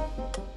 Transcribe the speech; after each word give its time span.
Thank 0.00 0.38
you. 0.38 0.49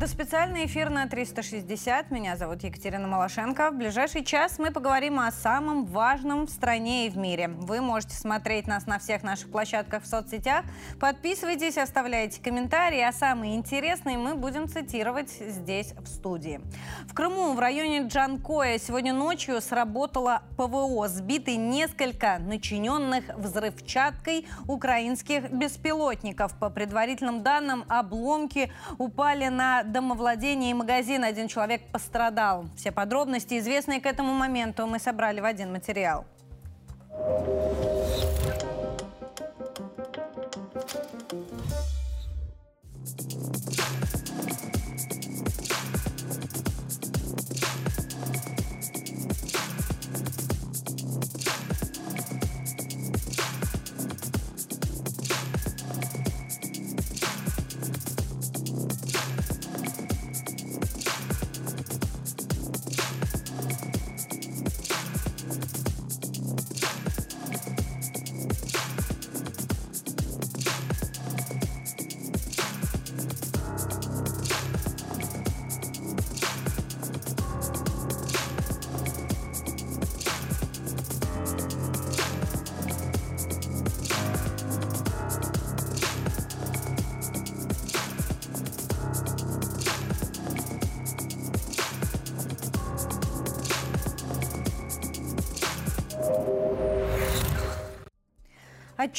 Это 0.00 0.08
специальный 0.08 0.64
эфир 0.64 0.88
на 0.88 1.06
360. 1.06 2.10
Меня 2.10 2.34
зовут 2.34 2.62
Екатерина 2.64 3.06
Малашенко. 3.06 3.70
В 3.70 3.76
ближайший 3.76 4.24
час 4.24 4.58
мы 4.58 4.70
поговорим 4.70 5.20
о 5.20 5.30
самом 5.30 5.84
важном 5.84 6.46
в 6.46 6.50
стране 6.50 7.06
и 7.06 7.10
в 7.10 7.18
мире. 7.18 7.48
Вы 7.48 7.82
можете 7.82 8.14
смотреть 8.16 8.66
нас 8.66 8.86
на 8.86 8.98
всех 8.98 9.22
наших 9.22 9.50
площадках 9.50 10.04
в 10.04 10.06
соцсетях. 10.06 10.64
Подписывайтесь, 10.98 11.76
оставляйте 11.76 12.40
комментарии, 12.40 13.02
а 13.02 13.12
самые 13.12 13.56
интересные 13.56 14.16
мы 14.16 14.36
будем 14.36 14.68
цитировать 14.68 15.28
здесь, 15.32 15.92
в 15.92 16.06
студии. 16.06 16.62
В 17.06 17.12
Крыму, 17.12 17.52
в 17.52 17.58
районе 17.58 18.06
Джанкоя, 18.06 18.78
сегодня 18.78 19.12
ночью 19.12 19.60
сработало 19.60 20.44
ПВО. 20.56 21.08
Сбиты 21.08 21.56
несколько 21.56 22.38
начиненных 22.38 23.36
взрывчаткой 23.36 24.46
украинских 24.66 25.50
беспилотников. 25.50 26.58
По 26.58 26.70
предварительным 26.70 27.42
данным, 27.42 27.84
обломки 27.86 28.72
упали 28.96 29.48
на 29.48 29.89
домовладение 29.90 30.70
и 30.70 30.74
магазин. 30.74 31.24
Один 31.24 31.48
человек 31.48 31.82
пострадал. 31.92 32.66
Все 32.76 32.92
подробности, 32.92 33.58
известные 33.58 34.00
к 34.00 34.06
этому 34.06 34.32
моменту, 34.32 34.86
мы 34.86 34.98
собрали 34.98 35.40
в 35.40 35.44
один 35.44 35.72
материал. 35.72 36.24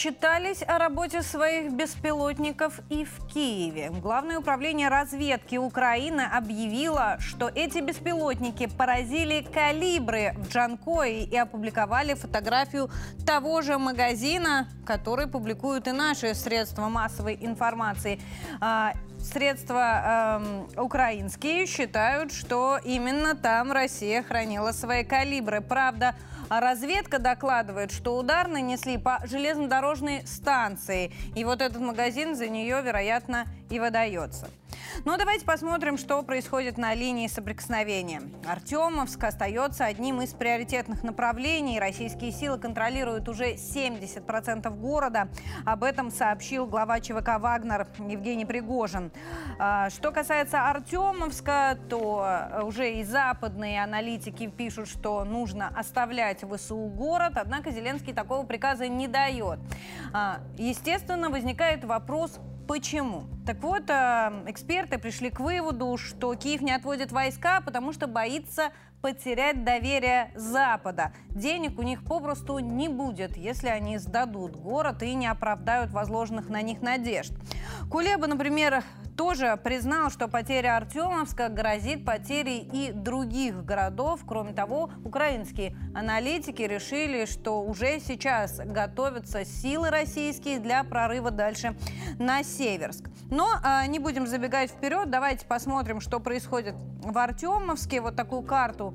Отчитались 0.01 0.63
о 0.67 0.79
работе 0.79 1.21
своих 1.21 1.73
беспилотников 1.73 2.79
и 2.89 3.05
в 3.05 3.23
Киеве. 3.27 3.91
Главное 3.91 4.39
управление 4.39 4.89
разведки 4.89 5.57
Украины 5.57 6.21
объявило, 6.21 7.17
что 7.19 7.51
эти 7.53 7.81
беспилотники 7.81 8.65
поразили 8.65 9.43
калибры 9.43 10.33
в 10.37 10.49
Джанкое 10.49 11.25
и 11.25 11.37
опубликовали 11.37 12.15
фотографию 12.15 12.89
того 13.27 13.61
же 13.61 13.77
магазина, 13.77 14.69
который 14.87 15.27
публикуют 15.27 15.87
и 15.87 15.91
наши 15.91 16.33
средства 16.33 16.89
массовой 16.89 17.37
информации. 17.39 18.19
А, 18.59 18.93
средства 19.19 20.39
э, 20.75 20.81
украинские 20.81 21.67
считают, 21.67 22.33
что 22.33 22.79
именно 22.83 23.35
там 23.35 23.71
Россия 23.71 24.23
хранила 24.23 24.71
свои 24.71 25.03
калибры. 25.03 25.61
Правда, 25.61 26.15
разведка 26.59 27.19
докладывает, 27.19 27.91
что 27.91 28.17
удар 28.17 28.47
нанесли 28.47 28.97
по 28.97 29.19
железнодорожной 29.23 30.27
станции. 30.27 31.11
И 31.35 31.43
вот 31.43 31.61
этот 31.61 31.81
магазин 31.81 32.35
за 32.35 32.47
нее, 32.49 32.81
вероятно, 32.81 33.45
и 33.69 33.79
выдается. 33.79 34.49
Ну, 35.05 35.17
давайте 35.17 35.45
посмотрим, 35.45 35.97
что 35.97 36.21
происходит 36.21 36.77
на 36.77 36.93
линии 36.93 37.27
соприкосновения. 37.27 38.21
Артемовск 38.47 39.23
остается 39.23 39.85
одним 39.85 40.21
из 40.21 40.33
приоритетных 40.33 41.03
направлений. 41.03 41.79
Российские 41.79 42.31
силы 42.31 42.59
контролируют 42.59 43.27
уже 43.27 43.53
70% 43.53 44.69
города. 44.77 45.29
Об 45.65 45.83
этом 45.83 46.11
сообщил 46.11 46.67
глава 46.67 46.99
ЧВК 46.99 47.39
«Вагнер» 47.39 47.87
Евгений 47.99 48.45
Пригожин. 48.45 49.11
А, 49.57 49.89
что 49.89 50.11
касается 50.11 50.69
Артемовска, 50.69 51.77
то 51.89 52.61
уже 52.63 52.93
и 52.93 53.03
западные 53.03 53.83
аналитики 53.83 54.47
пишут, 54.47 54.87
что 54.87 55.23
нужно 55.23 55.69
оставлять 55.75 56.43
ВСУ 56.43 56.77
город, 56.77 57.33
однако 57.35 57.71
Зеленский 57.71 58.13
такого 58.13 58.45
приказа 58.45 58.87
не 58.87 59.07
дает. 59.07 59.59
А, 60.13 60.41
естественно, 60.57 61.29
возникает 61.29 61.83
вопрос, 61.83 62.39
Почему? 62.71 63.25
Так 63.45 63.57
вот, 63.63 63.89
э, 63.89 64.43
эксперты 64.47 64.97
пришли 64.97 65.29
к 65.29 65.41
выводу, 65.41 65.97
что 65.97 66.33
Киев 66.35 66.61
не 66.61 66.71
отводит 66.71 67.11
войска, 67.11 67.59
потому 67.59 67.91
что 67.91 68.07
боится 68.07 68.71
потерять 69.01 69.63
доверие 69.63 70.31
Запада. 70.35 71.11
Денег 71.29 71.79
у 71.79 71.81
них 71.81 72.03
попросту 72.03 72.59
не 72.59 72.87
будет, 72.87 73.35
если 73.37 73.67
они 73.67 73.97
сдадут 73.97 74.55
город 74.55 75.03
и 75.03 75.13
не 75.13 75.27
оправдают 75.27 75.91
возложенных 75.91 76.49
на 76.49 76.61
них 76.61 76.81
надежд. 76.81 77.33
Кулеба, 77.89 78.27
например, 78.27 78.83
тоже 79.21 79.59
признал, 79.63 80.09
что 80.09 80.27
потеря 80.27 80.77
Артемовска 80.77 81.49
грозит 81.49 82.05
потерей 82.05 82.67
и 82.71 82.91
других 82.91 83.63
городов. 83.63 84.21
Кроме 84.25 84.53
того, 84.53 84.89
украинские 85.03 85.75
аналитики 85.93 86.61
решили, 86.61 87.25
что 87.25 87.61
уже 87.61 87.99
сейчас 87.99 88.57
готовятся 88.57 89.45
силы 89.45 89.89
российские 89.89 90.59
для 90.59 90.83
прорыва 90.83 91.31
дальше 91.31 91.75
на 92.17 92.43
Северск. 92.43 93.09
Но 93.29 93.47
а, 93.63 93.85
не 93.85 93.99
будем 93.99 94.25
забегать 94.27 94.71
вперед, 94.71 95.09
давайте 95.09 95.45
посмотрим, 95.45 96.01
что 96.01 96.19
происходит 96.19 96.75
в 97.03 97.17
Артемовске. 97.17 98.01
Вот 98.01 98.15
такую 98.15 98.41
карту 98.41 98.90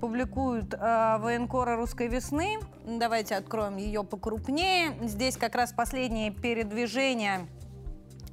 публикуют 0.00 0.74
э, 0.74 1.16
военкоры 1.18 1.76
«Русской 1.76 2.08
весны». 2.08 2.58
Давайте 2.86 3.36
откроем 3.36 3.76
ее 3.76 4.04
покрупнее. 4.04 4.94
Здесь 5.02 5.36
как 5.36 5.54
раз 5.54 5.72
последние 5.72 6.30
передвижения 6.30 7.46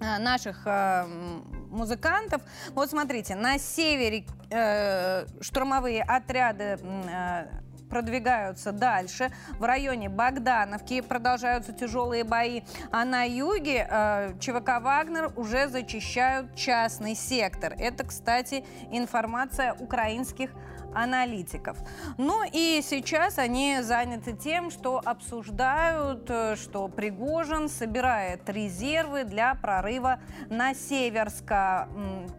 Э, 0.04 0.20
наших 0.20 0.64
э, 0.66 1.06
музыкантов. 1.70 2.42
Вот 2.74 2.90
смотрите, 2.90 3.36
на 3.36 3.58
севере 3.58 4.26
э, 4.50 5.26
штурмовые 5.40 6.04
отряды 6.04 6.78
э, 6.82 7.46
продвигаются 7.90 8.72
дальше. 8.72 9.32
В 9.60 9.64
районе 9.64 10.10
Богдановки 10.10 11.00
продолжаются 11.02 11.74
тяжелые 11.74 12.24
бои. 12.24 12.64
А 12.92 13.06
на 13.06 13.24
юге 13.24 13.88
э, 13.90 14.34
ЧВК 14.40 14.82
«Вагнер» 14.82 15.32
уже 15.38 15.70
зачищают 15.70 16.56
частный 16.56 17.16
сектор. 17.16 17.74
Это, 17.78 18.04
кстати, 18.06 18.66
информация 18.92 19.74
украинских 19.76 20.50
аналитиков. 20.96 21.78
Ну 22.18 22.42
и 22.52 22.82
сейчас 22.84 23.38
они 23.38 23.82
заняты 23.82 24.34
тем, 24.34 24.72
что 24.72 25.02
обсуждают, 25.04 26.30
э, 26.30 26.56
что 26.56 26.88
Пригожин 26.88 27.70
собирает 27.70 28.48
резервы 28.50 29.24
для 29.24 29.56
прорыва 29.56 30.20
на 30.50 30.74
Северска. 30.74 31.88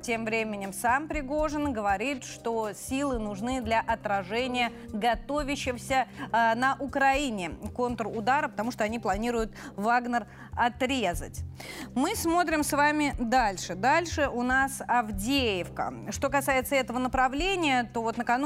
Тем 0.03 0.25
временем 0.25 0.73
сам 0.73 1.09
Пригожин 1.09 1.73
говорит, 1.73 2.25
что 2.25 2.73
силы 2.73 3.19
нужны 3.19 3.61
для 3.61 3.81
отражения 3.81 4.73
готовящегося 4.89 6.07
э, 6.33 6.55
на 6.55 6.77
Украине 6.79 7.53
контрудара, 7.75 8.49
потому 8.49 8.71
что 8.71 8.85
они 8.85 8.99
планируют 8.99 9.53
Вагнер 9.77 10.27
отрезать. 10.57 11.43
Мы 11.95 12.15
смотрим 12.15 12.63
с 12.63 12.73
вами 12.73 13.15
дальше. 13.19 13.75
Дальше 13.75 14.29
у 14.29 14.43
нас 14.43 14.83
Авдеевка. 14.87 15.93
Что 16.11 16.29
касается 16.29 16.77
этого 16.77 16.99
направления, 16.99 17.91
то 17.93 18.03
вот 18.03 18.17
накануне 18.17 18.44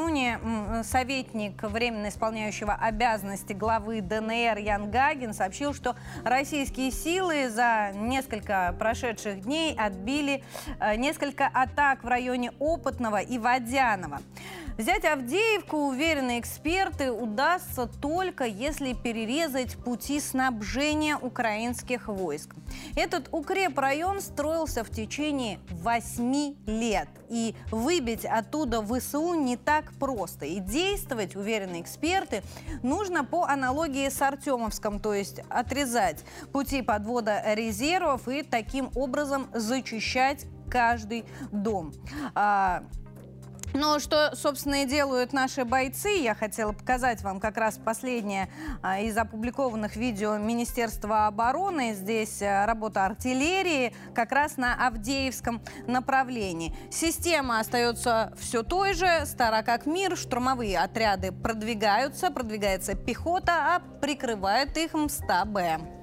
советник 0.85 1.63
временно 1.63 2.09
исполняющего 2.09 2.75
обязанности 2.75 3.53
главы 3.53 4.01
ДНР 4.01 4.59
Ян 4.59 4.91
Гагин 4.91 5.35
сообщил, 5.35 5.75
что 5.75 5.97
российские 6.25 6.91
силы 6.91 7.49
за 7.51 7.93
несколько 7.95 8.75
прошедших 8.79 9.43
дней 9.43 9.75
отбили 9.77 10.45
э, 10.81 10.97
несколько 10.97 11.47
атак 11.47 12.05
в 12.05 12.09
районе 12.09 12.53
Опытного 12.59 13.21
и 13.21 13.39
Водянова. 13.39 14.21
Взять 14.79 15.05
Авдеевку, 15.05 15.89
уверены 15.89 16.39
эксперты, 16.39 17.11
удастся 17.11 17.89
только 18.01 18.45
если 18.45 18.93
перерезать 18.93 19.77
пути 19.77 20.21
снабжения 20.21 21.17
украинских 21.17 22.07
войск. 22.07 22.55
Этот 22.95 23.29
укрепрайон 23.33 24.21
строился 24.21 24.85
в 24.85 24.91
течение 24.91 25.59
8 25.71 26.55
лет. 26.67 27.09
И 27.29 27.57
выбить 27.73 28.25
оттуда 28.25 28.81
ВСУ 28.81 29.35
не 29.35 29.57
так 29.57 29.93
просто. 29.95 30.47
И 30.47 30.61
действовать, 30.61 31.35
уверены 31.35 31.81
эксперты, 31.81 32.45
нужно 32.85 33.25
по 33.25 33.47
аналогии 33.47 34.09
с 34.09 34.23
Артемовском, 34.23 35.01
то 35.01 35.13
есть 35.13 35.41
отрезать 35.49 36.25
пути 36.53 36.83
подвода 36.83 37.43
резервов 37.55 38.29
и 38.29 38.45
таким 38.45 38.93
образом 38.95 39.49
зачищать 39.53 40.47
каждый 40.71 41.25
дом. 41.51 41.93
А, 43.75 43.79
но 43.79 43.99
что, 43.99 44.35
собственно, 44.35 44.83
и 44.83 44.87
делают 44.87 45.33
наши 45.33 45.65
бойцы, 45.65 46.19
я 46.21 46.35
хотела 46.35 46.73
показать 46.73 47.23
вам 47.23 47.41
как 47.41 47.57
раз 47.57 47.79
последнее 47.79 48.49
а, 48.83 49.01
из 49.01 49.17
опубликованных 49.17 49.97
видео 49.97 50.37
Министерства 50.37 51.27
обороны. 51.27 51.95
Здесь 51.95 52.43
а, 52.43 52.67
работа 52.67 53.05
артиллерии 53.07 53.95
как 54.15 54.33
раз 54.33 54.57
на 54.57 54.87
Авдеевском 54.87 55.63
направлении. 55.87 56.75
Система 56.91 57.61
остается 57.61 58.33
все 58.39 58.63
той 58.63 58.95
же, 58.95 59.27
стара 59.27 59.63
как 59.63 59.87
мир, 59.87 60.17
штурмовые 60.17 60.79
отряды 60.79 61.33
продвигаются, 61.33 62.31
продвигается 62.31 62.95
пехота, 62.95 63.77
а 63.77 63.81
прикрывает 64.01 64.77
их 64.77 64.95
МСТА-Б. 64.95 65.98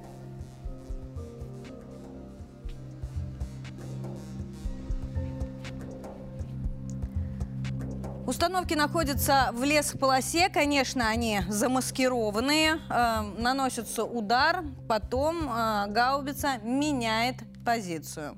Установки 8.25 8.73
находятся 8.73 9.51
в 9.53 9.63
лесополосе. 9.63 10.49
Конечно, 10.49 11.07
они 11.07 11.41
замаскированные. 11.47 12.79
Э, 12.89 13.21
наносится 13.37 14.03
удар, 14.03 14.63
потом 14.89 15.47
э, 15.47 15.85
гаубица 15.89 16.57
меняет 16.63 17.35
позицию. 17.63 18.35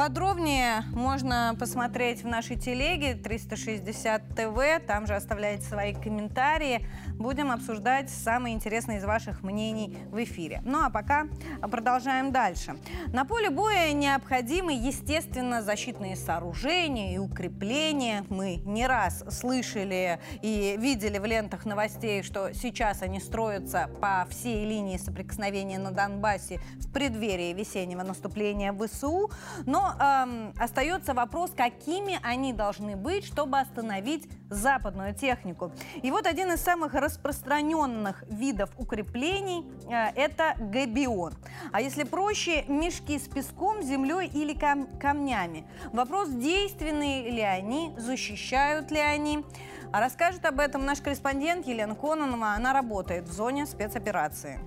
Подробнее 0.00 0.84
можно 0.94 1.54
посмотреть 1.60 2.22
в 2.22 2.26
нашей 2.26 2.56
телеге 2.56 3.12
360 3.12 4.34
ТВ. 4.34 4.86
Там 4.86 5.06
же 5.06 5.14
оставляйте 5.14 5.62
свои 5.64 5.92
комментарии. 5.92 6.88
Будем 7.18 7.52
обсуждать 7.52 8.08
самые 8.08 8.54
интересные 8.54 8.96
из 8.96 9.04
ваших 9.04 9.42
мнений 9.42 9.98
в 10.10 10.24
эфире. 10.24 10.62
Ну 10.64 10.82
а 10.82 10.88
пока 10.88 11.26
продолжаем 11.70 12.32
дальше. 12.32 12.78
На 13.12 13.26
поле 13.26 13.50
боя 13.50 13.92
необходимы, 13.92 14.72
естественно, 14.72 15.60
защитные 15.60 16.16
сооружения 16.16 17.14
и 17.14 17.18
укрепления. 17.18 18.24
Мы 18.30 18.62
не 18.64 18.86
раз 18.86 19.22
слышали 19.28 20.18
и 20.40 20.78
видели 20.78 21.18
в 21.18 21.26
лентах 21.26 21.66
новостей, 21.66 22.22
что 22.22 22.54
сейчас 22.54 23.02
они 23.02 23.20
строятся 23.20 23.90
по 24.00 24.26
всей 24.30 24.64
линии 24.64 24.96
соприкосновения 24.96 25.78
на 25.78 25.90
Донбассе 25.90 26.58
в 26.78 26.90
преддверии 26.90 27.52
весеннего 27.52 28.02
наступления 28.02 28.72
ВСУ. 28.72 29.30
Но 29.66 29.89
э, 29.98 30.52
остается 30.58 31.14
вопрос, 31.14 31.52
какими 31.56 32.18
они 32.22 32.52
должны 32.52 32.96
быть, 32.96 33.24
чтобы 33.24 33.58
остановить 33.58 34.28
западную 34.48 35.14
технику. 35.14 35.72
И 36.02 36.10
вот 36.10 36.26
один 36.26 36.52
из 36.52 36.60
самых 36.60 36.94
распространенных 36.94 38.24
видов 38.28 38.70
укреплений 38.76 39.64
э,– 39.88 40.10
это 40.16 40.54
габион. 40.58 41.34
А 41.72 41.80
если 41.80 42.04
проще, 42.04 42.64
мешки 42.68 43.18
с 43.18 43.28
песком, 43.28 43.82
землей 43.82 44.26
или 44.28 44.54
кам 44.54 44.86
камнями. 44.98 45.66
Вопрос, 45.92 46.28
действенные 46.28 47.30
ли 47.30 47.42
они, 47.42 47.94
защищают 47.96 48.90
ли 48.90 48.98
они. 48.98 49.44
А 49.92 50.00
расскажет 50.00 50.44
об 50.44 50.60
этом 50.60 50.84
наш 50.84 51.00
корреспондент 51.00 51.66
Елена 51.66 51.94
Кононова. 51.94 52.52
Она 52.52 52.72
работает 52.72 53.28
в 53.28 53.32
зоне 53.32 53.66
спецоперации. 53.66 54.60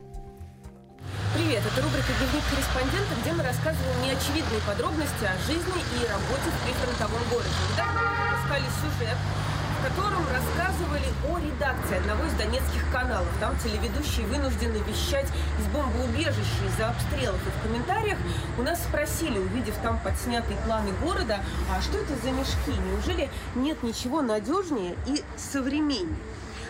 Привет, 1.34 1.64
это 1.66 1.82
рубрика 1.82 2.14
«Дневник 2.18 2.44
корреспондента», 2.50 3.14
где 3.22 3.34
мы 3.34 3.44
рассказываем 3.44 4.02
неочевидные 4.04 4.62
подробности 4.66 5.26
о 5.26 5.36
жизни 5.46 5.82
и 6.00 6.08
работе 6.08 6.48
в 6.48 6.58
прифронтовом 6.64 7.20
городе. 7.30 7.50
Недавно 7.74 8.00
мы 8.02 8.14
выпускали 8.24 8.68
сюжет, 8.80 9.18
в 9.18 9.84
котором 9.84 10.24
рассказывали 10.32 11.10
о 11.28 11.40
редакции 11.40 11.98
одного 11.98 12.24
из 12.24 12.34
донецких 12.34 12.90
каналов. 12.94 13.28
Там 13.42 13.58
телеведущие 13.60 14.26
вынуждены 14.28 14.78
вещать 14.88 15.28
из 15.60 15.66
бомбоубежища 15.74 16.64
из-за 16.72 16.90
обстрелов. 16.90 17.42
И 17.46 17.50
в 17.50 17.64
комментариях 17.64 18.18
у 18.58 18.62
нас 18.62 18.82
спросили, 18.82 19.40
увидев 19.40 19.76
там 19.84 20.00
подснятые 20.00 20.58
планы 20.66 20.92
города, 21.04 21.44
а 21.70 21.82
что 21.82 21.98
это 21.98 22.16
за 22.24 22.32
мешки? 22.32 22.72
Неужели 22.72 23.30
нет 23.56 23.84
ничего 23.84 24.22
надежнее 24.22 24.96
и 25.06 25.22
современнее? 25.36 26.16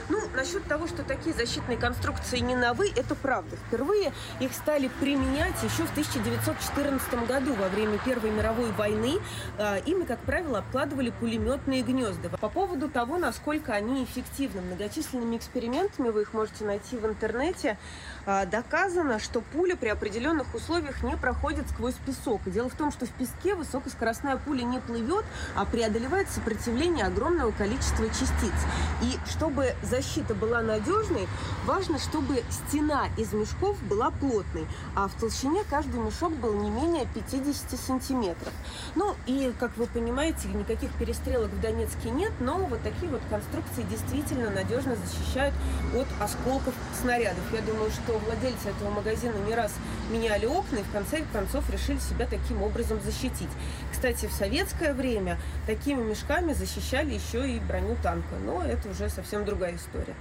Ну, 0.09 0.19
насчет 0.35 0.63
того, 0.65 0.87
что 0.87 1.03
такие 1.03 1.33
защитные 1.33 1.77
конструкции 1.77 2.39
не 2.39 2.55
новы, 2.55 2.91
это 2.95 3.15
правда. 3.15 3.55
Впервые 3.67 4.11
их 4.39 4.53
стали 4.53 4.89
применять 4.99 5.55
еще 5.63 5.83
в 5.83 5.91
1914 5.91 7.27
году 7.27 7.53
во 7.53 7.69
время 7.69 7.97
Первой 7.99 8.31
мировой 8.31 8.71
войны. 8.71 9.19
А, 9.57 9.77
ими, 9.77 10.03
как 10.03 10.19
правило, 10.19 10.59
обкладывали 10.59 11.11
пулеметные 11.11 11.83
гнезда. 11.83 12.29
По 12.29 12.49
поводу 12.49 12.89
того, 12.89 13.17
насколько 13.17 13.73
они 13.73 14.03
эффективны, 14.03 14.61
многочисленными 14.61 15.37
экспериментами, 15.37 16.09
вы 16.09 16.23
их 16.23 16.33
можете 16.33 16.65
найти 16.65 16.97
в 16.97 17.05
интернете, 17.05 17.77
а, 18.25 18.45
доказано, 18.45 19.19
что 19.19 19.41
пуля 19.41 19.75
при 19.75 19.89
определенных 19.89 20.53
условиях 20.53 21.01
не 21.03 21.15
проходит 21.15 21.69
сквозь 21.69 21.95
песок. 22.05 22.41
Дело 22.45 22.69
в 22.69 22.75
том, 22.75 22.91
что 22.91 23.05
в 23.05 23.11
песке 23.11 23.55
высокоскоростная 23.55 24.37
пуля 24.37 24.63
не 24.63 24.79
плывет, 24.79 25.25
а 25.55 25.65
преодолевает 25.65 26.29
сопротивление 26.29 27.05
огромного 27.05 27.51
количества 27.51 28.07
частиц. 28.09 28.53
И 29.01 29.17
чтобы 29.29 29.75
защита 29.93 30.33
была 30.33 30.61
надежной, 30.63 31.27
важно, 31.65 31.99
чтобы 31.99 32.43
стена 32.49 33.09
из 33.15 33.31
мешков 33.31 33.77
была 33.83 34.09
плотной, 34.09 34.65
а 34.95 35.07
в 35.07 35.13
толщине 35.13 35.61
каждый 35.69 35.99
мешок 35.99 36.33
был 36.33 36.53
не 36.53 36.71
менее 36.71 37.05
50 37.13 37.79
сантиметров. 37.79 38.51
Ну 38.95 39.13
и, 39.27 39.53
как 39.59 39.77
вы 39.77 39.85
понимаете, 39.85 40.47
никаких 40.47 40.91
перестрелок 40.93 41.51
в 41.51 41.61
Донецке 41.61 42.09
нет, 42.09 42.31
но 42.39 42.57
вот 42.57 42.81
такие 42.81 43.11
вот 43.11 43.21
конструкции 43.29 43.83
действительно 43.83 44.49
надежно 44.49 44.95
защищают 44.95 45.53
от 45.95 46.07
осколков 46.19 46.73
снарядов. 46.99 47.43
Я 47.53 47.61
думаю, 47.61 47.91
что 47.91 48.17
владельцы 48.17 48.69
этого 48.69 48.89
магазина 48.89 49.35
не 49.45 49.53
раз 49.53 49.73
меняли 50.11 50.47
окна 50.47 50.77
и 50.77 50.83
в 50.83 50.91
конце 50.91 51.23
концов 51.31 51.69
решили 51.69 51.99
себя 51.99 52.25
таким 52.25 52.63
образом 52.63 52.99
защитить. 53.01 53.49
Кстати, 53.91 54.25
в 54.25 54.33
советское 54.33 54.93
время 54.93 55.37
такими 55.67 56.01
мешками 56.01 56.53
защищали 56.53 57.13
еще 57.13 57.47
и 57.47 57.59
броню 57.59 57.95
танка, 58.01 58.35
но 58.43 58.63
это 58.63 58.89
уже 58.89 59.09
совсем 59.09 59.45
другая 59.45 59.75
история 59.75 59.82
история. 59.83 60.15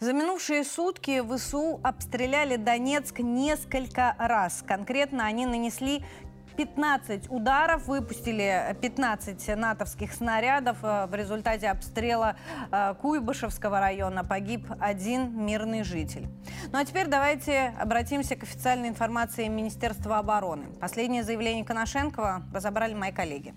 За 0.00 0.12
минувшие 0.12 0.64
сутки 0.64 1.22
ВСУ 1.22 1.80
обстреляли 1.82 2.56
Донецк 2.56 3.20
несколько 3.20 4.16
раз. 4.18 4.64
Конкретно 4.66 5.26
они 5.26 5.46
нанесли 5.46 6.02
15 6.56 7.30
ударов, 7.30 7.86
выпустили 7.86 8.76
15 8.80 9.56
натовских 9.56 10.12
снарядов. 10.12 10.78
Э, 10.82 11.06
в 11.06 11.14
результате 11.14 11.68
обстрела 11.70 12.36
э, 12.70 12.94
Куйбышевского 13.00 13.80
района 13.80 14.24
погиб 14.24 14.66
один 14.80 15.46
мирный 15.46 15.82
житель. 15.82 16.26
Ну 16.72 16.78
а 16.78 16.84
теперь 16.84 17.06
давайте 17.06 17.72
обратимся 17.80 18.36
к 18.36 18.42
официальной 18.42 18.88
информации 18.88 19.48
Министерства 19.48 20.18
обороны. 20.18 20.66
Последнее 20.80 21.22
заявление 21.22 21.64
Коношенкова 21.64 22.42
разобрали 22.52 22.94
мои 22.94 23.12
коллеги. 23.12 23.54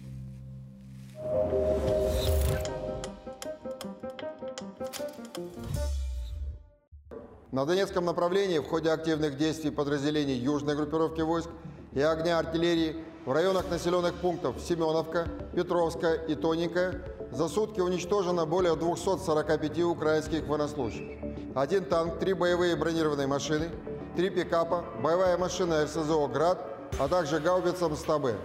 На 7.55 7.65
Донецком 7.65 8.03
направлении 8.03 8.59
в 8.59 8.67
ходе 8.67 8.89
активных 8.89 9.37
действий 9.37 9.71
подразделений 9.71 10.35
южной 10.35 10.75
группировки 10.75 11.21
войск 11.21 11.47
и 11.93 12.01
огня 12.01 12.37
артиллерии 12.37 12.97
в 13.25 13.31
районах 13.31 13.69
населенных 13.69 14.13
пунктов 14.15 14.57
Семеновка, 14.59 15.29
Петровская 15.55 16.15
и 16.15 16.35
Тоненькая 16.35 17.01
за 17.31 17.47
сутки 17.47 17.79
уничтожено 17.79 18.45
более 18.45 18.75
245 18.75 19.83
украинских 19.83 20.45
военнослужащих. 20.45 21.17
Один 21.55 21.85
танк, 21.85 22.19
три 22.19 22.33
боевые 22.33 22.75
бронированные 22.75 23.27
машины, 23.27 23.69
три 24.17 24.29
пикапа, 24.29 24.83
боевая 25.01 25.37
машина 25.37 25.85
РСЗО 25.85 26.27
«Град», 26.27 26.59
а 26.99 27.07
также 27.07 27.39
гаубица 27.39 27.87
МСТБ. 27.87 28.35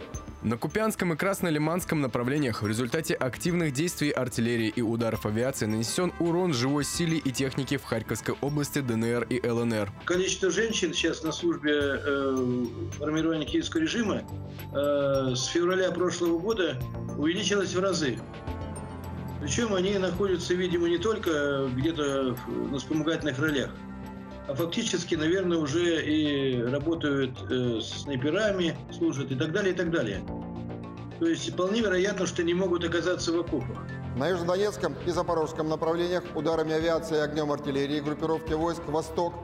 На 0.42 0.56
Купянском 0.56 1.12
и 1.12 1.16
Краснолиманском 1.16 2.00
направлениях 2.00 2.62
в 2.62 2.66
результате 2.66 3.12
активных 3.12 3.74
действий 3.74 4.10
артиллерии 4.10 4.72
и 4.74 4.80
ударов 4.80 5.26
авиации 5.26 5.66
нанесен 5.66 6.14
урон 6.18 6.54
живой 6.54 6.84
силе 6.84 7.18
и 7.18 7.30
технике 7.30 7.76
в 7.76 7.84
Харьковской 7.84 8.34
области, 8.40 8.78
ДНР 8.78 9.26
и 9.28 9.46
ЛНР. 9.46 9.92
Количество 10.06 10.50
женщин 10.50 10.94
сейчас 10.94 11.22
на 11.22 11.32
службе 11.32 11.72
э, 11.74 12.64
формирования 12.98 13.44
киевского 13.44 13.82
режима 13.82 14.22
э, 14.72 15.34
с 15.34 15.44
февраля 15.44 15.90
прошлого 15.90 16.38
года 16.38 16.80
увеличилось 17.18 17.74
в 17.74 17.80
разы. 17.80 18.18
Причем 19.42 19.74
они 19.74 19.98
находятся, 19.98 20.54
видимо, 20.54 20.88
не 20.88 20.98
только 20.98 21.68
где-то 21.76 22.34
на 22.48 22.78
вспомогательных 22.78 23.38
ролях, 23.38 23.70
а 24.48 24.54
фактически, 24.54 25.14
наверное, 25.14 25.58
уже 25.58 26.04
и 26.04 26.62
работают 26.62 27.38
э, 27.50 27.80
с 27.80 28.02
снайперами, 28.02 28.76
служат 28.96 29.30
и 29.30 29.34
так 29.34 29.52
далее, 29.52 29.72
и 29.72 29.76
так 29.76 29.90
далее. 29.90 30.22
То 31.18 31.26
есть 31.26 31.52
вполне 31.52 31.80
вероятно, 31.80 32.26
что 32.26 32.42
не 32.42 32.54
могут 32.54 32.84
оказаться 32.84 33.32
в 33.32 33.40
окопах. 33.40 33.78
На 34.16 34.28
Южнодонецком 34.28 34.94
и 35.06 35.10
Запорожском 35.10 35.68
направлениях 35.68 36.24
ударами 36.34 36.72
авиации 36.72 37.16
и 37.16 37.20
огнем 37.20 37.52
артиллерии 37.52 38.00
группировки 38.00 38.54
войск 38.54 38.82
«Восток» 38.88 39.34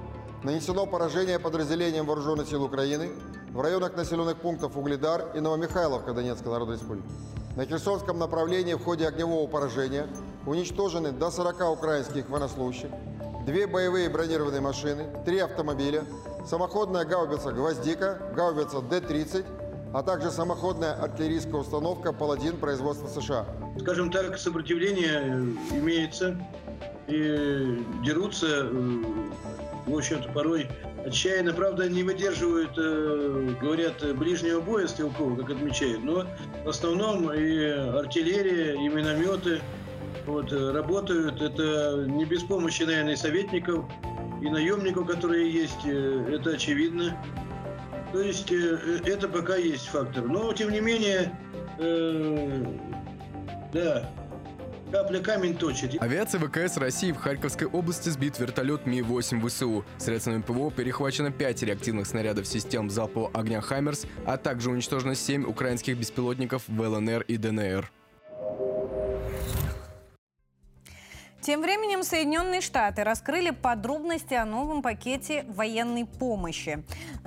нанесено 0.43 0.87
поражение 0.87 1.39
подразделениям 1.39 2.07
Вооруженных 2.07 2.49
сил 2.49 2.65
Украины 2.65 3.11
в 3.53 3.61
районах 3.61 3.97
населенных 3.97 4.37
пунктов 4.39 4.77
Угледар 4.77 5.31
и 5.35 5.41
Новомихайловка 5.41 6.13
Донецкой 6.13 6.53
Народной 6.53 6.77
Республики. 6.77 7.09
На 7.57 7.65
Херсонском 7.65 8.19
направлении 8.19 8.75
в 8.75 8.85
ходе 8.85 9.07
огневого 9.07 9.47
поражения 9.47 10.09
уничтожены 10.47 11.13
до 11.13 11.31
40 11.31 11.73
украинских 11.73 12.29
военнослужащих, 12.29 12.91
две 13.47 13.67
боевые 13.69 14.11
бронированные 14.11 14.61
машины, 14.61 15.07
три 15.25 15.39
автомобиля, 15.39 16.05
самоходная 16.45 17.05
гаубица 17.05 17.53
«Гвоздика», 17.53 18.19
гаубица 18.35 18.81
Д-30, 18.81 19.47
а 19.95 20.03
также 20.03 20.31
самоходная 20.33 20.93
артиллерийская 20.95 21.61
установка 21.61 22.13
«Паладин» 22.13 22.57
производства 22.57 23.07
США. 23.07 23.47
Скажем 23.81 24.11
так, 24.11 24.37
сопротивление 24.37 25.57
имеется, 25.71 26.37
и 27.07 27.85
дерутся, 28.05 28.69
э, 28.69 29.05
в 29.87 29.97
общем-то, 29.97 30.29
порой 30.31 30.69
отчаянно, 31.05 31.53
правда, 31.53 31.89
не 31.89 32.03
выдерживают, 32.03 32.73
э, 32.77 33.49
говорят, 33.61 34.17
ближнего 34.17 34.61
боя 34.61 34.89
стрелков, 34.89 35.39
как 35.39 35.51
отмечают, 35.51 36.03
но 36.03 36.27
в 36.65 36.69
основном 36.69 37.33
и 37.33 37.65
артиллерия, 37.65 38.75
и 38.75 38.89
минометы 38.89 39.61
вот, 40.27 40.53
работают. 40.53 41.41
Это 41.41 42.05
не 42.07 42.25
без 42.25 42.43
помощи, 42.43 42.83
наверное, 42.83 43.17
советников, 43.17 43.85
и 44.43 44.51
наемников, 44.51 45.07
которые 45.07 45.51
есть, 45.51 45.85
это 45.85 46.51
очевидно. 46.51 47.17
То 48.13 48.21
есть 48.21 48.51
э, 48.51 48.79
э, 49.05 49.11
это 49.11 49.29
пока 49.29 49.57
есть 49.57 49.89
фактор. 49.89 50.25
Но, 50.25 50.53
тем 50.53 50.71
не 50.71 50.81
менее, 50.81 51.33
э, 51.79 52.65
да, 53.73 54.11
капля 54.93 55.21
камень 55.21 55.57
точит. 55.57 56.01
Авиация 56.01 56.41
ВКС 56.41 56.77
России 56.77 57.13
в 57.13 57.17
Харьковской 57.17 57.67
области 57.67 58.09
сбит 58.09 58.39
вертолет 58.39 58.87
Ми-8 58.87 59.47
ВСУ. 59.47 59.85
Средствами 59.99 60.41
ПВО 60.41 60.71
перехвачено 60.71 61.33
5 61.33 61.63
реактивных 61.65 62.07
снарядов 62.07 62.47
систем 62.47 62.91
залпового 62.91 63.31
огня 63.35 63.61
«Хаймерс», 63.61 64.07
а 64.25 64.37
также 64.37 64.71
уничтожено 64.71 65.15
7 65.15 65.45
украинских 65.45 65.99
беспилотников 65.99 66.63
в 66.69 66.81
ЛНР 66.81 67.23
и 67.23 67.37
ДНР. 67.37 67.91
Тем 71.47 71.63
временем 71.63 72.03
Соединенные 72.03 72.61
Штаты 72.61 73.05
раскрыли 73.05 73.51
подробности 73.51 74.35
о 74.35 74.45
новом 74.45 74.83
пакете 74.83 75.45
военной 75.47 76.05
помощи. 76.05 76.83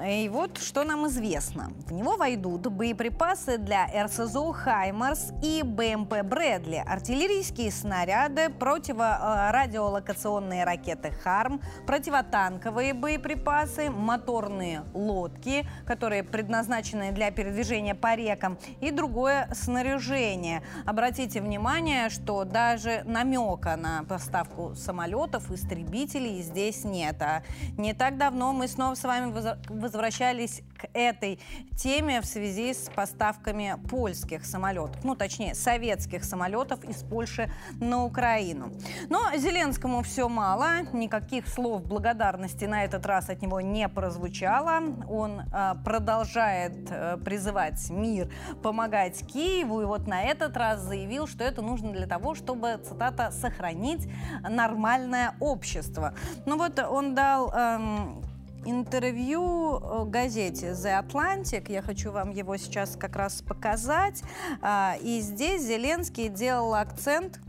И 0.06 0.28
вот 0.28 0.58
что 0.58 0.84
нам 0.84 1.08
известно. 1.08 1.72
В 1.88 1.94
него 1.94 2.18
войдут 2.18 2.68
боеприпасы 2.68 3.58
для 3.58 3.88
РСЗО 4.04 4.52
«Хаймарс» 4.52 5.32
и 5.42 5.64
БМП 5.64 6.24
«Брэдли», 6.24 6.84
артиллерийские 6.86 7.72
снаряды, 7.72 8.50
противорадиолокационные 8.50 10.66
ракеты 10.66 11.12
«Харм», 11.12 11.62
противотанковые 11.88 12.94
боеприпасы, 12.94 13.90
моторные 13.90 14.84
лодки, 14.94 15.66
которые 15.86 16.26
предназначены 16.26 17.14
для 17.14 17.32
передвижения 17.32 17.96
по 17.96 18.16
рекам, 18.16 18.58
и 18.82 18.92
другое 18.92 19.48
снаряжение. 19.54 20.62
Обратите 20.86 21.40
внимание, 21.40 22.10
что 22.10 22.44
даже 22.44 23.04
намека 23.06 23.78
на 23.78 24.09
поставку 24.10 24.74
самолетов, 24.76 25.52
истребителей 25.52 26.42
здесь 26.42 26.84
нет. 26.84 27.22
А 27.22 27.44
не 27.78 27.94
так 27.94 28.18
давно 28.18 28.52
мы 28.52 28.68
снова 28.68 28.96
с 28.96 29.04
вами 29.04 29.32
возвращались 29.70 30.64
к 30.78 30.88
этой 30.94 31.40
теме 31.78 32.22
в 32.22 32.26
связи 32.26 32.74
с 32.74 32.90
поставками 32.94 33.76
польских 33.90 34.46
самолетов, 34.46 35.04
ну 35.04 35.16
точнее 35.16 35.54
советских 35.54 36.24
самолетов 36.24 36.84
из 36.84 37.04
Польши 37.04 37.52
на 37.80 38.04
Украину. 38.04 38.72
Но 39.10 39.20
Зеленскому 39.38 40.02
все 40.02 40.28
мало, 40.28 40.82
никаких 40.94 41.48
слов 41.48 41.84
благодарности 41.84 42.66
на 42.66 42.84
этот 42.84 43.06
раз 43.06 43.30
от 43.30 43.42
него 43.42 43.62
не 43.62 43.88
прозвучало. 43.88 44.82
Он 45.08 45.42
э, 45.42 45.76
продолжает 45.86 46.90
э, 46.90 47.18
призывать 47.24 47.90
мир 47.90 48.32
помогать 48.64 49.26
Киеву 49.28 49.82
и 49.82 49.86
вот 49.86 50.08
на 50.08 50.24
этот 50.24 50.58
раз 50.58 50.82
заявил, 50.82 51.28
что 51.28 51.44
это 51.44 51.62
нужно 51.62 51.92
для 51.92 52.08
того, 52.08 52.36
чтобы, 52.36 52.80
цитата, 52.84 53.32
сохранить 53.32 53.99
сохранить 54.00 54.10
нормальное 54.50 55.36
общество. 55.40 56.14
Ну 56.46 56.58
вот 56.58 56.80
он 56.80 57.16
дал 57.16 57.52
эм, 57.52 58.24
интервью 58.66 59.80
э, 59.82 60.06
газете 60.06 60.72
The 60.72 61.06
Atlantic. 61.06 61.72
Я 61.72 61.82
хочу 61.82 62.12
вам 62.12 62.32
его 62.32 62.58
сейчас 62.58 62.96
как 62.96 63.16
раз 63.16 63.42
показать. 63.42 64.22
А, 64.62 64.96
и 65.02 65.22
здесь 65.22 65.64
Зеленский 65.64 66.30
делал 66.30 66.74
акцент 66.74 67.40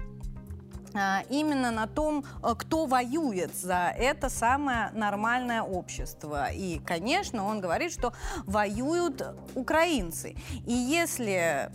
а, 0.94 1.22
именно 1.28 1.70
на 1.70 1.86
том, 1.86 2.24
э, 2.42 2.54
кто 2.56 2.86
воюет 2.86 3.54
за 3.54 3.92
это 3.96 4.28
самое 4.28 4.90
нормальное 4.92 5.62
общество. 5.62 6.50
И, 6.52 6.78
конечно, 6.80 7.44
он 7.44 7.60
говорит, 7.60 7.92
что 7.92 8.12
воюют 8.46 9.22
украинцы. 9.54 10.36
И 10.66 10.72
если 10.72 11.70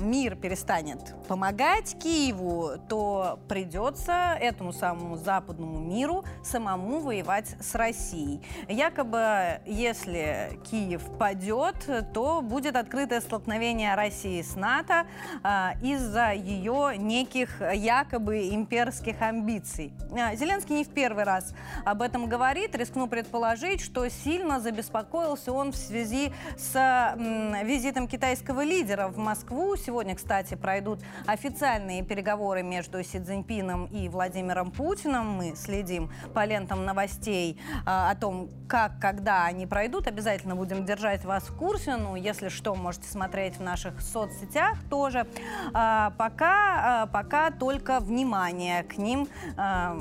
мир 0.00 0.36
перестанет 0.36 1.14
помогать 1.28 1.96
Киеву, 1.98 2.72
то 2.88 3.38
придется 3.48 4.36
этому 4.40 4.72
самому 4.72 5.16
западному 5.16 5.78
миру 5.78 6.24
самому 6.42 7.00
воевать 7.00 7.56
с 7.60 7.74
Россией. 7.74 8.40
Якобы, 8.68 9.60
если 9.66 10.58
Киев 10.70 11.02
падет, 11.18 11.88
то 12.12 12.42
будет 12.42 12.76
открытое 12.76 13.20
столкновение 13.20 13.94
России 13.94 14.42
с 14.42 14.56
НАТО 14.56 15.06
а, 15.42 15.74
из-за 15.82 16.32
ее 16.32 16.94
неких 16.96 17.60
якобы 17.60 18.48
имперских 18.50 19.20
амбиций. 19.22 19.92
А, 20.12 20.34
Зеленский 20.34 20.76
не 20.76 20.84
в 20.84 20.88
первый 20.88 21.24
раз 21.24 21.54
об 21.84 22.02
этом 22.02 22.26
говорит. 22.26 22.74
Рискну 22.74 23.06
предположить, 23.06 23.80
что 23.80 24.08
сильно 24.08 24.60
забеспокоился 24.60 25.52
он 25.52 25.72
в 25.72 25.76
связи 25.76 26.32
с 26.56 26.74
м, 26.76 27.66
визитом 27.66 28.08
китайского 28.08 28.62
лидера 28.62 29.08
в 29.08 29.18
Москву 29.18 29.76
Сегодня, 29.86 30.16
кстати, 30.16 30.56
пройдут 30.56 30.98
официальные 31.26 32.02
переговоры 32.02 32.64
между 32.64 33.04
Си 33.04 33.20
Цзиньпином 33.20 33.86
и 33.86 34.08
Владимиром 34.08 34.72
Путиным. 34.72 35.36
Мы 35.36 35.54
следим 35.54 36.10
по 36.34 36.44
лентам 36.44 36.84
новостей 36.84 37.56
а, 37.84 38.10
о 38.10 38.16
том, 38.16 38.50
как, 38.68 38.98
когда 38.98 39.44
они 39.44 39.64
пройдут. 39.64 40.08
Обязательно 40.08 40.56
будем 40.56 40.84
держать 40.84 41.24
вас 41.24 41.44
в 41.44 41.56
курсе. 41.56 41.94
Ну, 41.94 42.16
если 42.16 42.48
что, 42.48 42.74
можете 42.74 43.08
смотреть 43.08 43.58
в 43.58 43.62
наших 43.62 44.00
соцсетях 44.00 44.76
тоже. 44.90 45.24
А, 45.72 46.12
пока, 46.18 47.02
а, 47.02 47.06
пока 47.06 47.52
только 47.52 48.00
внимание 48.00 48.82
к 48.82 48.98
ним. 48.98 49.28
А, 49.56 49.96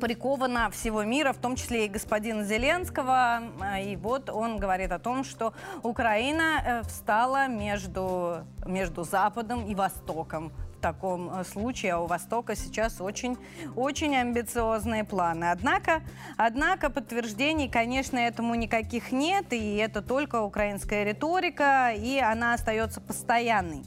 приковано 0.00 0.70
всего 0.70 1.04
мира, 1.04 1.32
в 1.32 1.38
том 1.38 1.54
числе 1.56 1.86
и 1.86 1.88
господина 1.88 2.44
Зеленского. 2.44 3.42
И 3.84 3.96
вот 3.96 4.30
он 4.30 4.58
говорит 4.58 4.90
о 4.90 4.98
том, 4.98 5.22
что 5.22 5.52
Украина 5.82 6.62
э, 6.64 6.82
встала 6.82 7.46
между, 7.46 8.44
между 8.66 9.04
Западом 9.04 9.66
и 9.66 9.74
Востоком 9.74 10.52
таком 10.80 11.30
э, 11.30 11.44
случае, 11.44 11.94
а 11.94 11.98
у 12.00 12.06
Востока 12.06 12.56
сейчас 12.56 13.00
очень, 13.00 13.36
очень 13.76 14.16
амбициозные 14.16 15.04
планы. 15.04 15.50
Однако, 15.50 16.02
однако 16.36 16.90
подтверждений, 16.90 17.68
конечно, 17.68 18.18
этому 18.18 18.54
никаких 18.54 19.12
нет, 19.12 19.52
и 19.52 19.76
это 19.76 20.02
только 20.02 20.40
украинская 20.42 21.04
риторика, 21.04 21.92
и 21.94 22.18
она 22.18 22.54
остается 22.54 23.00
постоянной. 23.00 23.82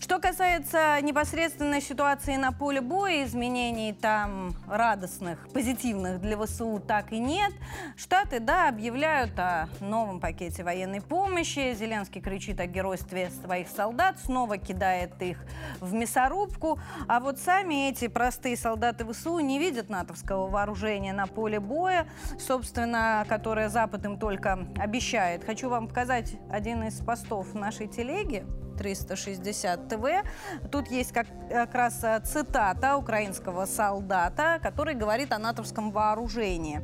Что 0.00 0.18
касается 0.18 1.00
непосредственной 1.02 1.80
ситуации 1.80 2.36
на 2.36 2.52
поле 2.52 2.80
боя, 2.80 3.24
изменений 3.24 3.92
там 3.92 4.54
радостных, 4.68 5.48
позитивных 5.52 6.20
для 6.20 6.38
ВСУ 6.38 6.80
так 6.86 7.12
и 7.12 7.18
нет. 7.18 7.52
Штаты, 7.96 8.40
да, 8.40 8.68
объявляют 8.68 9.38
о 9.38 9.68
новом 9.80 10.20
пакете 10.20 10.62
военной 10.62 11.00
помощи. 11.00 11.74
Зеленский 11.74 12.20
кричит 12.20 12.60
о 12.60 12.66
геройстве 12.66 13.30
своих 13.44 13.68
солдат, 13.68 14.18
снова 14.24 14.58
кидает 14.58 15.20
их 15.20 15.38
в 15.80 15.92
мясорубку 15.92 16.35
мясорубку. 16.36 16.78
А 17.08 17.20
вот 17.20 17.38
сами 17.38 17.88
эти 17.88 18.08
простые 18.08 18.56
солдаты 18.56 19.04
ВСУ 19.10 19.38
не 19.40 19.58
видят 19.58 19.88
натовского 19.88 20.48
вооружения 20.48 21.12
на 21.12 21.26
поле 21.26 21.60
боя, 21.60 22.06
собственно, 22.38 23.24
которое 23.28 23.68
Запад 23.68 24.04
им 24.04 24.18
только 24.18 24.66
обещает. 24.78 25.44
Хочу 25.44 25.68
вам 25.68 25.88
показать 25.88 26.36
один 26.50 26.84
из 26.84 26.98
постов 27.00 27.54
нашей 27.54 27.88
телеги. 27.88 28.44
360 28.76 29.88
ТВ. 29.88 30.04
Тут 30.70 30.88
есть 30.88 31.12
как, 31.12 31.26
как 31.48 31.74
раз 31.74 32.02
э, 32.02 32.20
цитата 32.24 32.96
украинского 32.96 33.66
солдата, 33.66 34.58
который 34.62 34.94
говорит 34.94 35.32
о 35.32 35.38
натовском 35.38 35.90
вооружении. 35.90 36.80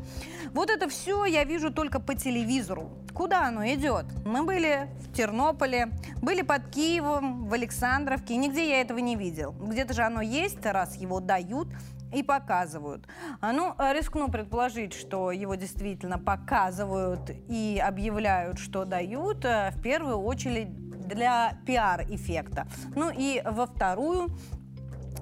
Вот 0.53 0.71
это 0.71 0.89
все 0.89 1.25
я 1.25 1.45
вижу 1.45 1.73
только 1.73 2.01
по 2.01 2.15
телевизору. 2.15 2.91
Куда 3.15 3.47
оно 3.47 3.67
идет? 3.67 4.07
Мы 4.25 4.43
были 4.43 4.89
в 5.01 5.13
Тернополе, 5.13 5.91
были 6.23 6.43
под 6.43 6.69
Киевом, 6.69 7.47
в 7.47 7.53
Александровке, 7.53 8.37
нигде 8.37 8.69
я 8.71 8.81
этого 8.81 8.99
не 8.99 9.17
видел. 9.17 9.55
Где-то 9.61 9.93
же 9.93 10.03
оно 10.03 10.23
есть, 10.23 10.65
раз 10.65 10.97
его 10.97 11.21
дают 11.21 11.69
и 12.13 12.23
показывают. 12.23 13.07
А, 13.41 13.53
ну, 13.53 13.75
рискну 13.79 14.29
предположить, 14.29 14.93
что 14.93 15.33
его 15.33 15.55
действительно 15.55 16.19
показывают 16.19 17.31
и 17.49 17.83
объявляют, 17.85 18.59
что 18.59 18.85
дают, 18.85 19.45
э, 19.45 19.71
в 19.73 19.83
первую 19.83 20.19
очередь 20.19 20.69
для 21.09 21.55
пиар-эффекта. 21.67 22.67
Ну 22.95 23.11
и 23.11 23.43
во 23.45 23.67
вторую 23.67 24.29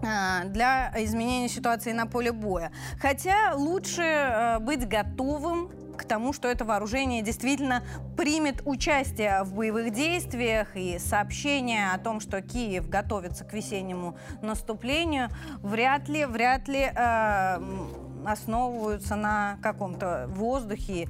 э, 0.03 0.45
для 0.47 0.93
изменения 0.99 1.49
ситуации 1.49 1.93
на 1.93 2.07
поле 2.07 2.33
боя. 2.33 2.71
Хотя 3.01 3.55
лучше 3.55 4.03
э, 4.03 4.59
быть 4.61 4.87
готовым 4.87 5.71
к 6.01 6.05
тому, 6.05 6.33
что 6.33 6.49
это 6.49 6.65
вооружение 6.65 7.23
действительно 7.23 7.83
примет 8.17 8.63
участие 8.65 9.43
в 9.45 9.55
боевых 9.55 9.93
действиях 9.93 10.75
и 10.75 10.99
сообщение 10.99 11.91
о 11.93 11.99
том, 11.99 12.21
что 12.21 12.41
Киев 12.41 12.89
готовится 12.89 13.45
к 13.45 13.53
весеннему 13.53 14.17
наступлению, 14.43 15.29
вряд 15.63 16.09
ли, 16.09 16.25
вряд 16.25 16.69
ли 16.69 16.91
э, 16.95 17.61
основываются 18.27 19.17
на 19.17 19.59
каком-то 19.63 20.27
воздухе 20.29 21.09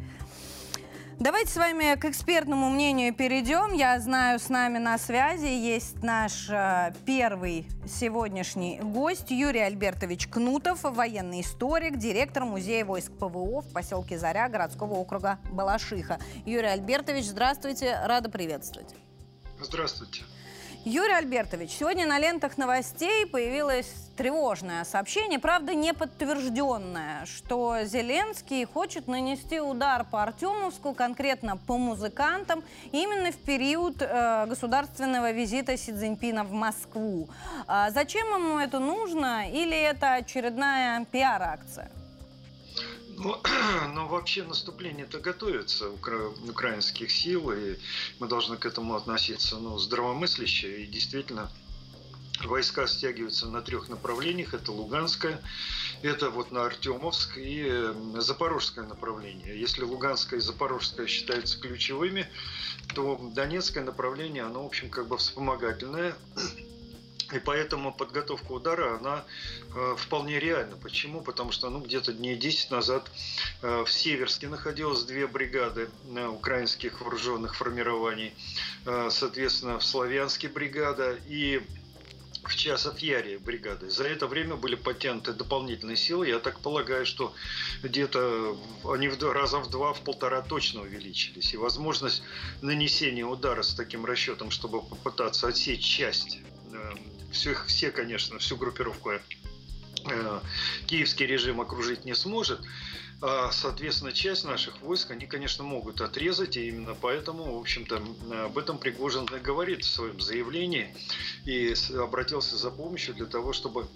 Давайте 1.21 1.53
с 1.53 1.57
вами 1.57 1.97
к 1.97 2.07
экспертному 2.07 2.71
мнению 2.71 3.15
перейдем. 3.15 3.75
Я 3.75 4.01
знаю, 4.01 4.39
с 4.39 4.49
нами 4.49 4.79
на 4.79 4.97
связи 4.97 5.45
есть 5.45 6.03
наш 6.03 6.49
э, 6.49 6.95
первый 7.05 7.69
сегодняшний 7.87 8.81
гость 8.81 9.31
Юрий 9.31 9.61
Альбертович 9.61 10.29
Кнутов, 10.29 10.83
военный 10.83 11.43
историк, 11.43 11.99
директор 11.99 12.47
Музея 12.47 12.87
войск 12.87 13.13
ПВО 13.13 13.61
в 13.61 13.71
поселке 13.71 14.19
Заря 14.19 14.49
городского 14.49 14.95
округа 14.95 15.39
Балашиха. 15.53 16.19
Юрий 16.47 16.69
Альбертович, 16.69 17.27
здравствуйте, 17.27 18.01
рада 18.03 18.31
приветствовать. 18.31 18.95
Здравствуйте. 19.61 20.23
Юрий 20.87 21.13
Альбертович, 21.13 21.73
сегодня 21.73 22.07
на 22.07 22.19
лентах 22.19 22.57
новостей 22.57 23.27
появилось 23.27 23.87
тревожное 24.17 24.85
сообщение, 24.85 25.39
правда 25.39 25.75
не 25.75 25.93
подтвержденное, 25.93 27.27
что 27.27 27.85
Зеленский 27.85 28.65
хочет 28.65 29.07
нанести 29.07 29.61
удар 29.61 30.07
по 30.11 30.23
Артемовску, 30.23 30.95
конкретно 30.95 31.59
по 31.59 31.77
музыкантам, 31.77 32.65
именно 32.93 33.31
в 33.31 33.37
период 33.37 33.97
э, 34.01 34.47
государственного 34.47 35.33
визита 35.33 35.77
Си 35.77 35.93
Цзиньпина 35.93 36.45
в 36.45 36.53
Москву. 36.53 37.29
А 37.67 37.91
зачем 37.91 38.27
ему 38.29 38.59
это 38.59 38.79
нужно 38.79 39.51
или 39.51 39.79
это 39.79 40.15
очередная 40.15 41.05
пиар-акция? 41.05 41.91
Ну, 43.23 43.39
но 43.95 44.09
вообще 44.09 44.43
наступление-то 44.45 45.21
готовится 45.21 45.91
укра... 45.91 46.31
украинских 46.49 47.11
сил, 47.11 47.53
и 47.53 47.77
мы 48.19 48.29
должны 48.29 48.57
к 48.57 48.65
этому 48.65 48.97
относиться 48.97 49.57
ну, 49.57 49.79
здравомысляще. 49.79 50.83
И 50.83 50.87
действительно, 50.87 51.51
войска 52.43 52.87
стягиваются 52.87 53.47
на 53.49 53.61
трех 53.61 53.91
направлениях. 53.91 54.55
Это 54.55 54.73
Луганское, 54.73 55.39
это 56.01 56.31
вот 56.31 56.51
на 56.51 56.65
Артемовск 56.65 57.37
и 57.37 57.93
Запорожское 58.15 58.87
направление. 58.87 59.61
Если 59.61 59.83
Луганское 59.83 60.39
и 60.39 60.43
Запорожское 60.43 61.07
считаются 61.07 61.61
ключевыми, 61.61 62.27
то 62.95 63.21
Донецкое 63.35 63.85
направление, 63.85 64.45
оно, 64.45 64.63
в 64.63 64.67
общем, 64.67 64.89
как 64.89 65.09
бы 65.09 65.19
вспомогательное. 65.19 66.15
И 67.33 67.39
поэтому 67.39 67.93
подготовка 67.93 68.53
удара, 68.53 68.97
она 68.97 69.25
э, 69.75 69.97
вполне 69.99 70.41
реальна. 70.41 70.77
Почему? 70.77 71.21
Потому 71.21 71.53
что 71.53 71.71
ну, 71.71 71.81
где-то 71.81 72.13
дней 72.13 72.37
10 72.37 72.71
назад 72.71 73.11
э, 73.63 73.85
в 73.85 73.93
Северске 73.93 74.49
находилось 74.49 75.05
две 75.05 75.27
бригады 75.27 75.89
э, 76.15 76.27
украинских 76.27 77.01
вооруженных 77.01 77.55
формирований. 77.55 78.35
Э, 78.85 79.09
соответственно, 79.11 79.79
в 79.79 79.85
Славянске 79.85 80.49
бригада 80.49 81.17
и 81.29 81.63
в 82.45 82.57
Часов 82.57 82.99
Яре 82.99 83.39
бригады. 83.39 83.91
За 83.91 84.05
это 84.05 84.27
время 84.27 84.57
были 84.57 84.75
подтянуты 84.75 85.33
дополнительные 85.33 85.97
силы. 85.97 86.27
Я 86.27 86.39
так 86.39 86.61
полагаю, 86.61 87.07
что 87.07 87.33
где-то 87.83 88.59
они 88.85 89.09
в 89.09 89.19
два, 89.19 89.35
раза 89.35 89.59
в 89.59 89.71
два, 89.71 89.93
в 89.93 90.01
полтора 90.01 90.41
точно 90.41 90.81
увеличились. 90.81 91.53
И 91.55 91.57
возможность 91.57 92.23
нанесения 92.63 93.25
удара 93.25 93.63
с 93.63 93.75
таким 93.75 94.05
расчетом, 94.05 94.51
чтобы 94.51 94.83
попытаться 94.83 95.49
отсечь 95.49 95.85
часть 95.85 96.39
э, 97.31 97.33
все, 97.33 97.55
все, 97.67 97.91
конечно, 97.91 98.39
всю 98.39 98.57
группировку 98.57 99.11
э, 99.11 100.41
киевский 100.87 101.27
режим 101.27 101.61
окружить 101.61 102.05
не 102.05 102.15
сможет. 102.15 102.61
А, 103.23 103.51
соответственно, 103.53 104.13
часть 104.13 104.45
наших 104.45 104.81
войск, 104.81 105.11
они, 105.11 105.27
конечно, 105.27 105.63
могут 105.63 106.01
отрезать, 106.01 106.57
и 106.57 106.69
именно 106.69 106.97
поэтому, 106.99 107.57
в 107.57 107.61
общем-то, 107.61 108.03
об 108.47 108.57
этом 108.57 108.79
Пригожин 108.79 109.27
говорит 109.27 109.85
в 109.85 109.91
своем 109.91 110.21
заявлении 110.21 110.95
и 111.45 111.75
обратился 111.99 112.57
за 112.57 112.71
помощью 112.71 113.15
для 113.15 113.27
того, 113.27 113.53
чтобы 113.53 113.87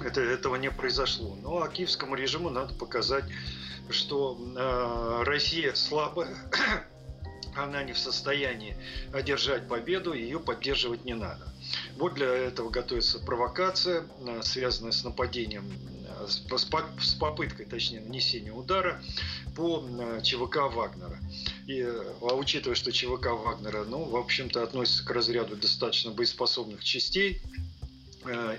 это, 0.00 0.20
этого 0.20 0.54
не 0.56 0.70
произошло. 0.70 1.36
Ну, 1.42 1.60
а 1.60 1.68
киевскому 1.68 2.14
режиму 2.14 2.50
надо 2.50 2.72
показать, 2.74 3.24
что 3.90 4.38
э, 4.38 5.22
Россия 5.24 5.74
слабая, 5.74 6.36
она 7.56 7.82
не 7.82 7.94
в 7.94 7.98
состоянии 7.98 8.76
одержать 9.12 9.66
победу, 9.66 10.12
ее 10.12 10.38
поддерживать 10.38 11.04
не 11.04 11.14
надо. 11.14 11.52
Вот 11.96 12.14
для 12.14 12.26
этого 12.26 12.70
готовится 12.70 13.18
провокация, 13.18 14.06
э, 14.20 14.40
связанная 14.42 14.92
с 14.92 15.02
нападением, 15.02 15.64
э, 16.06 16.26
с 16.28 17.14
попыткой, 17.14 17.66
точнее, 17.66 18.00
нанесения 18.00 18.52
удара 18.52 19.02
по 19.54 19.82
э, 19.88 20.20
ЧВК 20.22 20.72
Вагнера. 20.72 21.18
И, 21.66 21.82
а 21.82 22.34
учитывая, 22.34 22.76
что 22.76 22.92
ЧВК 22.92 23.28
Вагнера, 23.32 23.84
ну, 23.84 24.04
в 24.04 24.16
общем-то, 24.16 24.62
относится 24.62 25.04
к 25.04 25.10
разряду 25.10 25.56
достаточно 25.56 26.10
боеспособных 26.12 26.84
частей, 26.84 27.40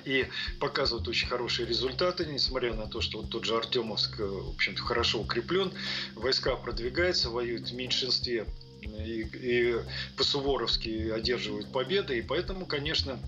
и 0.06 0.26
показывают 0.62 1.10
очень 1.10 1.28
хорошие 1.28 1.68
результаты, 1.68 2.26
несмотря 2.26 2.74
на 2.74 2.88
то, 2.88 3.02
что 3.02 3.20
вот 3.20 3.30
тот 3.30 3.44
же 3.44 3.54
Артемовск, 3.54 4.18
в 4.18 4.52
общем-то, 4.52 4.82
хорошо 4.82 5.20
укреплен, 5.20 5.74
войска 6.16 6.56
продвигаются, 6.56 7.30
воюют 7.30 7.70
в 7.70 7.76
меньшинстве 7.76 8.46
и, 8.96 9.28
и 9.34 9.76
по-суворовски 10.16 11.10
одерживают 11.10 11.72
победы, 11.72 12.18
и 12.18 12.22
поэтому, 12.22 12.66
конечно, 12.66 13.20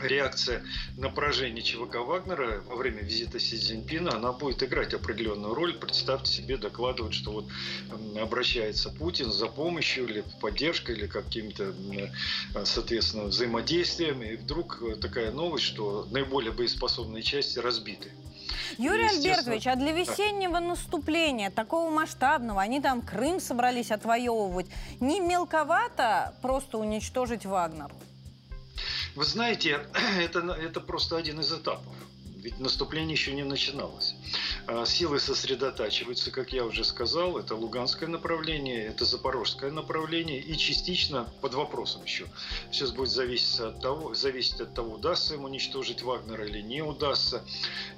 реакция 0.00 0.64
на 0.96 1.10
поражение 1.10 1.62
ЧВК 1.62 1.96
Вагнера 1.96 2.62
во 2.66 2.76
время 2.76 3.02
визита 3.02 3.38
Си 3.38 3.58
Цзиньпина, 3.58 4.14
она 4.14 4.32
будет 4.32 4.62
играть 4.62 4.94
определенную 4.94 5.52
роль. 5.54 5.74
Представьте 5.74 6.32
себе, 6.32 6.56
докладывают, 6.56 7.14
что 7.14 7.32
вот 7.32 7.46
обращается 8.18 8.88
Путин 8.90 9.30
за 9.30 9.46
помощью 9.46 10.08
или 10.08 10.24
поддержкой, 10.40 10.96
или 10.96 11.06
каким-то, 11.06 11.74
соответственно, 12.64 13.24
взаимодействием, 13.24 14.22
и 14.22 14.36
вдруг 14.36 14.82
такая 15.00 15.32
новость, 15.32 15.64
что 15.64 16.06
наиболее 16.10 16.52
боеспособные 16.52 17.22
части 17.22 17.58
разбиты. 17.58 18.10
Юрий 18.78 19.08
Альбертович, 19.08 19.66
а 19.66 19.76
для 19.76 19.92
весеннего 19.92 20.58
наступления, 20.58 21.50
такого 21.50 21.90
масштабного, 21.90 22.60
они 22.60 22.80
там 22.80 23.02
Крым 23.02 23.40
собрались 23.40 23.90
отвоевывать, 23.90 24.66
не 25.00 25.20
мелковато 25.20 26.34
просто 26.42 26.78
уничтожить 26.78 27.46
Вагнер? 27.46 27.90
Вы 29.14 29.24
знаете, 29.24 29.80
это, 30.18 30.40
это 30.52 30.80
просто 30.80 31.16
один 31.16 31.40
из 31.40 31.52
этапов. 31.52 31.94
Ведь 32.36 32.58
наступление 32.58 33.12
еще 33.12 33.32
не 33.32 33.44
начиналось. 33.44 34.14
А, 34.66 34.84
силы 34.86 35.18
сосредотачиваются, 35.18 36.30
как 36.30 36.52
я 36.52 36.64
уже 36.64 36.84
сказал, 36.84 37.38
это 37.38 37.54
Луганское 37.54 38.08
направление, 38.08 38.86
это 38.86 39.04
Запорожское 39.04 39.70
направление 39.70 40.40
и 40.40 40.56
частично 40.56 41.28
под 41.40 41.54
вопросом 41.54 42.04
еще. 42.04 42.26
Все 42.70 42.86
будет 42.92 43.10
зависеть 43.10 43.58
от 43.60 43.80
того, 43.80 44.14
зависеть 44.14 44.60
от 44.60 44.74
того, 44.74 44.94
удастся 44.94 45.34
ему 45.34 45.46
уничтожить 45.46 46.02
Вагнера 46.02 46.46
или 46.46 46.60
не 46.60 46.82
удастся. 46.82 47.42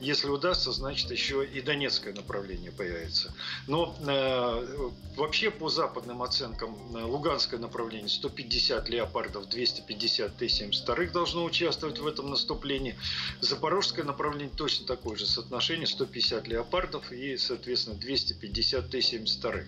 Если 0.00 0.28
удастся, 0.28 0.72
значит 0.72 1.10
еще 1.10 1.44
и 1.44 1.60
Донецкое 1.60 2.14
направление 2.14 2.72
появится. 2.72 3.34
Но 3.66 3.94
э, 4.00 4.90
вообще 5.16 5.50
по 5.50 5.68
западным 5.68 6.22
оценкам 6.22 6.76
э, 6.96 7.02
Луганское 7.02 7.60
направление 7.60 8.08
150 8.08 8.88
леопардов, 8.88 9.48
250 9.48 10.36
Т-72 10.36 11.10
должно 11.10 11.44
участвовать 11.44 11.98
в 11.98 12.06
этом 12.06 12.30
наступлении. 12.30 12.96
Запорожское 13.40 14.04
направление 14.04 14.50
точно 14.56 14.86
такое 14.86 15.16
же 15.16 15.26
соотношение 15.26 15.86
150 15.86 16.21
леопардов 16.30 17.10
и, 17.12 17.36
соответственно, 17.36 17.96
250 17.96 18.90
Т-72. 18.90 19.66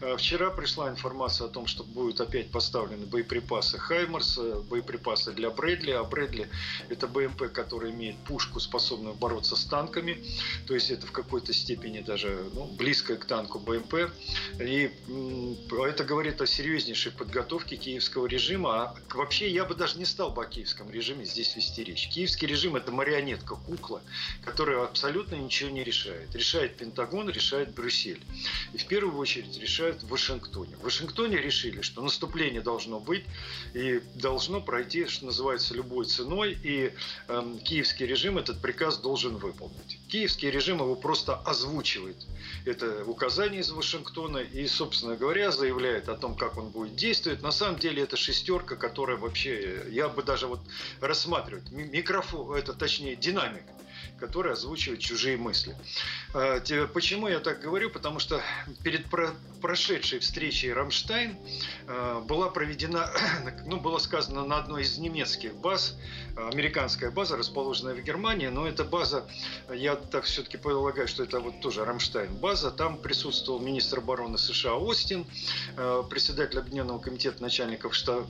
Э, 0.00 0.16
вчера 0.16 0.50
пришла 0.50 0.88
информация 0.90 1.46
о 1.46 1.50
том, 1.50 1.66
что 1.66 1.84
будут 1.84 2.20
опять 2.20 2.50
поставлены 2.50 3.06
боеприпасы 3.06 3.78
Хаймерс, 3.78 4.38
э, 4.38 4.60
боеприпасы 4.68 5.32
для 5.32 5.50
Брэдли, 5.50 5.92
а 5.92 6.04
Брэдли 6.04 6.48
это 6.88 7.06
БМП, 7.06 7.52
который 7.52 7.90
имеет 7.90 8.16
пушку, 8.18 8.60
способную 8.60 9.14
бороться 9.14 9.56
с 9.56 9.64
танками. 9.64 10.24
то 10.66 10.74
есть 10.74 10.90
это 10.90 11.06
в 11.06 11.12
какой-то 11.12 11.52
степени 11.52 12.00
даже 12.00 12.50
ну, 12.54 12.66
близко 12.66 13.16
к 13.16 13.24
танку 13.24 13.58
БМП. 13.58 14.10
И 14.60 14.90
это 15.70 16.04
говорит 16.04 16.40
о 16.40 16.46
серьезнейшей 16.46 17.12
подготовке 17.12 17.76
киевского 17.76 18.26
режима. 18.26 18.82
А 18.82 18.96
вообще 19.14 19.50
я 19.50 19.64
бы 19.64 19.74
даже 19.74 19.98
не 19.98 20.04
стал 20.04 20.30
бы 20.30 20.42
о 20.42 20.46
киевском 20.46 20.90
режиме 20.90 21.24
здесь 21.24 21.56
вести 21.56 21.84
речь. 21.84 22.08
Киевский 22.08 22.46
режим– 22.46 22.76
это 22.76 22.92
марионетка, 22.92 23.56
кукла, 23.56 24.02
которая 24.44 24.84
абсолютно 24.84 25.34
ничего 25.36 25.70
не 25.70 25.77
решает. 25.84 26.34
Решает 26.34 26.76
Пентагон, 26.76 27.28
решает 27.28 27.74
Брюссель. 27.74 28.22
И 28.72 28.78
в 28.78 28.86
первую 28.86 29.18
очередь 29.18 29.58
решают 29.58 30.02
в 30.02 30.08
Вашингтоне. 30.08 30.76
В 30.76 30.84
Вашингтоне 30.84 31.38
решили, 31.38 31.82
что 31.82 32.02
наступление 32.02 32.60
должно 32.60 33.00
быть 33.00 33.24
и 33.74 34.00
должно 34.14 34.60
пройти, 34.60 35.06
что 35.06 35.26
называется, 35.26 35.74
любой 35.74 36.06
ценой. 36.06 36.58
И 36.62 36.92
э, 37.28 37.56
киевский 37.64 38.06
режим 38.06 38.38
этот 38.38 38.60
приказ 38.60 38.98
должен 38.98 39.36
выполнить. 39.36 39.98
Киевский 40.08 40.50
режим 40.50 40.78
его 40.78 40.94
просто 40.94 41.36
озвучивает. 41.36 42.16
Это 42.64 43.04
указание 43.04 43.60
из 43.60 43.70
Вашингтона 43.70 44.38
и, 44.38 44.66
собственно 44.66 45.16
говоря, 45.16 45.50
заявляет 45.50 46.08
о 46.08 46.16
том, 46.16 46.34
как 46.34 46.56
он 46.56 46.70
будет 46.70 46.96
действовать. 46.96 47.42
На 47.42 47.52
самом 47.52 47.78
деле 47.78 48.02
это 48.02 48.16
шестерка, 48.16 48.76
которая 48.76 49.16
вообще, 49.16 49.84
я 49.90 50.08
бы 50.08 50.22
даже 50.22 50.46
вот 50.46 50.60
рассматривать, 51.00 51.70
микрофон, 51.70 52.56
это 52.56 52.72
точнее 52.72 53.16
динамик 53.16 53.62
который 54.18 54.52
озвучивает 54.52 55.00
чужие 55.00 55.36
мысли. 55.36 55.76
А, 56.34 56.60
почему 56.92 57.28
я 57.28 57.40
так 57.40 57.60
говорю? 57.60 57.90
Потому 57.90 58.18
что 58.18 58.40
перед 58.82 59.06
прошедшей 59.60 60.18
встречей 60.18 60.72
Рамштайн 60.72 61.36
а, 61.86 62.20
была 62.20 62.50
проведена, 62.50 63.10
ну, 63.66 63.78
было 63.80 63.98
сказано 63.98 64.44
на 64.44 64.58
одной 64.58 64.82
из 64.82 64.98
немецких 64.98 65.54
баз, 65.54 65.96
американская 66.36 67.10
база, 67.10 67.36
расположенная 67.36 67.94
в 67.94 68.02
Германии, 68.02 68.48
но 68.48 68.66
эта 68.66 68.84
база, 68.84 69.24
я 69.72 69.96
так 69.96 70.24
все-таки 70.24 70.56
полагаю, 70.56 71.08
что 71.08 71.22
это 71.24 71.40
вот 71.40 71.60
тоже 71.60 71.84
Рамштайн 71.84 72.34
база, 72.34 72.70
там 72.70 72.98
присутствовал 72.98 73.60
министр 73.60 73.98
обороны 73.98 74.38
США 74.38 74.74
Остин, 74.74 75.26
а, 75.76 76.02
председатель 76.02 76.58
Объединенного 76.58 76.98
комитета 76.98 77.42
начальников 77.42 77.94
штаба 77.94 78.26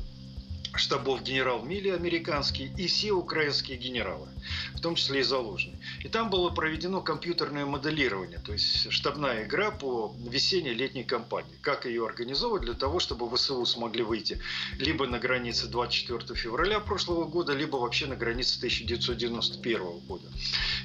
штабов 0.78 1.22
генерал 1.22 1.62
Милли 1.62 1.90
американский 1.90 2.70
и 2.76 2.86
все 2.86 3.12
украинские 3.12 3.78
генералы, 3.78 4.28
в 4.74 4.80
том 4.80 4.94
числе 4.94 5.20
и 5.20 5.22
заложенные. 5.22 5.78
И 6.04 6.08
там 6.08 6.30
было 6.30 6.50
проведено 6.50 7.00
компьютерное 7.00 7.66
моделирование, 7.66 8.38
то 8.38 8.52
есть 8.52 8.90
штабная 8.92 9.44
игра 9.44 9.70
по 9.70 10.14
весенней 10.18 10.74
летней 10.74 11.04
кампании. 11.04 11.56
Как 11.60 11.86
ее 11.86 12.06
организовать 12.06 12.62
для 12.62 12.74
того, 12.74 13.00
чтобы 13.00 13.28
ВСУ 13.36 13.64
смогли 13.66 14.02
выйти 14.02 14.40
либо 14.78 15.06
на 15.06 15.18
границе 15.18 15.66
24 15.68 16.34
февраля 16.38 16.80
прошлого 16.80 17.24
года, 17.24 17.52
либо 17.54 17.76
вообще 17.76 18.06
на 18.06 18.16
границе 18.16 18.58
1991 18.58 19.98
года. 20.06 20.28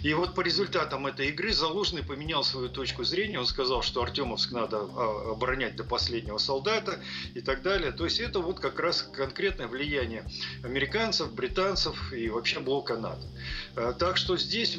И 0.04 0.14
вот 0.14 0.36
по 0.36 0.42
результатам 0.42 1.08
этой 1.08 1.30
игры 1.30 1.54
Залужный 1.54 2.04
поменял 2.04 2.44
свою 2.44 2.68
точку 2.68 3.04
зрения. 3.04 3.40
Он 3.40 3.46
сказал, 3.46 3.82
что 3.82 4.02
Артемовск 4.02 4.52
надо 4.52 4.80
а, 4.80 5.32
оборонять 5.32 5.76
до 5.76 5.84
последнего 5.84 6.38
солдата 6.38 7.00
и 7.34 7.42
так 7.42 7.62
далее. 7.62 7.92
То 7.92 8.04
есть 8.04 8.20
это 8.20 8.40
вот 8.40 8.60
как 8.60 8.80
раз 8.80 9.04
конкретное 9.04 9.68
влияние 9.68 10.26
американцев, 10.64 11.34
британцев 11.34 12.12
и 12.12 12.30
вообще 12.30 12.60
блока 12.60 12.98
НАТО. 12.98 13.26
А, 13.76 13.94
так 13.94 14.18
что 14.18 14.38
здесь 14.38 14.78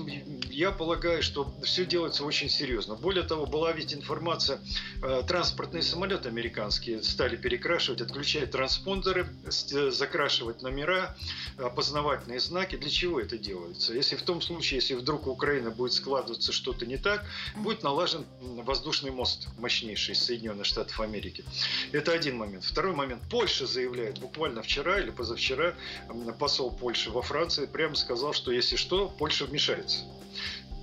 я 0.51 0.71
полагаю, 0.71 1.23
что 1.23 1.55
все 1.63 1.85
делается 1.85 2.25
очень 2.25 2.49
серьезно. 2.49 2.95
Более 2.95 3.25
того, 3.25 3.47
была 3.47 3.73
ведь 3.73 3.95
информация, 3.95 4.61
а, 5.03 5.23
транспортные 5.23 5.83
самолеты 5.83 6.29
американские 6.29 7.03
стали 7.03 7.37
перекрашивать, 7.37 8.01
отключать 8.01 8.51
транспондеры, 8.51 9.27
закрашивать 9.47 10.63
номера, 10.63 11.17
опознавательные 11.59 12.41
знаки. 12.41 12.77
Для 12.77 12.91
чего 12.91 13.21
это 13.21 13.39
делается? 13.39 13.95
Если 13.95 14.17
в 14.17 14.23
том 14.23 14.41
случае, 14.41 14.81
если 14.81 14.95
вдруг 14.95 15.27
у 15.27 15.31
Украины 15.31 15.71
будет 15.71 15.93
складываться 15.93 16.53
что-то 16.53 16.87
не 16.87 16.97
так, 16.97 17.25
будет 17.57 17.83
налажен 17.83 18.25
воздушный 18.41 19.11
мост 19.11 19.49
мощнейший 19.59 20.15
из 20.15 20.23
Соединенных 20.23 20.67
Штатов 20.67 21.01
Америки. 21.01 21.45
Это 21.93 22.13
один 22.13 22.37
момент. 22.37 22.65
Второй 22.65 22.95
момент. 22.95 23.23
Польша 23.31 23.67
заявляет 23.67 24.19
буквально 24.19 24.63
вчера 24.63 25.01
или 25.01 25.11
позавчера 25.11 25.75
посол 26.39 26.71
Польши 26.71 27.11
во 27.11 27.23
Франции 27.23 27.67
прямо 27.67 27.95
сказал, 27.95 28.33
что 28.33 28.53
если 28.53 28.64
что, 28.77 29.09
Польша 29.09 29.45
вмешается 29.45 30.05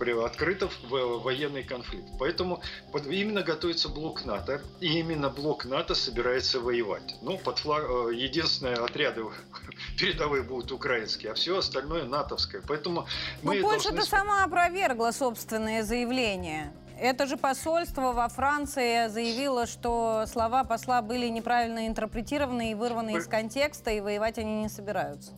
открыто 0.10 0.70
в 0.90 1.22
военный 1.24 1.64
конфликт. 1.64 2.08
Поэтому 2.20 2.62
именно 3.06 3.44
готовится 3.44 3.90
блок 3.90 4.26
НАТО, 4.26 4.62
и 4.80 5.00
именно 5.00 5.30
блок 5.30 5.66
НАТО 5.66 5.96
собирается 5.96 6.60
воевать. 6.60 7.16
Ну, 7.22 7.38
под 7.38 7.60
флаг, 7.60 7.84
э, 7.84 8.16
единственные 8.16 8.76
отряды 8.76 9.26
передовые 10.00 10.44
будут 10.44 10.72
украинские, 10.72 11.32
а 11.32 11.36
все 11.36 11.58
остальное 11.58 12.04
натовское. 12.06 12.62
Поэтому 12.68 13.06
мы 13.44 13.58
Но 13.58 13.62
Польша-то 13.62 13.96
должны... 13.96 14.10
сама 14.10 14.44
опровергла 14.44 15.12
собственные 15.12 15.84
заявления. 15.84 16.74
Это 17.00 17.26
же 17.26 17.36
посольство 17.36 18.12
во 18.14 18.28
Франции 18.28 19.08
заявило, 19.08 19.66
что 19.66 20.26
слова 20.28 20.64
посла 20.64 21.02
были 21.02 21.28
неправильно 21.30 21.88
интерпретированы 21.88 22.72
и 22.72 22.76
вырваны 22.76 23.18
из 23.18 23.26
контекста, 23.26 23.90
и 23.90 24.00
воевать 24.02 24.38
они 24.38 24.64
не 24.64 24.70
собираются. 24.70 25.32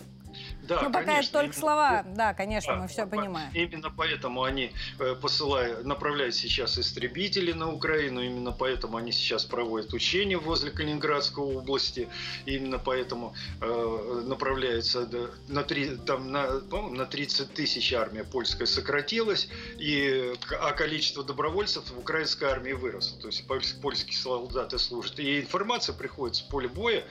Да, 0.63 0.81
ну, 0.81 0.91
пока 0.91 1.05
конечно, 1.05 1.29
это 1.29 1.39
только 1.39 1.59
слова, 1.59 2.05
да, 2.15 2.33
конечно, 2.33 2.75
да, 2.75 2.81
мы 2.81 2.87
все 2.87 3.05
понимаем. 3.05 3.51
Именно 3.53 3.91
поэтому 3.91 4.43
они 4.43 4.71
э, 4.97 5.15
посылают, 5.15 5.85
направляют 5.85 6.35
сейчас 6.35 6.79
истребители 6.79 7.51
на 7.51 7.71
Украину, 7.73 8.21
именно 8.21 8.53
поэтому 8.53 8.95
они 8.95 9.11
сейчас 9.11 9.43
проводят 9.43 9.93
учения 9.93 10.37
возле 10.37 10.71
Калининградской 10.71 11.43
области, 11.43 12.07
именно 12.45 12.79
поэтому 12.79 13.35
э, 13.59 14.23
направляется 14.25 15.09
на, 15.49 15.63
3, 15.63 15.97
там, 16.05 16.31
на, 16.31 16.61
на 16.61 17.05
30 17.05 17.53
тысяч 17.53 17.91
армия 17.93 18.23
польская 18.23 18.65
сократилась, 18.65 19.49
и, 19.77 20.33
а 20.61 20.71
количество 20.71 21.25
добровольцев 21.25 21.89
в 21.91 21.99
украинской 21.99 22.45
армии 22.45 22.71
выросло, 22.71 23.19
то 23.19 23.27
есть 23.27 23.45
польские 23.81 24.15
солдаты 24.15 24.77
служат. 24.77 25.19
И 25.19 25.41
информация 25.41 25.93
приходит 25.93 26.37
с 26.37 26.41
поля 26.41 26.69
боя 26.69 27.03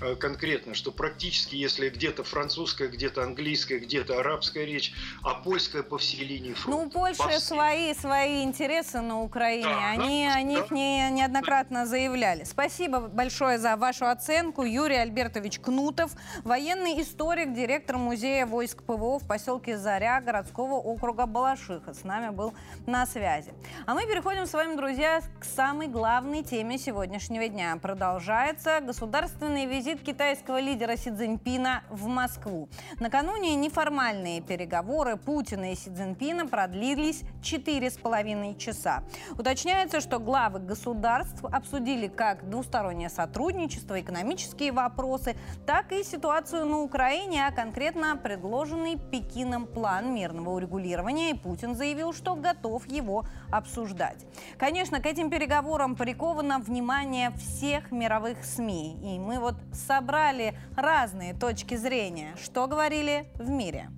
э, 0.00 0.14
конкретно, 0.14 0.74
что 0.74 0.92
практически, 0.92 1.56
если 1.56 1.88
где-то 1.88 2.22
французская, 2.22 2.86
где-то 3.00 3.22
английская, 3.22 3.78
где-то 3.78 4.20
арабская 4.20 4.66
речь, 4.66 4.92
а 5.22 5.32
польская 5.32 5.82
по 5.82 5.96
всей 5.96 6.22
линии 6.22 6.52
фронта. 6.52 6.82
Ну, 6.82 6.86
у 6.86 6.90
Польши 6.90 7.40
свои, 7.40 7.94
свои 7.94 8.42
интересы 8.44 9.00
на 9.00 9.22
Украине, 9.22 9.64
да, 9.64 9.90
они 9.92 10.28
да, 10.28 10.34
о 10.34 10.42
них 10.42 10.66
да. 10.68 10.74
не, 10.74 11.10
неоднократно 11.10 11.86
заявляли. 11.86 12.44
Спасибо 12.44 13.00
большое 13.00 13.58
за 13.58 13.76
вашу 13.76 14.06
оценку. 14.06 14.64
Юрий 14.64 14.96
Альбертович 14.96 15.60
Кнутов, 15.60 16.12
военный 16.44 17.00
историк, 17.00 17.54
директор 17.54 17.96
музея 17.96 18.44
войск 18.44 18.82
ПВО 18.82 19.18
в 19.18 19.26
поселке 19.26 19.78
Заря 19.78 20.20
городского 20.20 20.74
округа 20.74 21.24
Балашиха. 21.24 21.94
С 21.94 22.04
нами 22.04 22.28
был 22.34 22.52
на 22.86 23.06
связи. 23.06 23.54
А 23.86 23.94
мы 23.94 24.06
переходим 24.06 24.44
с 24.44 24.52
вами, 24.52 24.76
друзья, 24.76 25.22
к 25.38 25.44
самой 25.46 25.88
главной 25.88 26.42
теме 26.42 26.76
сегодняшнего 26.76 27.48
дня. 27.48 27.78
Продолжается 27.80 28.80
государственный 28.82 29.64
визит 29.64 30.02
китайского 30.02 30.60
лидера 30.60 30.96
Си 30.96 31.10
Цзиньпина 31.10 31.82
в 31.88 32.06
Москву. 32.06 32.68
Накануне 32.98 33.54
неформальные 33.54 34.40
переговоры 34.40 35.16
Путина 35.16 35.72
и 35.72 35.76
Си 35.76 35.90
Цзиньпина 35.90 36.46
продлились 36.46 37.22
четыре 37.42 37.90
с 37.90 37.96
половиной 37.96 38.56
часа. 38.56 39.04
Уточняется, 39.38 40.00
что 40.00 40.18
главы 40.18 40.58
государств 40.58 41.44
обсудили 41.44 42.08
как 42.08 42.48
двустороннее 42.48 43.08
сотрудничество, 43.08 44.00
экономические 44.00 44.72
вопросы, 44.72 45.36
так 45.66 45.92
и 45.92 46.02
ситуацию 46.02 46.66
на 46.66 46.80
Украине, 46.80 47.46
а 47.46 47.52
конкретно 47.52 48.16
предложенный 48.16 48.98
Пекином 48.98 49.66
план 49.66 50.14
мирного 50.14 50.50
урегулирования. 50.50 51.30
И 51.30 51.34
Путин 51.34 51.74
заявил, 51.74 52.12
что 52.12 52.34
готов 52.34 52.86
его 52.88 53.24
обсуждать. 53.52 54.26
Конечно, 54.58 55.00
к 55.00 55.06
этим 55.06 55.30
переговорам 55.30 55.94
приковано 55.94 56.58
внимание 56.58 57.30
всех 57.32 57.92
мировых 57.92 58.44
СМИ. 58.44 58.98
И 59.02 59.18
мы 59.18 59.38
вот 59.38 59.54
собрали 59.72 60.54
разные 60.76 61.34
точки 61.34 61.76
зрения. 61.76 62.34
Что 62.42 62.66
говорили 62.80 63.26
в 63.34 63.46
мире? 63.50 63.90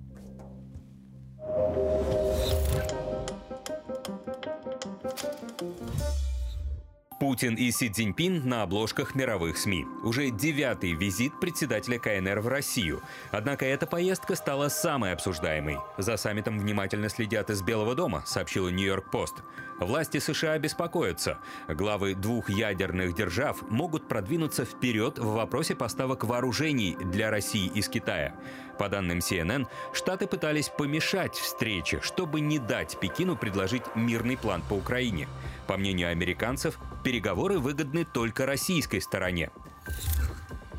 Путин 7.17 7.55
и 7.55 7.71
Си 7.71 7.89
Цзиньпин 7.89 8.49
на 8.49 8.63
обложках 8.63 9.15
мировых 9.15 9.57
СМИ. 9.57 9.85
Уже 10.03 10.29
девятый 10.29 10.91
визит 10.91 11.31
председателя 11.39 11.97
КНР 11.97 12.41
в 12.41 12.49
Россию. 12.49 13.01
Однако 13.31 13.65
эта 13.65 13.87
поездка 13.87 14.35
стала 14.35 14.67
самой 14.67 15.13
обсуждаемой. 15.13 15.77
За 15.97 16.17
саммитом 16.17 16.59
внимательно 16.59 17.07
следят 17.07 17.49
из 17.49 17.61
Белого 17.61 17.95
дома, 17.95 18.23
сообщила 18.25 18.67
Нью-Йорк 18.67 19.09
Пост. 19.09 19.35
Власти 19.79 20.19
США 20.19 20.57
беспокоятся. 20.59 21.37
Главы 21.69 22.13
двух 22.13 22.49
ядерных 22.49 23.15
держав 23.15 23.61
могут 23.69 24.09
продвинуться 24.09 24.65
вперед 24.65 25.17
в 25.17 25.33
вопросе 25.33 25.75
поставок 25.75 26.25
вооружений 26.25 26.97
для 26.99 27.31
России 27.31 27.71
из 27.73 27.87
Китая. 27.87 28.35
По 28.77 28.89
данным 28.89 29.19
CNN, 29.19 29.67
Штаты 29.93 30.27
пытались 30.27 30.69
помешать 30.69 31.35
встрече, 31.35 31.99
чтобы 32.01 32.39
не 32.39 32.59
дать 32.59 32.97
Пекину 32.99 33.35
предложить 33.35 33.83
мирный 33.95 34.37
план 34.37 34.61
по 34.67 34.73
Украине. 34.73 35.27
По 35.67 35.77
мнению 35.77 36.09
американцев, 36.09 36.77
переговоры 37.03 37.59
выгодны 37.59 38.05
только 38.05 38.45
российской 38.45 38.99
стороне. 38.99 39.51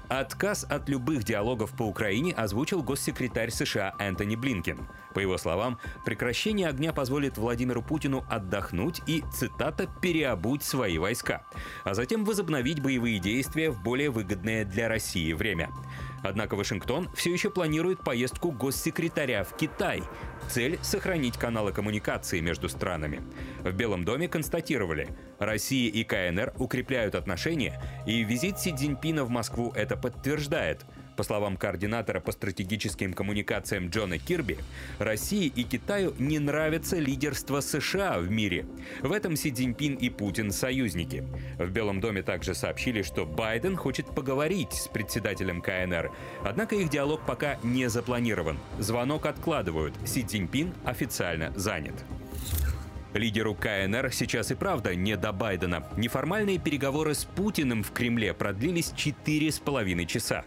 Отказ 0.08 0.64
от 0.68 0.88
любых 0.88 1.24
диалогов 1.24 1.70
по 1.72 1.82
Украине 1.82 2.32
озвучил 2.32 2.82
госсекретарь 2.82 3.50
США 3.50 3.94
Энтони 3.98 4.36
Блинкен. 4.36 4.86
По 5.14 5.20
его 5.20 5.38
словам, 5.38 5.78
прекращение 6.04 6.68
огня 6.68 6.92
позволит 6.92 7.38
Владимиру 7.38 7.82
Путину 7.82 8.24
отдохнуть 8.28 9.00
и, 9.06 9.24
цитата, 9.32 9.88
«переобуть 10.02 10.62
свои 10.62 10.98
войска», 10.98 11.44
а 11.84 11.94
затем 11.94 12.24
возобновить 12.24 12.80
боевые 12.80 13.18
действия 13.18 13.70
в 13.70 13.82
более 13.82 14.10
выгодное 14.10 14.64
для 14.64 14.88
России 14.88 15.32
время. 15.32 15.70
Однако 16.24 16.56
Вашингтон 16.56 17.10
все 17.14 17.30
еще 17.30 17.50
планирует 17.50 18.02
поездку 18.02 18.50
госсекретаря 18.50 19.44
в 19.44 19.54
Китай. 19.56 20.02
Цель– 20.48 20.78
сохранить 20.82 21.36
каналы 21.36 21.70
коммуникации 21.70 22.40
между 22.40 22.70
странами. 22.70 23.20
В 23.62 23.72
Белом 23.72 24.06
доме 24.06 24.26
констатировали, 24.26 25.08
Россия 25.38 25.90
и 25.90 26.02
КНР 26.02 26.54
укрепляют 26.56 27.14
отношения, 27.14 27.80
и 28.06 28.24
визит 28.24 28.58
Си 28.58 28.74
Цзиньпина 28.74 29.24
в 29.24 29.30
Москву 29.30 29.70
это 29.76 29.96
подтверждает– 29.96 30.86
по 31.16 31.22
словам 31.22 31.56
координатора 31.56 32.20
по 32.20 32.32
стратегическим 32.32 33.12
коммуникациям 33.12 33.88
Джона 33.88 34.18
Кирби, 34.18 34.58
России 34.98 35.46
и 35.46 35.62
Китаю 35.62 36.14
не 36.18 36.38
нравится 36.38 36.98
лидерство 36.98 37.60
США 37.60 38.18
в 38.18 38.30
мире. 38.30 38.66
В 39.02 39.12
этом 39.12 39.36
Си 39.36 39.52
Цзиньпин 39.52 39.94
и 39.94 40.10
Путин 40.10 40.50
союзники. 40.50 41.24
В 41.58 41.70
Белом 41.70 42.00
доме 42.00 42.22
также 42.22 42.54
сообщили, 42.54 43.02
что 43.02 43.26
Байден 43.26 43.76
хочет 43.76 44.06
поговорить 44.06 44.72
с 44.72 44.88
председателем 44.88 45.60
КНР. 45.60 46.10
Однако 46.44 46.76
их 46.76 46.88
диалог 46.90 47.20
пока 47.26 47.58
не 47.62 47.88
запланирован. 47.88 48.58
Звонок 48.78 49.26
откладывают. 49.26 49.94
Си 50.04 50.22
Цзиньпин 50.22 50.74
официально 50.84 51.52
занят. 51.56 52.04
Лидеру 53.14 53.54
КНР 53.54 54.10
сейчас 54.12 54.50
и 54.50 54.54
правда 54.54 54.94
не 54.96 55.16
до 55.16 55.32
Байдена. 55.32 55.86
Неформальные 55.96 56.58
переговоры 56.58 57.14
с 57.14 57.24
Путиным 57.24 57.84
в 57.84 57.92
Кремле 57.92 58.34
продлились 58.34 58.92
четыре 58.96 59.52
с 59.52 59.60
половиной 59.60 60.06
часа. 60.06 60.44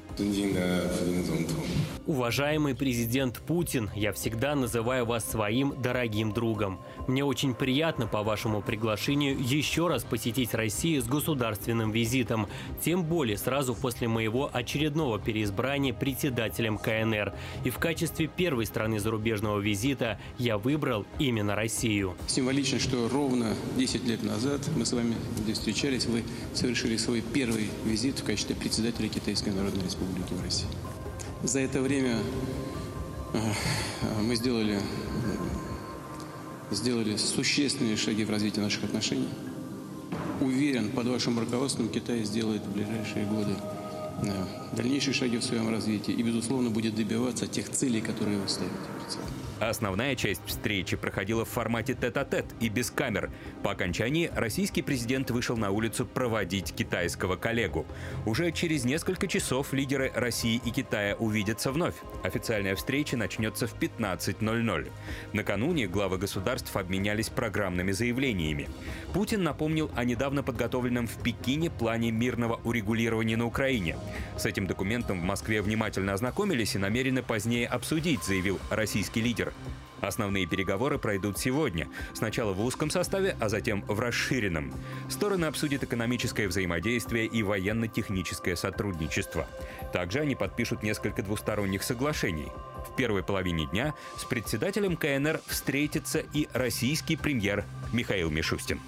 Уважаемый 2.05 2.75
президент 2.75 3.39
Путин, 3.39 3.89
я 3.95 4.13
всегда 4.13 4.55
называю 4.55 5.05
вас 5.05 5.29
своим 5.29 5.81
дорогим 5.81 6.33
другом. 6.33 6.79
Мне 7.07 7.23
очень 7.23 7.53
приятно 7.53 8.07
по 8.07 8.23
вашему 8.23 8.61
приглашению 8.61 9.37
еще 9.39 9.87
раз 9.87 10.03
посетить 10.03 10.53
Россию 10.53 11.01
с 11.01 11.05
государственным 11.05 11.91
визитом, 11.91 12.47
тем 12.81 13.03
более 13.03 13.37
сразу 13.37 13.75
после 13.75 14.07
моего 14.07 14.49
очередного 14.51 15.19
переизбрания 15.19 15.93
председателем 15.93 16.77
КНР. 16.77 17.33
И 17.63 17.69
в 17.69 17.77
качестве 17.77 18.27
первой 18.27 18.65
страны 18.65 18.99
зарубежного 18.99 19.59
визита 19.59 20.19
я 20.37 20.57
выбрал 20.57 21.05
именно 21.19 21.55
Россию. 21.55 22.15
Символично, 22.27 22.56
что 22.63 23.07
ровно 23.07 23.53
10 23.77 24.05
лет 24.05 24.23
назад 24.23 24.61
мы 24.75 24.85
с 24.85 24.91
вами 24.91 25.15
здесь 25.43 25.59
встречались, 25.59 26.05
вы 26.05 26.23
совершили 26.55 26.97
свой 26.97 27.21
первый 27.21 27.69
визит 27.85 28.19
в 28.19 28.23
качестве 28.23 28.55
председателя 28.55 29.07
Китайской 29.09 29.49
Народной 29.49 29.83
Республики 29.83 30.33
в 30.33 30.41
России. 30.43 30.67
За 31.43 31.59
это 31.59 31.81
время 31.81 32.17
э, 33.33 33.39
мы 34.23 34.35
сделали 34.35 34.79
сделали 36.71 37.15
существенные 37.15 37.95
шаги 37.95 38.23
в 38.23 38.31
развитии 38.31 38.59
наших 38.59 38.85
отношений. 38.85 39.29
Уверен, 40.41 40.89
под 40.91 41.07
вашим 41.07 41.37
руководством 41.37 41.89
Китай 41.89 42.23
сделает 42.23 42.63
в 42.63 42.71
ближайшие 42.71 43.25
годы 43.25 43.53
э, 44.23 44.45
дальнейшие 44.75 45.13
шаги 45.13 45.37
в 45.37 45.43
своем 45.43 45.69
развитии 45.69 46.11
и, 46.11 46.23
безусловно, 46.23 46.71
будет 46.71 46.95
добиваться 46.95 47.45
тех 47.45 47.69
целей, 47.69 48.01
которые 48.01 48.39
вы 48.39 48.47
ставите. 48.47 48.75
Основная 49.59 50.15
часть 50.15 50.41
встречи 50.45 50.95
проходила 50.95 51.43
в 51.43 51.49
формате 51.49 51.95
тет-а-тет 51.95 52.45
-тет 52.45 52.55
и 52.59 52.69
без 52.69 52.91
камер. 52.91 53.31
По 53.63 53.71
окончании 53.71 54.29
российский 54.35 54.83
президент 54.83 55.31
вышел 55.31 55.57
на 55.57 55.71
улицу 55.71 56.05
проводить 56.05 56.73
китайского 56.73 57.37
коллегу. 57.37 57.85
Уже 58.25 58.51
через 58.51 58.85
несколько 58.85 59.27
часов 59.27 59.73
лидеры 59.73 60.11
России 60.13 60.61
и 60.63 60.69
Китая 60.69 61.15
увидятся 61.15 61.71
вновь. 61.71 61.95
Официальная 62.23 62.75
встреча 62.75 63.17
начнется 63.17 63.65
в 63.65 63.75
15.00. 63.79 64.91
Накануне 65.33 65.87
главы 65.87 66.19
государств 66.19 66.75
обменялись 66.75 67.29
программными 67.29 67.91
заявлениями. 67.91 68.69
Путин 69.13 69.43
напомнил 69.43 69.89
о 69.95 70.03
недавно 70.03 70.43
подготовленном 70.43 71.07
в 71.07 71.23
Пекине 71.23 71.71
плане 71.71 72.11
мирного 72.11 72.59
урегулирования 72.63 73.37
на 73.37 73.45
Украине. 73.45 73.97
С 74.37 74.45
этим 74.45 74.67
документом 74.67 75.19
в 75.19 75.23
Москве 75.23 75.63
внимательно 75.63 76.13
ознакомились 76.13 76.75
и 76.75 76.77
намерены 76.77 77.23
позднее 77.23 77.67
обсудить, 77.67 78.23
заявил 78.23 78.59
российский 78.69 79.21
лидер. 79.21 79.46
Основные 80.01 80.45
переговоры 80.45 80.99
пройдут 80.99 81.39
сегодня. 81.39 81.87
Сначала 82.13 82.53
в 82.53 82.63
узком 82.63 82.89
составе, 82.89 83.35
а 83.39 83.49
затем 83.49 83.83
в 83.87 83.99
расширенном. 83.99 84.71
Стороны 85.09 85.45
обсудят 85.45 85.83
экономическое 85.83 86.47
взаимодействие 86.47 87.25
и 87.25 87.41
военно-техническое 87.41 88.55
сотрудничество. 88.55 89.47
Также 89.93 90.19
они 90.19 90.35
подпишут 90.35 90.83
несколько 90.83 91.23
двусторонних 91.23 91.83
соглашений. 91.83 92.51
В 92.87 92.95
первой 92.95 93.23
половине 93.23 93.65
дня 93.65 93.95
с 94.17 94.23
председателем 94.23 94.97
КНР 94.97 95.41
встретится 95.47 96.19
и 96.19 96.47
российский 96.53 97.15
премьер 97.15 97.65
Михаил 97.91 98.29
Мишустин. 98.29 98.79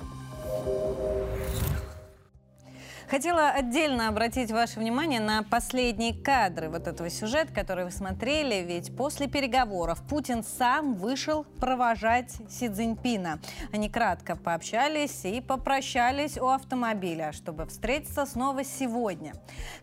Хотела 3.09 3.49
отдельно 3.49 4.07
обратить 4.07 4.51
ваше 4.51 4.79
внимание 4.79 5.19
на 5.19 5.41
последние 5.41 6.13
кадры 6.13 6.69
вот 6.69 6.85
этого 6.85 7.09
сюжета, 7.09 7.51
который 7.51 7.85
вы 7.85 7.91
смотрели, 7.91 8.63
ведь 8.63 8.95
после 8.95 9.27
переговоров 9.27 10.03
Путин 10.07 10.43
сам 10.43 10.93
вышел 10.93 11.43
провожать 11.59 12.31
Си 12.47 12.69
Цзиньпина. 12.69 13.39
Они 13.73 13.89
кратко 13.89 14.35
пообщались 14.35 15.25
и 15.25 15.41
попрощались 15.41 16.37
у 16.37 16.49
автомобиля, 16.49 17.31
чтобы 17.31 17.65
встретиться 17.65 18.27
снова 18.27 18.63
сегодня. 18.63 19.33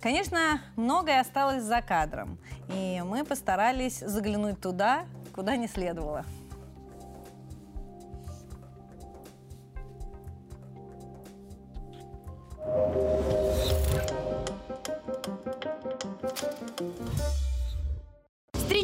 Конечно, 0.00 0.60
многое 0.76 1.18
осталось 1.18 1.64
за 1.64 1.82
кадром, 1.82 2.38
и 2.72 3.02
мы 3.04 3.24
постарались 3.24 3.98
заглянуть 3.98 4.60
туда, 4.60 5.04
куда 5.34 5.56
не 5.56 5.66
следовало. 5.66 6.24
Thank 12.68 13.70
you. 13.70 13.75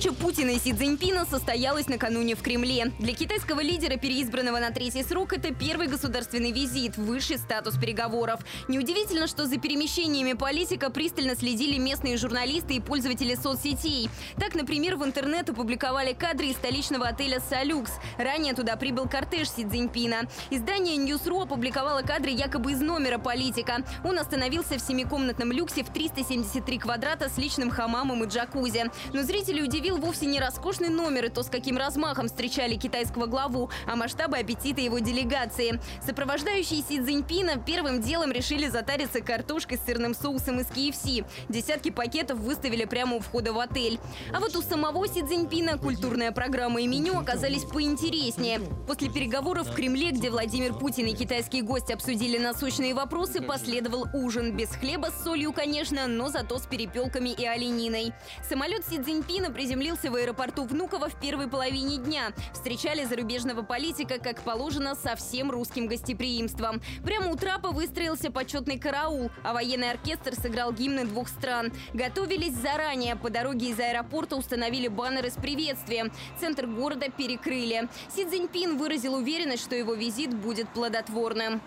Встреча 0.02 0.20
Путина 0.20 0.50
и 0.50 0.58
Си 0.58 0.72
Цзиньпина 0.72 1.24
состоялась 1.26 1.86
накануне 1.86 2.34
в 2.34 2.42
Кремле. 2.42 2.90
Для 2.98 3.14
китайского 3.14 3.60
лидера, 3.60 3.96
переизбранного 3.96 4.58
на 4.58 4.72
третий 4.72 5.04
срок, 5.04 5.32
это 5.32 5.54
первый 5.54 5.86
государственный 5.86 6.50
визит, 6.50 6.96
высший 6.96 7.38
статус 7.38 7.76
переговоров. 7.76 8.40
Неудивительно, 8.66 9.28
что 9.28 9.46
за 9.46 9.58
перемещениями 9.58 10.32
политика 10.32 10.90
пристально 10.90 11.36
следили 11.36 11.78
местные 11.78 12.16
журналисты 12.16 12.74
и 12.74 12.80
пользователи 12.80 13.36
соцсетей. 13.36 14.10
Так, 14.40 14.56
например, 14.56 14.96
в 14.96 15.04
интернет 15.04 15.48
опубликовали 15.50 16.14
кадры 16.14 16.46
из 16.46 16.56
столичного 16.56 17.06
отеля 17.06 17.40
«Салюкс». 17.48 17.92
Ранее 18.18 18.54
туда 18.54 18.74
прибыл 18.74 19.08
кортеж 19.08 19.50
Си 19.50 19.64
Цзиньпина. 19.64 20.22
Издание 20.50 20.96
Newsru 20.96 21.44
опубликовало 21.44 22.02
кадры 22.02 22.30
якобы 22.30 22.72
из 22.72 22.80
номера 22.80 23.18
политика. 23.18 23.84
Он 24.02 24.18
остановился 24.18 24.78
в 24.78 24.80
семикомнатном 24.80 25.52
люксе 25.52 25.84
в 25.84 25.92
373 25.92 26.78
квадрата 26.78 27.28
с 27.28 27.38
личным 27.38 27.70
хамамом 27.70 28.24
и 28.24 28.26
джакузи. 28.26 28.90
Но 29.12 29.22
зрители 29.22 29.60
удивил 29.92 29.98
вовсе 29.98 30.26
не 30.26 30.40
роскошный 30.40 30.88
номер 30.88 31.26
и 31.26 31.28
то, 31.28 31.42
с 31.42 31.48
каким 31.48 31.76
размахом 31.76 32.26
встречали 32.26 32.76
китайского 32.76 33.26
главу, 33.26 33.70
а 33.86 33.96
масштабы 33.96 34.38
аппетита 34.38 34.80
его 34.80 34.98
делегации. 34.98 35.80
Сопровождающие 36.04 36.82
Си 36.82 37.00
Цзиньпина 37.00 37.58
первым 37.58 38.00
делом 38.00 38.32
решили 38.32 38.68
затариться 38.68 39.20
картошкой 39.20 39.78
с 39.78 39.84
сырным 39.84 40.14
соусом 40.14 40.60
из 40.60 40.66
KFC. 40.66 41.24
Десятки 41.48 41.90
пакетов 41.90 42.38
выставили 42.38 42.84
прямо 42.84 43.16
у 43.16 43.20
входа 43.20 43.52
в 43.52 43.58
отель. 43.58 44.00
А 44.34 44.40
вот 44.40 44.56
у 44.56 44.62
самого 44.62 45.06
Си 45.06 45.22
Цзиньпина 45.22 45.78
культурная 45.78 46.32
программа 46.32 46.80
и 46.80 46.86
меню 46.86 47.18
оказались 47.18 47.64
поинтереснее. 47.64 48.60
После 48.86 49.10
переговоров 49.10 49.68
в 49.68 49.74
Кремле, 49.74 50.10
где 50.10 50.30
Владимир 50.30 50.74
Путин 50.74 51.06
и 51.06 51.14
китайские 51.14 51.62
гости 51.62 51.92
обсудили 51.92 52.38
насущные 52.38 52.94
вопросы, 52.94 53.42
последовал 53.42 54.06
ужин. 54.12 54.56
Без 54.56 54.68
хлеба 54.70 55.08
с 55.10 55.24
солью, 55.24 55.52
конечно, 55.52 56.06
но 56.06 56.28
зато 56.28 56.58
с 56.58 56.66
перепелками 56.66 57.30
и 57.30 57.44
олениной. 57.44 58.12
Самолет 58.48 58.84
Си 58.88 58.98
Цзиньпина 59.02 59.50
приземлился 59.72 60.10
в 60.10 60.16
аэропорту 60.16 60.64
Внуково 60.64 61.08
в 61.08 61.18
первой 61.18 61.48
половине 61.48 61.96
дня. 61.96 62.34
Встречали 62.52 63.04
зарубежного 63.04 63.62
политика, 63.62 64.18
как 64.18 64.42
положено, 64.42 64.94
со 64.94 65.16
всем 65.16 65.50
русским 65.50 65.86
гостеприимством. 65.86 66.82
Прямо 67.02 67.30
у 67.32 67.36
трапа 67.36 67.70
выстроился 67.70 68.30
почетный 68.30 68.78
караул, 68.78 69.30
а 69.42 69.54
военный 69.54 69.90
оркестр 69.90 70.34
сыграл 70.34 70.74
гимны 70.74 71.06
двух 71.06 71.28
стран. 71.28 71.72
Готовились 71.94 72.54
заранее. 72.54 73.16
По 73.16 73.30
дороге 73.30 73.70
из 73.70 73.80
аэропорта 73.80 74.36
установили 74.36 74.88
баннеры 74.88 75.30
с 75.30 75.36
приветствием. 75.36 76.12
Центр 76.38 76.66
города 76.66 77.08
перекрыли. 77.08 77.88
Си 78.14 78.26
Цзиньпин 78.26 78.76
выразил 78.76 79.14
уверенность, 79.14 79.62
что 79.62 79.74
его 79.74 79.94
визит 79.94 80.34
будет 80.34 80.68
плодотворным. 80.68 81.62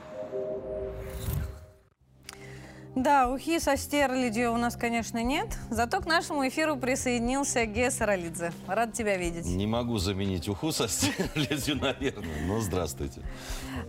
Да, 2.95 3.29
ухи 3.29 3.59
со 3.59 3.75
стерлядью 3.75 4.53
у 4.53 4.57
нас, 4.57 4.77
конечно, 4.77 5.21
нет. 5.21 5.57
Зато 5.69 5.99
к 5.99 6.05
нашему 6.05 6.47
эфиру 6.47 6.77
присоединился 6.77 7.65
Гея 7.65 7.91
Саралидзе. 7.91 8.53
Рад 8.67 8.93
тебя 8.93 9.17
видеть. 9.17 9.45
Не 9.45 9.67
могу 9.67 9.97
заменить 9.97 10.47
уху 10.47 10.71
со 10.71 10.87
стерлядью, 10.87 11.75
наверное, 11.81 12.47
но 12.47 12.61
здравствуйте. 12.61 13.21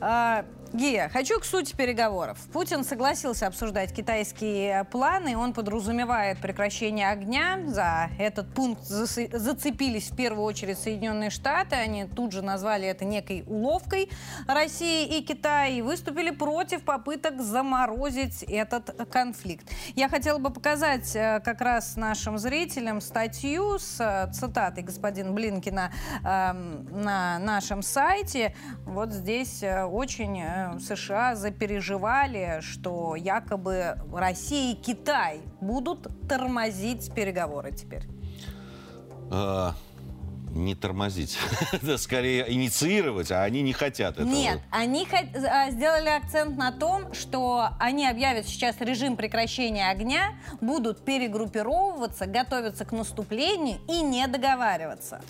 А, 0.01 0.45
Гия, 0.73 1.09
хочу 1.09 1.39
к 1.39 1.45
сути 1.45 1.75
переговоров. 1.75 2.39
Путин 2.53 2.85
согласился 2.85 3.47
обсуждать 3.47 3.95
китайские 3.95 4.85
планы. 4.85 5.37
Он 5.37 5.53
подразумевает 5.53 6.39
прекращение 6.39 7.11
огня. 7.11 7.61
За 7.67 8.09
этот 8.19 8.53
пункт 8.53 8.83
зацепились 8.85 10.11
в 10.11 10.17
первую 10.17 10.45
очередь 10.45 10.79
Соединенные 10.79 11.31
Штаты. 11.31 11.77
Они 11.77 12.05
тут 12.05 12.33
же 12.33 12.43
назвали 12.43 12.87
это 12.89 13.05
некой 13.05 13.45
уловкой 13.47 14.11
России 14.49 15.19
и 15.19 15.23
Китая 15.23 15.69
и 15.69 15.83
выступили 15.83 16.31
против 16.31 16.83
попыток 16.83 17.41
заморозить 17.41 18.43
этот 18.43 19.09
конфликт. 19.11 19.71
Я 19.95 20.09
хотела 20.09 20.39
бы 20.39 20.51
показать 20.51 21.15
э, 21.15 21.41
как 21.45 21.61
раз 21.61 21.97
нашим 21.97 22.39
зрителям 22.39 23.01
статью 23.01 23.79
с 23.79 24.01
э, 24.01 24.33
цитатой 24.33 24.83
господина 24.83 25.33
Блинкина 25.33 25.93
э, 26.23 26.53
на 26.53 27.39
нашем 27.39 27.83
сайте. 27.83 28.55
Вот 28.85 29.13
здесь 29.13 29.63
э, 29.63 29.85
очень 29.85 30.47
Э, 30.47 30.56
США 30.81 31.35
запереживали, 31.37 32.61
что 32.61 33.17
якобы 33.17 33.99
Россия 34.13 34.73
и 34.73 34.77
Китай 34.77 35.41
будут 35.61 36.09
тормозить 36.29 37.13
переговоры 37.15 37.73
теперь? 37.73 38.05
А, 39.31 39.75
не 40.57 40.75
тормозить, 40.75 41.39
скорее 41.99 42.51
инициировать, 42.53 43.31
а 43.31 43.43
они 43.43 43.63
не 43.63 43.73
хотят 43.73 44.15
этого. 44.15 44.29
Нет, 44.29 44.61
они 44.71 45.07
а, 45.11 45.71
сделали 45.71 46.09
акцент 46.09 46.57
на 46.57 46.73
том, 46.73 47.13
что 47.13 47.69
они 47.79 48.09
объявят 48.09 48.47
сейчас 48.47 48.81
режим 48.81 49.17
прекращения 49.17 49.91
огня, 49.91 50.35
будут 50.61 51.05
перегруппировываться, 51.05 52.27
готовиться 52.27 52.85
к 52.85 52.93
наступлению 52.93 53.79
и 53.89 54.01
не 54.01 54.27
договариваться. 54.27 55.21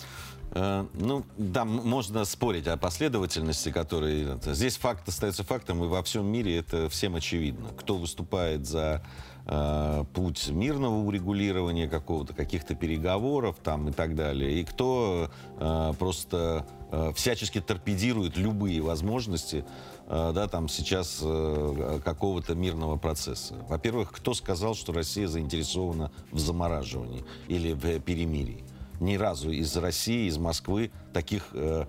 Э, 0.51 0.85
ну, 0.93 1.23
да, 1.37 1.65
можно 1.65 2.25
спорить 2.25 2.67
о 2.67 2.77
последовательности, 2.77 3.71
которые... 3.71 4.39
Здесь 4.45 4.77
факт 4.77 5.07
остается 5.07 5.43
фактом, 5.43 5.83
и 5.83 5.87
во 5.87 6.01
всем 6.03 6.25
мире 6.25 6.57
это 6.57 6.89
всем 6.89 7.15
очевидно. 7.15 7.69
Кто 7.77 7.97
выступает 7.97 8.65
за 8.65 9.03
э, 9.45 10.05
путь 10.13 10.49
мирного 10.49 10.95
урегулирования 10.95 11.87
какого-то, 11.87 12.33
каких-то 12.33 12.75
переговоров 12.75 13.57
там 13.63 13.89
и 13.89 13.91
так 13.91 14.15
далее, 14.15 14.59
и 14.59 14.63
кто 14.63 15.29
э, 15.59 15.93
просто 15.99 16.65
э, 16.91 17.11
всячески 17.15 17.59
торпедирует 17.59 18.37
любые 18.37 18.81
возможности 18.81 19.65
э, 20.07 20.31
да, 20.33 20.47
там 20.47 20.69
сейчас 20.69 21.19
э, 21.21 21.99
какого-то 22.03 22.55
мирного 22.55 22.97
процесса. 22.97 23.55
Во-первых, 23.67 24.11
кто 24.11 24.33
сказал, 24.33 24.75
что 24.75 24.93
Россия 24.93 25.27
заинтересована 25.27 26.11
в 26.31 26.39
замораживании 26.39 27.25
или 27.47 27.73
в 27.73 27.99
перемирии? 27.99 28.63
Ни 28.99 29.15
разу 29.15 29.51
из 29.51 29.75
России, 29.77 30.27
из 30.27 30.37
Москвы 30.37 30.91
таких 31.13 31.49
э, 31.53 31.85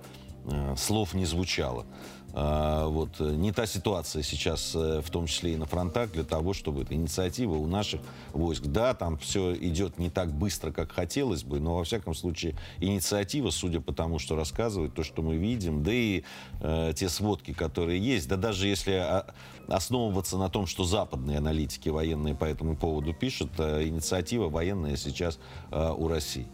э, 0.46 0.74
слов 0.76 1.14
не 1.14 1.24
звучало. 1.24 1.86
А, 2.34 2.86
вот. 2.86 3.18
Не 3.20 3.52
та 3.52 3.66
ситуация 3.66 4.22
сейчас, 4.22 4.72
э, 4.74 5.00
в 5.00 5.10
том 5.10 5.26
числе 5.26 5.54
и 5.54 5.56
на 5.56 5.66
фронтах, 5.66 6.12
для 6.12 6.24
того, 6.24 6.52
чтобы 6.52 6.82
эта 6.82 6.94
инициатива 6.94 7.54
у 7.54 7.66
наших 7.66 8.00
войск. 8.32 8.64
Да, 8.66 8.94
там 8.94 9.18
все 9.18 9.54
идет 9.54 9.98
не 9.98 10.10
так 10.10 10.32
быстро, 10.32 10.70
как 10.70 10.92
хотелось 10.92 11.42
бы, 11.42 11.58
но, 11.58 11.74
во 11.74 11.84
всяком 11.84 12.14
случае, 12.14 12.54
инициатива, 12.78 13.50
судя 13.50 13.80
по 13.80 13.92
тому, 13.92 14.18
что 14.18 14.36
рассказывают, 14.36 14.94
то, 14.94 15.02
что 15.02 15.22
мы 15.22 15.36
видим, 15.36 15.82
да 15.82 15.92
и 15.92 16.22
э, 16.60 16.92
те 16.94 17.08
сводки, 17.08 17.52
которые 17.52 17.98
есть, 17.98 18.28
да 18.28 18.36
даже 18.36 18.68
если 18.68 18.92
а, 18.92 19.26
основываться 19.66 20.36
на 20.36 20.48
том, 20.48 20.66
что 20.66 20.84
западные 20.84 21.38
аналитики 21.38 21.88
военные 21.88 22.34
по 22.34 22.44
этому 22.44 22.76
поводу 22.76 23.14
пишут, 23.14 23.50
э, 23.58 23.86
инициатива 23.86 24.48
военная 24.48 24.96
сейчас 24.96 25.38
э, 25.70 25.94
у 25.96 26.08
России. 26.08 26.46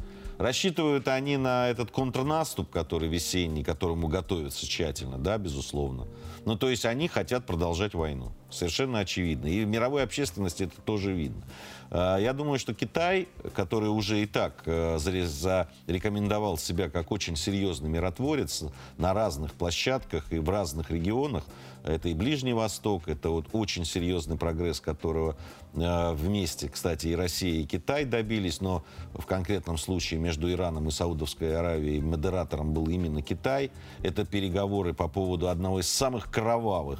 Рассчитывают 0.44 1.08
они 1.08 1.38
на 1.38 1.70
этот 1.70 1.90
контрнаступ, 1.90 2.68
который 2.68 3.08
весенний, 3.08 3.62
к 3.62 3.66
которому 3.66 4.08
готовятся 4.08 4.66
тщательно, 4.66 5.16
да, 5.16 5.38
безусловно. 5.38 6.06
Ну, 6.44 6.56
то 6.56 6.68
есть 6.68 6.84
они 6.84 7.08
хотят 7.08 7.46
продолжать 7.46 7.94
войну. 7.94 8.32
Совершенно 8.50 9.00
очевидно. 9.00 9.46
И 9.46 9.64
в 9.64 9.68
мировой 9.68 10.02
общественности 10.02 10.64
это 10.64 10.80
тоже 10.82 11.12
видно. 11.12 11.42
А, 11.90 12.18
я 12.18 12.32
думаю, 12.32 12.58
что 12.58 12.74
Китай, 12.74 13.28
который 13.54 13.88
уже 13.88 14.22
и 14.22 14.26
так 14.26 14.62
э, 14.66 14.98
зарекомендовал 14.98 16.58
себя 16.58 16.90
как 16.90 17.12
очень 17.12 17.36
серьезный 17.36 17.88
миротворец 17.88 18.64
на 18.98 19.14
разных 19.14 19.52
площадках 19.54 20.32
и 20.32 20.38
в 20.38 20.48
разных 20.50 20.90
регионах, 20.90 21.44
это 21.84 22.08
и 22.08 22.14
Ближний 22.14 22.54
Восток, 22.54 23.08
это 23.08 23.28
вот 23.28 23.46
очень 23.52 23.84
серьезный 23.84 24.38
прогресс, 24.38 24.80
которого 24.80 25.36
э, 25.74 26.12
вместе, 26.14 26.70
кстати, 26.70 27.08
и 27.08 27.14
Россия, 27.14 27.60
и 27.60 27.66
Китай 27.66 28.06
добились, 28.06 28.62
но 28.62 28.84
в 29.12 29.26
конкретном 29.26 29.76
случае 29.76 30.18
между 30.18 30.50
Ираном 30.50 30.88
и 30.88 30.90
Саудовской 30.90 31.54
Аравией 31.56 32.00
модератором 32.00 32.72
был 32.72 32.88
именно 32.88 33.20
Китай. 33.20 33.70
Это 34.02 34.24
переговоры 34.24 34.94
по 34.94 35.08
поводу 35.08 35.48
одного 35.48 35.80
из 35.80 35.88
самых 35.88 36.30
кровавых 36.34 36.98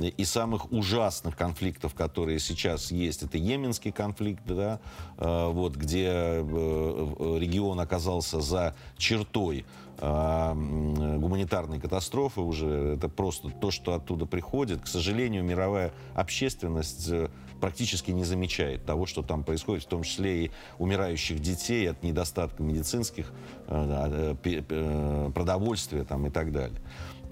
и 0.00 0.24
самых 0.24 0.72
ужасных 0.72 1.36
конфликтов, 1.36 1.94
которые 1.94 2.40
сейчас 2.40 2.90
есть. 2.90 3.22
Это 3.22 3.38
Йеменский 3.38 3.92
конфликт, 3.92 4.42
да, 4.44 4.80
э, 5.18 5.48
вот, 5.48 5.76
где 5.76 6.08
э, 6.08 7.36
регион 7.38 7.78
оказался 7.80 8.40
за 8.40 8.74
чертой 8.98 9.64
гуманитарной 10.00 11.78
катастрофы 11.78 12.40
уже. 12.40 12.94
Это 12.96 13.08
просто 13.08 13.50
то, 13.50 13.70
что 13.70 13.94
оттуда 13.94 14.26
приходит. 14.26 14.80
К 14.80 14.88
сожалению, 14.88 15.44
мировая 15.44 15.92
общественность 16.14 17.08
э, 17.08 17.28
практически 17.60 18.10
не 18.10 18.24
замечает 18.24 18.84
того, 18.84 19.06
что 19.06 19.22
там 19.22 19.44
происходит, 19.44 19.84
в 19.84 19.86
том 19.86 20.02
числе 20.02 20.46
и 20.46 20.50
умирающих 20.78 21.38
детей 21.38 21.88
от 21.88 22.02
недостатка 22.02 22.60
медицинских 22.60 23.32
э, 23.68 24.34
э, 24.44 25.30
продовольствия 25.32 26.02
там, 26.02 26.26
и 26.26 26.30
так 26.30 26.50
далее. 26.50 26.80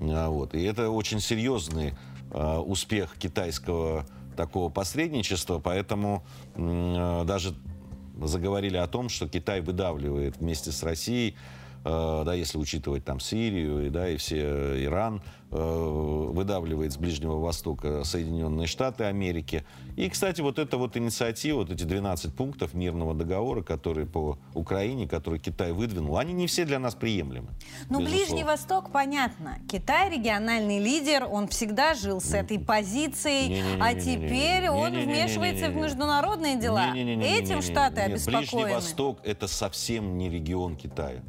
А, 0.00 0.28
вот. 0.28 0.54
И 0.54 0.62
это 0.62 0.90
очень 0.90 1.20
серьезный 1.20 1.94
успех 2.32 3.16
китайского 3.18 4.06
такого 4.36 4.70
посредничества, 4.70 5.58
поэтому 5.58 6.22
даже 6.54 7.56
заговорили 8.22 8.76
о 8.76 8.86
том, 8.86 9.08
что 9.08 9.28
Китай 9.28 9.60
выдавливает 9.60 10.36
вместе 10.36 10.70
с 10.70 10.84
Россией 10.84 11.34
Э, 11.34 11.59
да, 11.84 12.34
если 12.34 12.58
учитывать 12.58 13.04
там 13.04 13.20
Сирию, 13.20 13.86
и, 13.86 13.90
да, 13.90 14.08
и 14.08 14.16
все 14.16 14.38
э, 14.38 14.84
Иран, 14.84 15.22
Э, 15.52 16.28
выдавливает 16.32 16.92
с 16.92 16.96
Ближнего 16.96 17.40
Востока 17.40 18.04
Соединенные 18.04 18.68
Штаты 18.68 19.02
Америки. 19.02 19.64
И, 19.96 20.08
кстати, 20.08 20.40
вот 20.40 20.60
эта 20.60 20.76
вот 20.76 20.96
инициатива, 20.96 21.56
вот 21.56 21.72
эти 21.72 21.82
12 21.82 22.32
пунктов 22.32 22.72
мирного 22.72 23.14
договора, 23.14 23.64
которые 23.64 24.06
по 24.06 24.38
Украине, 24.54 25.08
которые 25.08 25.40
Китай 25.40 25.72
выдвинул, 25.72 26.18
они 26.18 26.34
не 26.34 26.46
все 26.46 26.64
для 26.64 26.78
нас 26.78 26.94
приемлемы. 26.94 27.48
Ну, 27.88 27.98
Ближний 27.98 28.44
Восток, 28.44 28.92
понятно. 28.92 29.58
Китай 29.68 30.08
региональный 30.08 30.78
лидер, 30.78 31.26
он 31.28 31.48
всегда 31.48 31.94
жил 31.94 32.20
с 32.20 32.32
этой 32.32 32.60
позицией, 32.60 33.48
не, 33.48 33.60
не, 33.60 33.74
не, 33.74 33.82
а 33.82 33.94
теперь 33.94 34.68
он 34.68 34.92
вмешивается 34.92 35.70
в 35.70 35.74
международные 35.74 36.60
дела. 36.60 36.94
Этим 36.94 37.60
Штаты 37.60 38.02
обеспокоены. 38.02 38.46
Ближний 38.46 38.72
Восток– 38.72 39.18
это 39.24 39.48
совсем 39.48 40.16
не 40.16 40.30
регион 40.30 40.76
Китая. 40.76 41.22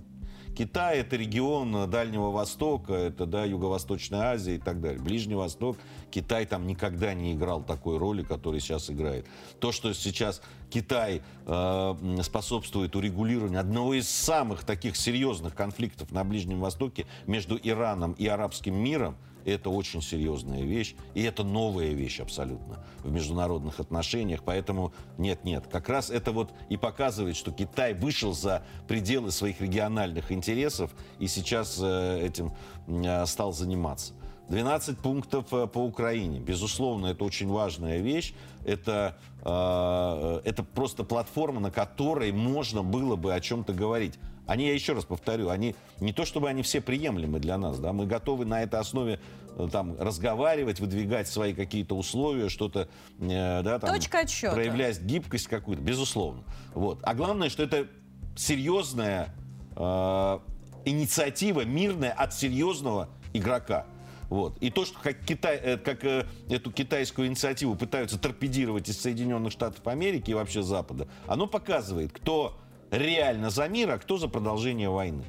Китай– 0.61 0.99
это 0.99 1.15
регион 1.15 1.89
Дальнего 1.89 2.29
Востока, 2.29 2.93
это 2.93 3.25
да, 3.25 3.45
Юго-Восточная 3.45 4.33
Азия 4.33 4.57
и 4.57 4.59
так 4.59 4.79
далее. 4.79 5.01
Ближний 5.01 5.33
Восток, 5.33 5.75
Китай 6.11 6.45
там 6.45 6.67
никогда 6.67 7.15
не 7.15 7.33
играл 7.33 7.63
такой 7.63 7.97
роли, 7.97 8.21
которой 8.21 8.59
сейчас 8.59 8.91
играет. 8.91 9.25
То, 9.57 9.71
что 9.71 9.91
сейчас 9.95 10.39
Китай 10.69 11.23
э, 11.47 11.95
способствует 12.21 12.95
урегулированию 12.95 13.59
одного 13.59 13.95
из 13.95 14.07
самых 14.07 14.63
таких 14.63 14.97
серьезных 14.97 15.55
конфликтов 15.55 16.11
на 16.11 16.23
Ближнем 16.23 16.59
Востоке 16.59 17.07
между 17.25 17.57
Ираном 17.57 18.11
и 18.11 18.27
арабским 18.27 18.75
миром– 18.75 19.17
это 19.45 19.69
очень 19.69 20.01
серьезная 20.01 20.63
вещь, 20.63 20.95
и 21.13 21.23
это 21.23 21.43
новая 21.43 21.89
вещь 21.89 22.19
абсолютно 22.19 22.83
в 23.03 23.11
международных 23.11 23.79
отношениях. 23.79 24.41
Поэтому 24.43 24.93
нет-нет, 25.17 25.67
как 25.67 25.89
раз 25.89 26.09
это 26.09 26.31
вот 26.31 26.51
и 26.69 26.77
показывает, 26.77 27.35
что 27.35 27.51
Китай 27.51 27.93
вышел 27.93 28.33
за 28.33 28.63
пределы 28.87 29.31
своих 29.31 29.61
региональных 29.61 30.31
интересов 30.31 30.91
и 31.19 31.27
сейчас 31.27 31.79
э, 31.81 32.25
этим 32.25 32.53
э, 32.87 33.25
стал 33.25 33.53
заниматься. 33.53 34.13
12 34.49 34.97
пунктов 34.97 35.53
э, 35.53 35.67
по 35.67 35.79
Украине. 35.79 36.39
Безусловно, 36.39 37.07
это 37.07 37.23
очень 37.23 37.47
важная 37.47 37.99
вещь. 37.99 38.33
Это, 38.63 39.17
это 39.41 40.63
просто 40.75 41.03
платформа, 41.03 41.59
на 41.59 41.71
которой 41.71 42.31
можно 42.31 42.83
было 42.83 43.15
бы 43.15 43.33
о 43.33 43.39
чем-то 43.39 43.73
говорить. 43.73 44.19
Они, 44.51 44.67
я 44.67 44.73
еще 44.73 44.91
раз 44.91 45.05
повторю, 45.05 45.47
они 45.47 45.75
не 46.01 46.11
то 46.11 46.25
чтобы 46.25 46.49
они 46.49 46.61
все 46.61 46.81
приемлемы 46.81 47.39
для 47.39 47.57
нас, 47.57 47.79
да, 47.79 47.93
мы 47.93 48.05
готовы 48.05 48.43
на 48.43 48.61
этой 48.61 48.81
основе 48.81 49.21
э, 49.57 49.69
там 49.71 49.95
разговаривать, 49.97 50.81
выдвигать 50.81 51.29
свои 51.29 51.53
какие-то 51.53 51.95
условия, 51.95 52.49
что-то, 52.49 52.89
э, 53.19 53.61
да, 53.63 53.79
там, 53.79 53.95
Точка 53.95 54.19
отсчета. 54.19 54.53
проявлять 54.53 54.99
гибкость 55.01 55.47
какую-то, 55.47 55.81
безусловно. 55.81 56.43
Вот. 56.73 56.99
А 57.03 57.13
главное, 57.13 57.47
что 57.49 57.63
это 57.63 57.87
серьезная 58.35 59.33
э, 59.77 60.39
инициатива 60.83 61.63
мирная 61.63 62.11
от 62.11 62.33
серьезного 62.33 63.07
игрока. 63.31 63.85
Вот. 64.27 64.57
И 64.59 64.69
то, 64.69 64.83
что 64.83 64.99
как, 64.99 65.19
Китай, 65.25 65.55
э, 65.63 65.77
как 65.77 66.03
э, 66.03 66.25
эту 66.49 66.73
китайскую 66.73 67.29
инициативу 67.29 67.75
пытаются 67.75 68.19
торпедировать 68.19 68.89
из 68.89 68.99
Соединенных 68.99 69.53
Штатов 69.53 69.87
Америки 69.87 70.31
и 70.31 70.33
вообще 70.33 70.61
Запада, 70.61 71.07
оно 71.25 71.47
показывает, 71.47 72.11
кто 72.11 72.57
реально 72.91 73.49
за 73.49 73.67
мир, 73.67 73.89
а 73.89 73.97
кто 73.97 74.17
за 74.17 74.27
продолжение 74.27 74.89
войны. 74.89 75.25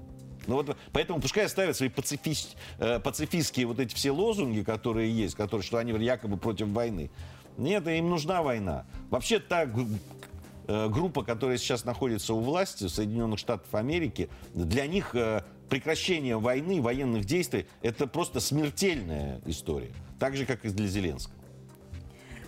Ну 0.47 0.57
вот, 0.57 0.77
поэтому 0.93 1.21
пускай 1.21 1.47
оставят 1.47 1.77
свои 1.77 1.89
пацифист, 1.89 2.57
э, 2.79 2.99
пацифистские 2.99 3.67
вот 3.67 3.79
эти 3.79 3.95
все 3.95 4.11
лозунги, 4.11 4.63
которые 4.63 5.11
есть, 5.11 5.37
которые, 5.37 5.65
что 5.65 5.79
они 5.79 5.93
якобы 6.05 6.37
против 6.37 6.69
войны. 6.69 7.11
Нет, 7.57 7.87
им 7.87 8.11
нужна 8.11 8.43
война. 8.43 8.85
Вообще 9.09 9.39
та 9.39 9.69
э, 10.67 10.89
группа, 10.89 11.23
которая 11.23 11.59
сейчас 11.59 11.85
находится 11.85 12.35
у 12.35 12.41
власти, 12.41 12.89
Соединенных 12.89 13.39
Штатов 13.39 13.73
Америки, 13.75 14.29
для 14.53 14.87
них 14.87 15.15
э, 15.15 15.43
прекращение 15.69 16.39
войны, 16.39 16.83
военных 16.83 17.25
действий, 17.25 17.67
это 17.81 18.07
просто 18.07 18.41
смертельная 18.41 19.41
история. 19.47 19.93
Так 20.19 20.37
же, 20.37 20.45
как 20.45 20.65
и 20.65 20.71
для 20.71 20.87
Зеленского. 20.89 21.42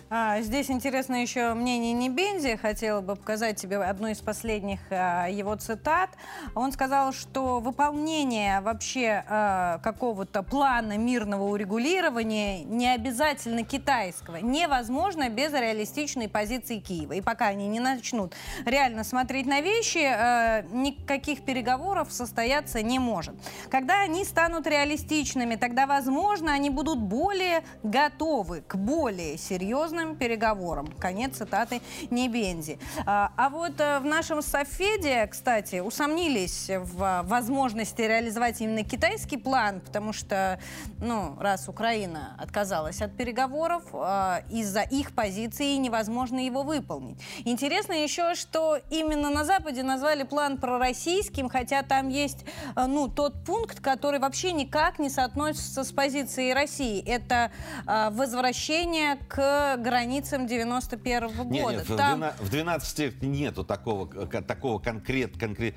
А, 0.07 0.39
здесь 0.41 0.69
интересно 0.69 1.19
еще 1.19 1.55
мнение 1.55 1.91
Небензи. 1.91 2.57
Хотела 2.57 3.01
бы 3.01 3.15
показать 3.15 3.59
тебе 3.59 3.77
одну 3.77 4.09
из 4.09 4.19
последних 4.19 4.79
а, 4.91 5.25
его 5.27 5.55
цитат. 5.55 6.11
Он 6.53 6.71
сказал, 6.71 7.11
что 7.11 7.59
выполнение 7.59 8.61
вообще 8.61 9.23
а, 9.27 9.79
какого-то 9.79 10.43
плана 10.43 10.95
мирного 10.99 11.45
урегулирования 11.45 12.63
не 12.63 12.87
обязательно 12.87 13.63
китайского. 13.63 14.37
Невозможно 14.37 15.29
без 15.29 15.51
реалистичной 15.53 16.29
позиции 16.29 16.77
Киева. 16.77 17.13
И 17.13 17.21
пока 17.21 17.47
они 17.47 17.67
не 17.67 17.79
начнут 17.79 18.35
реально 18.63 19.03
смотреть 19.03 19.47
на 19.47 19.61
вещи, 19.61 20.05
а, 20.05 20.61
никаких 20.71 21.43
переговоров 21.43 22.11
состояться 22.11 22.83
не 22.83 22.99
может. 22.99 23.33
Когда 23.71 24.01
они 24.01 24.23
станут 24.23 24.67
реалистичными, 24.67 25.55
тогда, 25.55 25.87
возможно, 25.87 26.53
они 26.53 26.69
будут 26.69 26.99
более 26.99 27.63
готовы 27.81 28.61
к 28.61 28.75
более 28.75 29.39
серьезным 29.39 29.94
серьезным 29.95 30.15
переговорам. 30.15 30.87
Конец 30.99 31.37
цитаты 31.37 31.81
Небензи. 32.11 32.77
А, 33.05 33.31
а 33.37 33.49
вот 33.49 33.79
э, 33.79 33.99
в 33.99 34.05
нашем 34.05 34.41
Софеде, 34.41 35.27
кстати, 35.27 35.79
усомнились 35.79 36.69
в 36.69 37.23
возможности 37.23 38.01
реализовать 38.01 38.61
именно 38.61 38.83
китайский 38.83 39.37
план, 39.37 39.79
потому 39.79 40.13
что, 40.13 40.59
ну, 40.99 41.37
раз 41.39 41.69
Украина 41.69 42.35
отказалась 42.37 43.01
от 43.01 43.15
переговоров, 43.15 43.83
а, 43.93 44.41
из-за 44.49 44.81
их 44.81 45.13
позиции 45.13 45.75
невозможно 45.77 46.45
его 46.45 46.63
выполнить. 46.63 47.17
Интересно 47.45 47.93
еще, 47.93 48.35
что 48.35 48.77
именно 48.89 49.29
на 49.29 49.45
Западе 49.45 49.83
назвали 49.83 50.23
план 50.23 50.57
пророссийским, 50.57 51.49
хотя 51.49 51.83
там 51.83 52.09
есть, 52.09 52.45
э, 52.75 52.85
ну, 52.85 53.07
тот 53.07 53.45
пункт, 53.45 53.79
который 53.79 54.19
вообще 54.19 54.51
никак 54.51 54.99
не 54.99 55.09
соотносится 55.09 55.83
с 55.83 55.91
позицией 55.91 56.53
России. 56.53 57.03
Это 57.05 57.51
возвращение 57.85 59.17
к 59.27 59.77
границам 59.85 60.47
91 60.47 61.23
-го 61.25 61.43
года. 61.43 61.49
Нет, 61.49 61.89
нет, 61.89 61.97
Там... 61.97 62.23
в 62.39 62.49
12 62.49 62.99
веке 62.99 63.27
нету 63.27 63.63
такого, 63.63 64.07
такого 64.27 64.79
конкрет, 64.79 65.37
конкрет, 65.37 65.75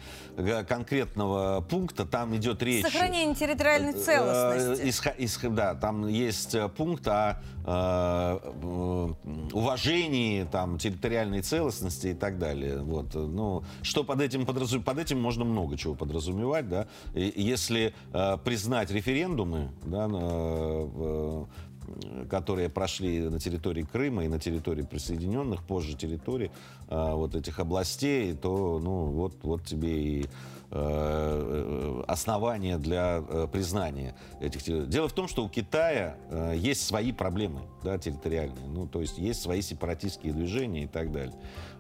конкретного 0.66 1.60
пункта. 1.60 2.06
Там 2.06 2.34
идет 2.34 2.62
речь... 2.62 2.84
Сохранение 2.84 3.34
территориальной 3.34 3.92
э, 3.92 3.98
целостности. 3.98 4.88
Исх, 4.88 5.06
исх, 5.18 5.48
да, 5.50 5.74
там 5.74 6.08
есть 6.08 6.54
э, 6.54 6.68
пункт 6.68 7.06
о 7.06 7.40
э, 7.66 8.38
уважении 9.52 10.44
там, 10.44 10.78
территориальной 10.78 11.42
целостности 11.42 12.08
и 12.08 12.14
так 12.14 12.38
далее. 12.38 12.78
Вот. 12.80 13.14
Ну, 13.14 13.62
что 13.82 14.04
под 14.04 14.22
этим 14.22 14.46
подразумевать? 14.46 14.86
Под 14.86 14.98
этим 14.98 15.20
можно 15.20 15.44
много 15.44 15.76
чего 15.76 15.94
подразумевать. 15.94 16.68
Да? 16.68 16.88
И, 17.14 17.32
если 17.36 17.94
э, 18.12 18.38
признать 18.42 18.90
референдумы 18.90 19.70
да, 19.84 20.08
э, 20.10 21.44
которые 22.28 22.68
прошли 22.68 23.20
на 23.20 23.38
территории 23.38 23.82
Крыма 23.82 24.24
и 24.24 24.28
на 24.28 24.38
территории 24.38 24.82
присоединенных 24.82 25.62
позже 25.62 25.96
территорий 25.96 26.50
э, 26.88 27.12
вот 27.14 27.34
этих 27.34 27.58
областей, 27.58 28.34
то 28.34 28.78
ну 28.82 29.06
вот, 29.06 29.34
вот 29.42 29.64
тебе 29.64 30.02
и 30.02 30.26
э, 30.70 32.02
основания 32.06 32.78
для 32.78 33.22
э, 33.26 33.48
признания 33.50 34.14
этих 34.40 34.62
территорий. 34.62 34.90
Дело 34.90 35.08
в 35.08 35.12
том, 35.12 35.28
что 35.28 35.44
у 35.44 35.48
Китая 35.48 36.16
э, 36.30 36.54
есть 36.56 36.86
свои 36.86 37.12
проблемы 37.12 37.62
да, 37.82 37.98
территориальные, 37.98 38.68
ну 38.68 38.86
то 38.86 39.00
есть 39.00 39.18
есть 39.18 39.42
свои 39.42 39.62
сепаратистские 39.62 40.32
движения 40.32 40.84
и 40.84 40.88
так 40.88 41.12
далее. 41.12 41.36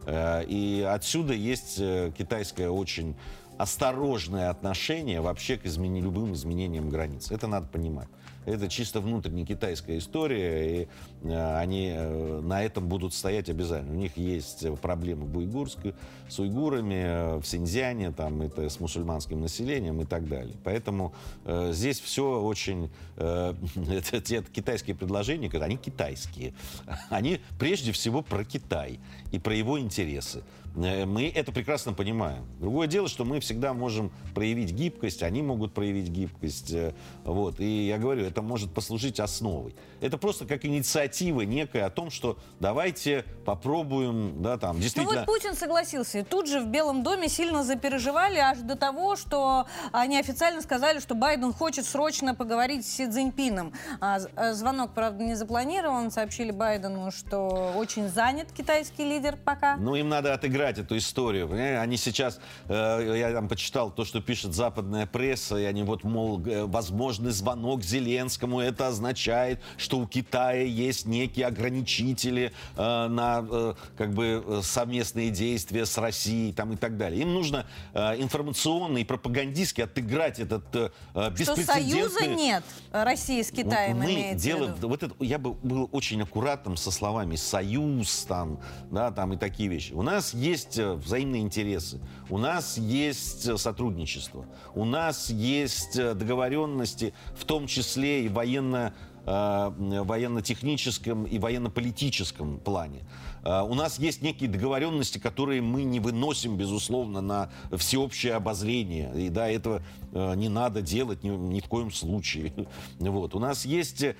Э, 0.06 0.44
и 0.44 0.82
отсюда 0.82 1.34
есть 1.34 1.78
э, 1.78 2.12
китайская 2.16 2.68
очень 2.68 3.14
осторожное 3.58 4.50
отношение 4.50 5.20
вообще 5.20 5.58
к 5.58 5.66
измени, 5.66 6.00
любым 6.00 6.32
изменениям 6.32 6.88
границ. 6.88 7.30
Это 7.30 7.48
надо 7.48 7.66
понимать. 7.66 8.08
Это 8.48 8.68
чисто 8.68 9.00
внутренняя 9.00 9.44
китайская 9.44 9.98
история, 9.98 10.82
и 10.82 10.88
э, 11.24 11.58
они 11.58 11.92
э, 11.94 12.40
на 12.40 12.62
этом 12.62 12.88
будут 12.88 13.12
стоять 13.12 13.50
обязательно. 13.50 13.92
У 13.92 13.98
них 13.98 14.16
есть 14.16 14.64
проблемы 14.80 15.26
в 15.26 15.28
Буйгурске, 15.28 15.94
с 16.28 16.38
уйгурами, 16.38 16.94
э, 16.94 17.36
в 17.36 17.44
Синьцзяне, 17.44 18.10
там, 18.10 18.40
это 18.40 18.70
с 18.70 18.80
мусульманским 18.80 19.40
населением 19.40 20.00
и 20.00 20.06
так 20.06 20.26
далее. 20.28 20.54
Поэтому 20.64 21.12
э, 21.44 21.72
здесь 21.74 22.00
все 22.00 22.40
очень... 22.40 22.90
Э, 23.16 23.54
это, 23.90 24.20
те 24.22 24.42
китайские 24.42 24.96
предложения, 24.96 25.50
они 25.60 25.76
китайские. 25.76 26.54
Они 27.10 27.40
прежде 27.58 27.92
всего 27.92 28.22
про 28.22 28.44
Китай 28.44 28.98
и 29.30 29.38
про 29.38 29.54
его 29.54 29.78
интересы. 29.78 30.42
Э, 30.76 31.06
мы 31.06 31.28
это 31.28 31.52
прекрасно 31.52 31.92
понимаем. 31.92 32.46
Другое 32.60 32.86
дело, 32.86 33.08
что 33.08 33.24
мы 33.24 33.40
всегда 33.40 33.74
можем 33.74 34.10
проявить 34.34 34.72
гибкость, 34.72 35.22
они 35.22 35.42
могут 35.42 35.74
проявить 35.74 36.08
гибкость. 36.08 36.72
Э, 36.72 36.92
вот. 37.24 37.60
И 37.60 37.86
я 37.86 37.98
говорю, 37.98 38.24
это 38.24 38.42
может 38.42 38.72
послужить 38.72 39.20
основой. 39.20 39.74
Это 40.00 40.18
просто 40.18 40.46
как 40.46 40.64
инициатива 40.64 41.42
некая 41.42 41.86
о 41.86 41.90
том, 41.90 42.10
что 42.10 42.38
давайте 42.60 43.24
попробуем, 43.44 44.42
да, 44.42 44.58
там, 44.58 44.78
действительно... 44.80 45.20
Ну 45.20 45.26
вот 45.26 45.26
Путин 45.26 45.54
согласился. 45.54 46.20
И 46.20 46.22
тут 46.22 46.48
же 46.48 46.60
в 46.60 46.66
Белом 46.66 47.02
доме 47.02 47.28
сильно 47.28 47.64
запереживали 47.64 48.38
аж 48.38 48.58
до 48.58 48.76
того, 48.76 49.16
что 49.16 49.66
они 49.92 50.18
официально 50.18 50.62
сказали, 50.62 51.00
что 51.00 51.14
Байден 51.14 51.52
хочет 51.52 51.84
срочно 51.84 52.34
поговорить 52.34 52.86
с 52.86 52.90
Си 52.90 53.10
Цзиньпином. 53.10 53.72
А, 54.00 54.18
а 54.36 54.52
звонок, 54.52 54.92
правда, 54.94 55.24
не 55.24 55.34
запланирован. 55.34 56.10
Сообщили 56.10 56.50
Байдену, 56.50 57.10
что 57.10 57.72
очень 57.76 58.08
занят 58.08 58.52
китайский 58.56 59.04
лидер 59.04 59.36
пока. 59.36 59.76
Ну, 59.76 59.94
им 59.94 60.08
надо 60.08 60.34
отыграть 60.34 60.57
играть 60.58 60.78
эту 60.78 60.96
историю. 60.96 61.48
Понимаете? 61.48 61.78
Они 61.78 61.96
сейчас, 61.96 62.40
э, 62.68 63.14
я 63.18 63.32
там 63.32 63.48
почитал 63.48 63.90
то, 63.90 64.04
что 64.04 64.20
пишет 64.20 64.54
западная 64.54 65.06
пресса, 65.06 65.56
и 65.56 65.64
они 65.64 65.82
вот, 65.84 66.04
мол, 66.04 66.42
возможный 66.66 67.30
звонок 67.30 67.82
Зеленскому, 67.82 68.60
это 68.60 68.88
означает, 68.88 69.60
что 69.76 69.98
у 69.98 70.06
Китая 70.06 70.62
есть 70.62 71.06
некие 71.06 71.46
ограничители 71.46 72.52
э, 72.76 73.06
на 73.08 73.46
э, 73.48 73.74
как 73.96 74.12
бы 74.12 74.42
э, 74.44 74.60
совместные 74.62 75.30
действия 75.30 75.86
с 75.86 75.96
Россией 75.96 76.52
там, 76.52 76.72
и 76.72 76.76
так 76.76 76.96
далее. 76.96 77.22
Им 77.22 77.34
нужно 77.34 77.66
э, 77.94 78.20
информационно 78.20 78.98
и 78.98 79.04
пропагандистски 79.04 79.82
отыграть 79.82 80.40
этот 80.40 80.64
э, 80.74 80.90
беспрецедентный... 81.30 81.64
Что 81.64 81.72
союза 81.72 82.26
нет 82.26 82.64
России 82.90 83.42
с 83.42 83.50
Китаем, 83.50 83.98
Мы 83.98 84.34
делаем... 84.34 84.74
Вот 84.80 85.02
это, 85.02 85.14
я 85.20 85.38
бы 85.38 85.52
был 85.52 85.88
очень 85.92 86.20
аккуратным 86.22 86.76
со 86.76 86.90
словами 86.90 87.36
«союз», 87.36 88.24
там, 88.24 88.60
да, 88.90 89.10
там 89.12 89.34
и 89.34 89.36
такие 89.36 89.68
вещи. 89.68 89.92
У 89.92 90.02
нас 90.02 90.34
есть 90.34 90.47
есть 90.48 90.78
э, 90.78 90.94
взаимные 90.94 91.42
интересы, 91.42 92.00
у 92.30 92.38
нас 92.38 92.78
есть 92.78 93.46
э, 93.46 93.56
сотрудничество, 93.56 94.46
у 94.74 94.84
нас 94.84 95.30
есть 95.30 95.96
э, 95.98 96.14
договоренности, 96.14 97.12
в 97.36 97.44
том 97.44 97.66
числе 97.66 98.24
и 98.24 98.28
военно 98.28 98.92
военно-техническом 99.26 101.24
и 101.24 101.38
военно-политическом 101.38 102.60
плане. 102.60 103.00
А, 103.48 103.64
у 103.64 103.74
нас 103.74 103.98
есть 103.98 104.20
некие 104.20 104.50
договоренности, 104.50 105.18
которые 105.18 105.62
мы 105.62 105.84
не 105.84 106.00
выносим, 106.00 106.58
безусловно, 106.58 107.22
на 107.22 107.50
всеобщее 107.72 108.34
обозрение. 108.34 109.10
И 109.16 109.30
да, 109.30 109.48
этого 109.48 109.82
а, 110.12 110.34
не 110.34 110.50
надо 110.50 110.82
делать 110.82 111.22
ни, 111.24 111.30
ни 111.30 111.60
в 111.60 111.64
коем 111.64 111.90
случае. 111.90 112.52
Вот. 112.98 113.34
У 113.34 113.38
нас 113.38 113.64
есть 113.64 114.02
э, 114.02 114.14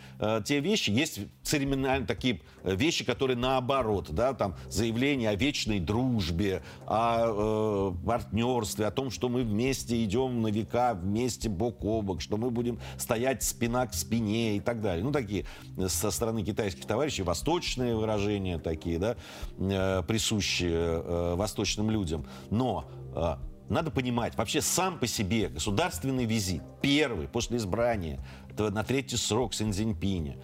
те 0.45 0.61
вещи, 0.61 0.91
есть 0.91 1.21
церемониальные 1.43 2.07
такие 2.07 2.41
вещи, 2.65 3.05
которые 3.05 3.37
наоборот, 3.37 4.09
да, 4.11 4.33
там 4.33 4.57
заявление 4.69 5.31
о 5.31 5.35
вечной 5.35 5.79
дружбе, 5.79 6.63
о 6.87 7.93
э, 7.93 8.07
партнерстве, 8.07 8.87
о 8.87 8.91
том, 8.91 9.11
что 9.11 9.29
мы 9.29 9.43
вместе 9.43 10.03
идем 10.03 10.43
на 10.43 10.49
века, 10.49 10.95
вместе 10.95 11.49
бок 11.49 11.85
о 11.85 12.03
бок, 12.03 12.23
что 12.23 12.37
мы 12.37 12.51
будем 12.51 12.79
стоять 12.97 13.43
спина 13.43 13.87
к 13.87 13.95
спине 13.95 14.57
и 14.57 14.61
так 14.61 14.81
далее. 14.81 15.05
Ну, 15.05 15.13
такие 15.13 15.45
со 15.89 16.11
стороны 16.11 16.43
китайских 16.45 16.87
товарищей 16.87 17.23
восточные 17.23 17.95
выражения 17.95 18.59
такие, 18.59 18.99
да, 18.99 19.13
э, 19.13 19.18
присущие 19.57 20.73
э, 20.73 21.35
восточным 21.35 21.91
людям. 21.91 22.27
Но 22.51 22.85
э, 23.15 23.37
надо 23.69 23.91
понимать, 23.91 24.37
вообще 24.37 24.61
сам 24.61 24.99
по 24.99 25.07
себе 25.07 25.49
государственный 25.49 26.25
визит, 26.25 26.63
первый 26.81 27.29
после 27.29 27.59
избрания 27.59 28.19
на 28.57 28.83
третий 28.83 29.17
срок 29.17 29.55
Синьцзиньпиня, 29.55 30.37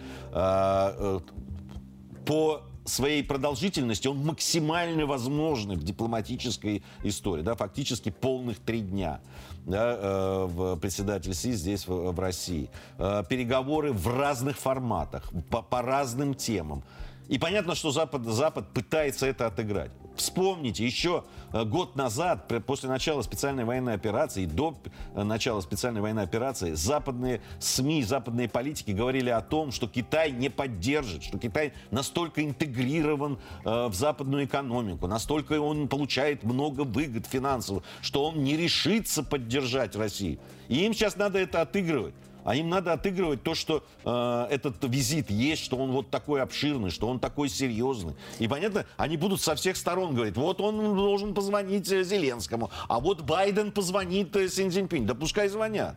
по 2.25 2.61
своей 2.85 3.23
продолжительностью 3.23 4.11
он 4.11 4.25
максимально 4.25 5.05
возможный 5.05 5.75
в 5.75 5.83
дипломатической 5.83 6.83
истории, 7.03 7.41
да, 7.41 7.55
фактически 7.55 8.09
полных 8.09 8.59
три 8.59 8.81
дня. 8.81 9.21
Да, 9.65 9.97
э, 9.99 10.77
председатель 10.79 11.33
Си 11.33 11.53
здесь, 11.53 11.87
в, 11.87 12.11
в 12.11 12.19
России. 12.19 12.69
Э, 12.99 13.23
переговоры 13.27 13.91
в 13.91 14.07
разных 14.07 14.57
форматах, 14.57 15.31
по, 15.49 15.63
по 15.63 15.81
разным 15.81 16.35
темам. 16.35 16.83
И 17.27 17.39
понятно, 17.39 17.75
что 17.75 17.91
Запад, 17.91 18.23
Запад 18.25 18.67
пытается 18.73 19.25
это 19.25 19.47
отыграть. 19.47 19.91
Вспомните, 20.15 20.85
еще 20.85 21.25
э, 21.51 21.65
год 21.65 21.95
назад, 21.95 22.49
после 22.65 22.87
начала 22.87 23.21
специальной 23.21 23.65
военной 23.65 23.93
операции, 23.93 24.45
до 24.45 24.77
э, 25.13 25.23
начала 25.23 25.59
специальной 25.59 26.01
военной 26.01 26.23
операции, 26.23 26.73
западные 26.73 27.41
СМИ, 27.59 28.03
западные 28.03 28.47
политики 28.47 28.91
говорили 28.91 29.29
о 29.29 29.41
том, 29.41 29.71
что 29.71 29.87
Китай 29.87 30.31
не 30.31 30.49
поддержит, 30.49 31.23
что 31.23 31.37
Китай 31.37 31.73
настолько 31.91 32.45
интегрирован 32.45 33.39
э, 33.65 33.87
в 33.87 33.93
западную 33.93 34.45
экономику, 34.45 35.07
настолько 35.07 35.59
он 35.59 35.89
получает 35.89 36.43
много 36.43 36.81
выгод 36.81 37.25
финансовых, 37.25 37.83
что 38.01 38.23
он 38.23 38.43
не 38.43 38.55
решится 38.55 39.21
поддержать 39.21 39.95
Россию. 39.95 40.39
И 40.69 40.85
им 40.85 40.93
сейчас 40.93 41.17
надо 41.17 41.39
это 41.39 41.61
отыгрывать 41.61 42.13
а 42.45 42.55
им 42.55 42.69
надо 42.69 42.93
отыгрывать 42.93 43.43
то, 43.43 43.55
что 43.55 43.83
э, 44.05 44.47
этот 44.51 44.75
визит 44.83 45.29
есть, 45.29 45.63
что 45.63 45.77
он 45.77 45.91
вот 45.91 46.11
такой 46.11 46.41
обширный, 46.41 46.91
что 46.91 47.07
он 47.07 47.19
такой 47.19 47.49
серьезный. 47.49 48.15
И 48.39 48.47
понятно, 48.47 48.85
они 48.97 49.17
будут 49.17 49.41
со 49.41 49.55
всех 49.55 49.75
сторон 49.75 50.13
говорить, 50.13 50.37
вот 50.37 50.61
он 50.61 50.95
должен 50.95 51.33
позвонить 51.33 51.91
э, 51.91 52.03
Зеленскому, 52.03 52.69
а 52.87 52.99
вот 52.99 53.21
Байден 53.21 53.71
позвонит 53.71 54.35
э, 54.35 54.47
Син 54.47 54.69
Цзиньпинь. 54.71 55.07
Да 55.07 55.15
пускай 55.15 55.49
звонят. 55.49 55.95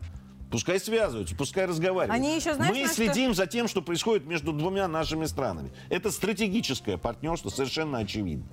Пускай 0.51 0.79
связываются, 0.79 1.35
пускай 1.35 1.67
разговаривают. 1.67 2.19
Они 2.19 2.35
еще, 2.35 2.55
знаешь, 2.55 2.75
Мы 2.75 2.87
следим 2.87 3.33
что... 3.33 3.43
за 3.43 3.47
тем, 3.47 3.67
что 3.67 3.83
происходит 3.83 4.25
между 4.25 4.51
двумя 4.51 4.87
нашими 4.87 5.25
странами. 5.25 5.71
Это 5.89 6.09
стратегическое 6.09 6.97
партнерство, 6.97 7.49
совершенно 7.49 7.99
очевидно. 7.99 8.45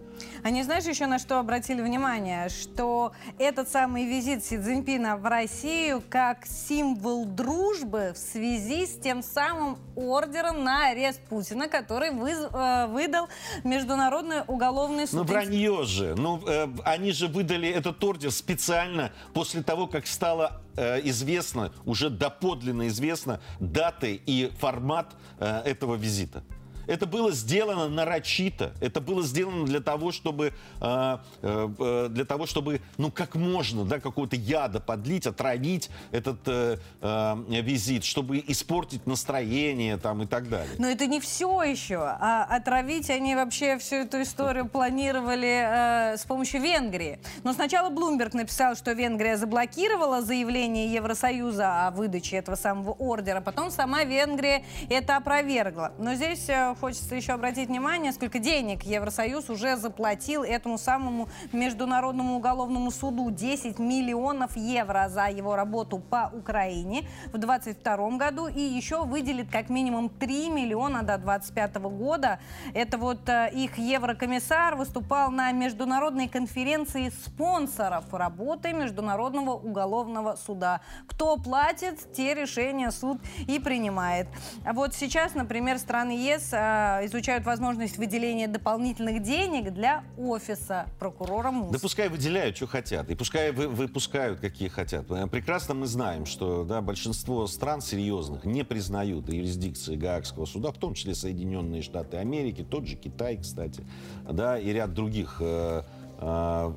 Они, 0.43 0.63
знаешь, 0.63 0.85
еще 0.85 1.07
на 1.07 1.19
что 1.19 1.39
обратили 1.39 1.83
внимание? 1.83 2.49
Что 2.49 3.13
этот 3.39 3.69
самый 3.69 4.07
визит 4.07 4.45
Си 4.45 4.59
Цзиньпина 4.59 5.17
в 5.17 5.25
Россию 5.27 6.03
как 6.09 6.47
символ 6.47 7.25
дружбы 7.25 8.13
в 8.15 8.19
связи 8.19 8.87
с 8.87 8.99
тем 8.99 9.23
самым 9.23 9.79
ордером 9.97 10.65
на 10.65 10.89
арест 10.89 11.21
Путина, 11.29 11.69
который 11.69 12.11
вы, 12.11 12.31
э, 12.31 12.87
выдал 12.87 13.29
Международный 13.65 14.43
уголовный 14.47 15.07
суд. 15.07 15.21
Ну, 15.21 15.25
вранье 15.25 15.85
же. 15.85 16.15
Ну, 16.17 16.43
э, 16.47 16.69
они 16.85 17.13
же 17.13 17.29
выдали 17.29 17.69
этот 17.69 18.03
ордер 18.03 18.31
специально 18.31 19.13
после 19.35 19.63
того, 19.63 19.87
как 19.87 20.07
стало 20.07 20.63
э, 20.77 21.01
известно, 21.09 21.73
уже 21.85 22.11
доподлинно 22.11 22.89
известно, 22.89 23.41
даты 23.61 24.21
и 24.27 24.51
формат 24.59 25.15
э, 25.39 25.63
этого 25.65 25.95
визита. 25.97 26.43
Это 26.87 27.07
было 27.07 27.33
сделано 27.33 27.89
нарочито. 27.89 28.73
Это 28.81 29.01
было 29.01 29.23
сделано 29.23 29.67
для 29.67 29.81
того, 29.81 30.13
чтобы, 30.13 30.53
э, 30.81 31.19
э, 31.43 32.09
для 32.11 32.25
того, 32.25 32.47
чтобы 32.47 32.81
ну, 32.99 33.11
как 33.11 33.35
можно, 33.35 33.85
да, 33.85 34.01
какого-то 34.01 34.37
яда 34.37 34.81
подлить, 34.81 35.27
отравить 35.27 35.91
этот 36.13 36.39
э, 36.47 36.79
э, 37.01 37.37
визит, 37.63 38.05
чтобы 38.05 38.43
испортить 38.47 39.07
настроение 39.07 39.97
там, 39.97 40.23
и 40.23 40.27
так 40.27 40.49
далее. 40.49 40.75
Но 40.79 40.87
это 40.89 41.07
не 41.07 41.21
все 41.21 41.63
еще. 41.63 41.99
А 41.99 42.45
отравить 42.45 43.11
они 43.11 43.35
вообще 43.35 43.79
всю 43.79 43.97
эту 43.97 44.23
историю 44.23 44.69
планировали 44.73 46.13
э, 46.13 46.17
с 46.17 46.25
помощью 46.25 46.61
Венгрии. 46.61 47.19
Но 47.45 47.53
сначала 47.53 47.91
Блумберг 47.91 48.35
написал, 48.35 48.77
что 48.77 48.93
Венгрия 48.93 49.37
заблокировала 49.37 50.23
заявление 50.23 50.93
Евросоюза 50.93 51.87
о 51.87 51.91
выдаче 51.91 52.37
этого 52.37 52.57
самого 52.57 52.93
ордера. 52.93 53.41
Потом 53.41 53.71
сама 53.71 54.05
Венгрия 54.05 54.65
это 54.89 55.17
опровергла. 55.17 55.93
Но 55.99 56.15
здесь 56.15 56.49
э, 56.49 56.76
хочется 56.81 57.15
еще 57.15 57.33
обратить 57.33 57.69
внимание, 57.69 58.13
сколько 58.13 58.39
денег 58.39 58.83
Евросоюз 58.83 59.51
уже 59.51 59.77
заплатил 59.77 60.43
этому 60.43 60.79
самому 60.79 61.29
Международному 61.53 62.37
уголовному 62.37 62.91
суду. 62.91 63.31
10 63.31 63.79
миллионов 63.79 64.57
евро 64.57 65.09
за 65.09 65.29
его 65.29 65.57
работу 65.57 65.99
по 65.99 66.31
Украине 66.33 67.09
в 67.33 67.39
2022 67.39 68.11
году. 68.17 68.49
И 68.49 68.61
еще 68.61 69.05
выделит 69.05 69.51
как 69.51 69.69
минимум 69.69 70.09
3 70.09 70.51
миллиона 70.51 71.03
до 71.03 71.19
2025 71.19 71.77
года. 71.77 72.39
Это 72.75 72.99
вот 72.99 73.29
э, 73.29 73.51
их 73.53 73.79
еврокомиссар 73.79 74.77
выступал 74.77 75.31
на 75.31 75.53
международной 75.53 76.29
конференции 76.29 77.11
спонсоров 77.25 78.13
работы 78.13 78.73
Международного 78.73 79.53
уголовного 79.53 80.37
суда. 80.37 80.81
Кто 81.07 81.37
платит, 81.37 82.13
те 82.13 82.35
решения 82.35 82.91
суд 82.91 83.19
и 83.47 83.59
принимает. 83.59 84.29
А 84.65 84.73
вот 84.73 84.95
сейчас, 84.95 85.35
например, 85.35 85.79
страны 85.79 86.11
ЕС 86.11 86.53
э, 86.53 86.66
изучают 87.05 87.45
возможность 87.45 87.99
выделения 87.99 88.49
дополнительных 88.49 89.23
денег 89.23 89.73
для 89.73 90.05
офиса 90.17 90.87
прокурора 90.99 91.51
МУС. 91.51 91.73
Да 91.73 91.79
пускай 91.79 92.09
выделяют, 92.09 92.57
что 92.57 92.67
хотят, 92.67 93.11
и 93.11 93.15
пускай 93.15 93.53
вы, 93.53 93.69
выпускают, 93.69 94.41
какие 94.41 94.69
хотят. 94.69 95.07
Прекрасно 95.31 95.75
мы 95.75 95.87
знаем, 95.87 96.27
что 96.27 96.65
да, 96.65 96.81
большинство 96.81 97.47
стран 97.47 97.81
серьезных 97.81 98.45
не 98.45 98.65
признают 98.65 99.29
юрисдикции 99.29 99.97
Гаагского 99.97 100.47
суда, 100.47 100.73
в 100.73 100.79
том 100.79 100.95
числе 100.95 101.15
Соединенные 101.15 101.83
Штаты 101.83 102.17
Америки, 102.17 102.67
тот 102.69 102.87
же 102.87 102.97
Китай, 102.97 103.37
кстати, 103.37 103.85
да, 104.29 104.59
и 104.59 104.73
ряд 104.73 104.95
других 104.95 105.37
э, 105.41 105.83
э, 106.19 106.73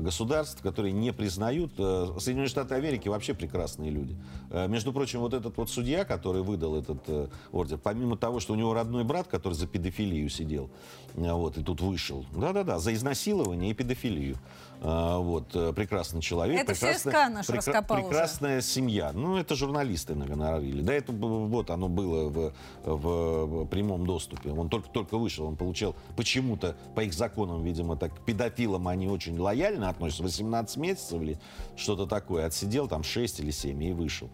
государств, 0.00 0.62
которые 0.62 0.92
не 0.92 1.12
признают. 1.12 1.72
Э, 1.78 2.14
Соединенные 2.18 2.48
Штаты 2.48 2.74
Америки 2.76 3.08
вообще 3.08 3.34
прекрасные 3.34 3.90
люди. 3.90 4.16
Э, 4.50 4.68
между 4.68 4.92
прочим, 4.92 5.20
вот 5.20 5.34
этот 5.34 5.56
вот 5.56 5.68
судья, 5.68 6.04
который 6.04 6.42
выдал 6.42 6.76
этот 6.76 7.30
ордер, 7.52 7.78
помимо 7.78 8.16
того, 8.16 8.40
что 8.40 8.52
у 8.52 8.56
него 8.56 8.72
родной 8.72 9.04
брат, 9.04 9.28
который 9.28 9.54
за 9.54 9.66
педофилию 9.66 10.28
сидел, 10.28 10.70
вот, 11.14 11.58
и 11.58 11.62
тут 11.62 11.80
вышел, 11.80 12.24
да-да-да, 12.32 12.78
за 12.78 12.94
изнасилование 12.94 13.70
и 13.70 13.74
педофилию. 13.74 14.36
Вот, 14.80 15.48
прекрасный 15.74 16.20
человек. 16.20 16.60
Это 16.60 16.72
прекрасная, 16.72 17.28
наш 17.30 17.48
прекра- 17.48 17.56
раскопал 17.56 17.96
Прекрасная 17.96 18.58
уже. 18.58 18.66
семья. 18.66 19.10
Ну, 19.12 19.36
это 19.36 19.56
журналисты 19.56 20.14
наговорили. 20.14 20.82
Да, 20.82 20.92
это 20.92 21.10
вот 21.10 21.70
оно 21.70 21.88
было 21.88 22.28
в, 22.28 22.52
в, 22.84 23.66
прямом 23.66 24.06
доступе. 24.06 24.52
Он 24.52 24.68
только-только 24.68 25.18
вышел, 25.18 25.46
он 25.46 25.56
получал 25.56 25.96
почему-то, 26.16 26.76
по 26.94 27.00
их 27.00 27.12
законам, 27.12 27.64
видимо, 27.64 27.96
так, 27.96 28.20
педофилом 28.24 28.78
делом 28.78 28.88
они 28.88 29.08
очень 29.08 29.36
лояльно 29.88 29.90
относятся. 29.90 30.22
18 30.22 30.76
месяцев 30.76 31.20
или 31.20 31.38
что-то 31.76 32.06
такое. 32.06 32.46
Отсидел 32.46 32.88
там 32.88 33.02
6 33.02 33.40
или 33.40 33.50
7 33.50 33.82
и 33.82 33.92
вышел. 33.92 34.30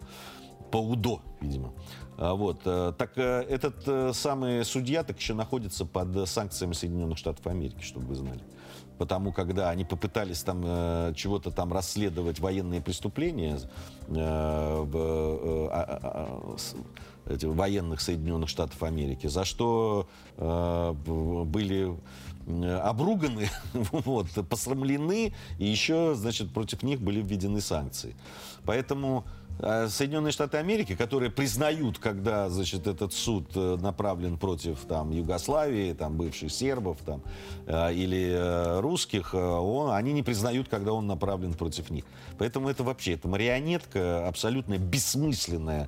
По 0.71 0.77
УДО, 0.77 1.21
видимо. 1.41 1.73
А 2.17 2.33
вот. 2.33 2.61
Э, 2.65 2.93
так 2.97 3.17
э, 3.17 3.45
этот 3.49 3.83
э, 3.87 4.11
самый 4.13 4.65
судья 4.65 5.03
так 5.03 5.19
еще 5.19 5.33
находится 5.33 5.85
под 5.85 6.27
санкциями 6.27 6.73
Соединенных 6.73 7.17
Штатов 7.17 7.45
Америки, 7.47 7.81
чтобы 7.81 8.07
вы 8.07 8.15
знали. 8.15 8.41
Потому 8.97 9.33
когда 9.33 9.69
они 9.69 9.83
попытались 9.83 10.41
там 10.43 10.63
чего-то 11.15 11.51
там 11.51 11.73
расследовать 11.73 12.39
военные 12.39 12.81
преступления 12.81 13.59
в, 14.07 14.97
а, 15.69 16.55
а, 17.25 17.45
военных 17.51 17.99
Соединенных 17.99 18.47
Штатов 18.47 18.81
Америки, 18.83 19.27
за 19.27 19.43
что 19.43 20.07
были 20.37 21.89
Э, 21.89 21.95
обруганы, 22.47 23.49
вот, 23.73 24.27
посрамлены, 24.49 25.33
и 25.57 25.65
еще, 25.65 26.13
значит, 26.15 26.53
против 26.53 26.83
них 26.83 27.01
были 27.01 27.21
введены 27.21 27.61
санкции. 27.61 28.15
Поэтому 28.65 29.25
Соединенные 29.57 30.33
Штаты 30.33 30.57
Америки, 30.57 30.95
которые 30.95 31.31
признают, 31.31 31.97
когда 31.97 32.49
значит, 32.49 32.87
этот 32.87 33.13
суд 33.13 33.51
э, 33.55 33.77
направлен 33.79 34.37
против 34.37 34.79
там, 34.81 35.11
Югославии, 35.11 35.93
там, 35.93 36.17
бывших 36.17 36.51
сербов 36.51 36.97
там, 37.05 37.21
э, 37.65 37.93
или 37.93 38.31
э, 38.31 38.79
русских, 38.81 39.33
он, 39.33 39.91
они 39.91 40.11
не 40.11 40.23
признают, 40.23 40.67
когда 40.67 40.91
он 40.91 41.07
направлен 41.07 41.53
против 41.53 41.89
них. 41.89 42.03
Поэтому 42.37 42.67
это 42.67 42.83
вообще 42.83 43.13
это 43.13 43.29
марионетка 43.29 44.27
абсолютно 44.27 44.77
бессмысленная, 44.77 45.87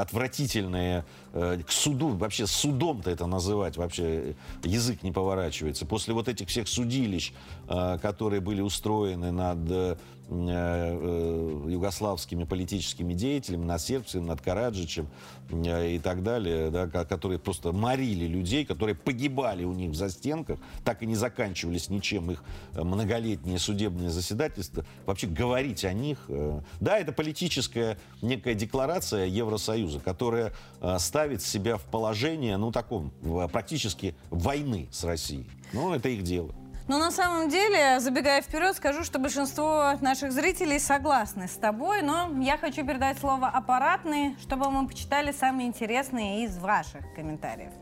отвратительная 0.00 1.04
к 1.32 1.70
суду, 1.70 2.08
вообще 2.08 2.46
судом-то 2.46 3.10
это 3.10 3.26
называть 3.26 3.76
вообще 3.76 4.36
язык 4.62 5.02
не 5.02 5.10
поворачивается. 5.10 5.84
После 5.84 6.14
вот 6.14 6.28
этих 6.28 6.48
всех 6.48 6.68
судилищ, 6.68 7.32
которые 7.66 8.40
были 8.40 8.60
устроены 8.60 9.32
над 9.32 9.98
югославскими 10.30 12.44
политиками, 12.44 12.68
политическими 12.68 13.14
деятелями, 13.14 13.64
над 13.64 13.80
Сербцем, 13.80 14.26
над 14.26 14.40
Караджичем 14.40 15.08
э, 15.50 15.92
и 15.92 15.98
так 15.98 16.22
далее, 16.22 16.70
да, 16.70 16.86
которые 16.86 17.38
просто 17.38 17.72
морили 17.72 18.26
людей, 18.26 18.64
которые 18.64 18.94
погибали 18.94 19.64
у 19.64 19.72
них 19.72 19.90
в 19.90 19.94
застенках, 19.94 20.58
так 20.84 21.02
и 21.02 21.06
не 21.06 21.14
заканчивались 21.14 21.88
ничем 21.88 22.30
их 22.30 22.42
э, 22.74 22.82
многолетние 22.82 23.58
судебные 23.58 24.10
заседательства. 24.10 24.84
Вообще 25.06 25.26
говорить 25.26 25.84
о 25.84 25.92
них... 25.92 26.18
Э, 26.28 26.60
да, 26.80 26.98
это 26.98 27.12
политическая 27.12 27.98
некая 28.22 28.54
декларация 28.54 29.26
Евросоюза, 29.26 30.00
которая 30.00 30.52
ставит 30.98 31.42
себя 31.42 31.76
в 31.76 31.82
положение, 31.82 32.56
ну, 32.56 32.72
таком, 32.72 33.12
практически 33.52 34.14
войны 34.30 34.88
с 34.90 35.04
Россией. 35.04 35.46
Ну, 35.72 35.94
это 35.94 36.08
их 36.08 36.22
дело. 36.22 36.54
Но 36.88 36.96
на 36.96 37.10
самом 37.10 37.50
деле, 37.50 38.00
забегая 38.00 38.40
вперед, 38.40 38.74
скажу, 38.74 39.04
что 39.04 39.18
большинство 39.18 39.92
наших 40.00 40.32
зрителей 40.32 40.78
согласны 40.78 41.46
с 41.46 41.56
тобой, 41.56 42.00
но 42.00 42.30
я 42.40 42.56
хочу 42.56 42.84
передать 42.84 43.18
слово 43.18 43.48
аппаратные, 43.48 44.36
чтобы 44.40 44.70
мы 44.70 44.88
почитали 44.88 45.30
самые 45.32 45.68
интересные 45.68 46.44
из 46.44 46.56
ваших 46.56 47.02
комментариев. 47.14 47.72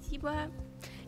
Спасибо. 0.00 0.61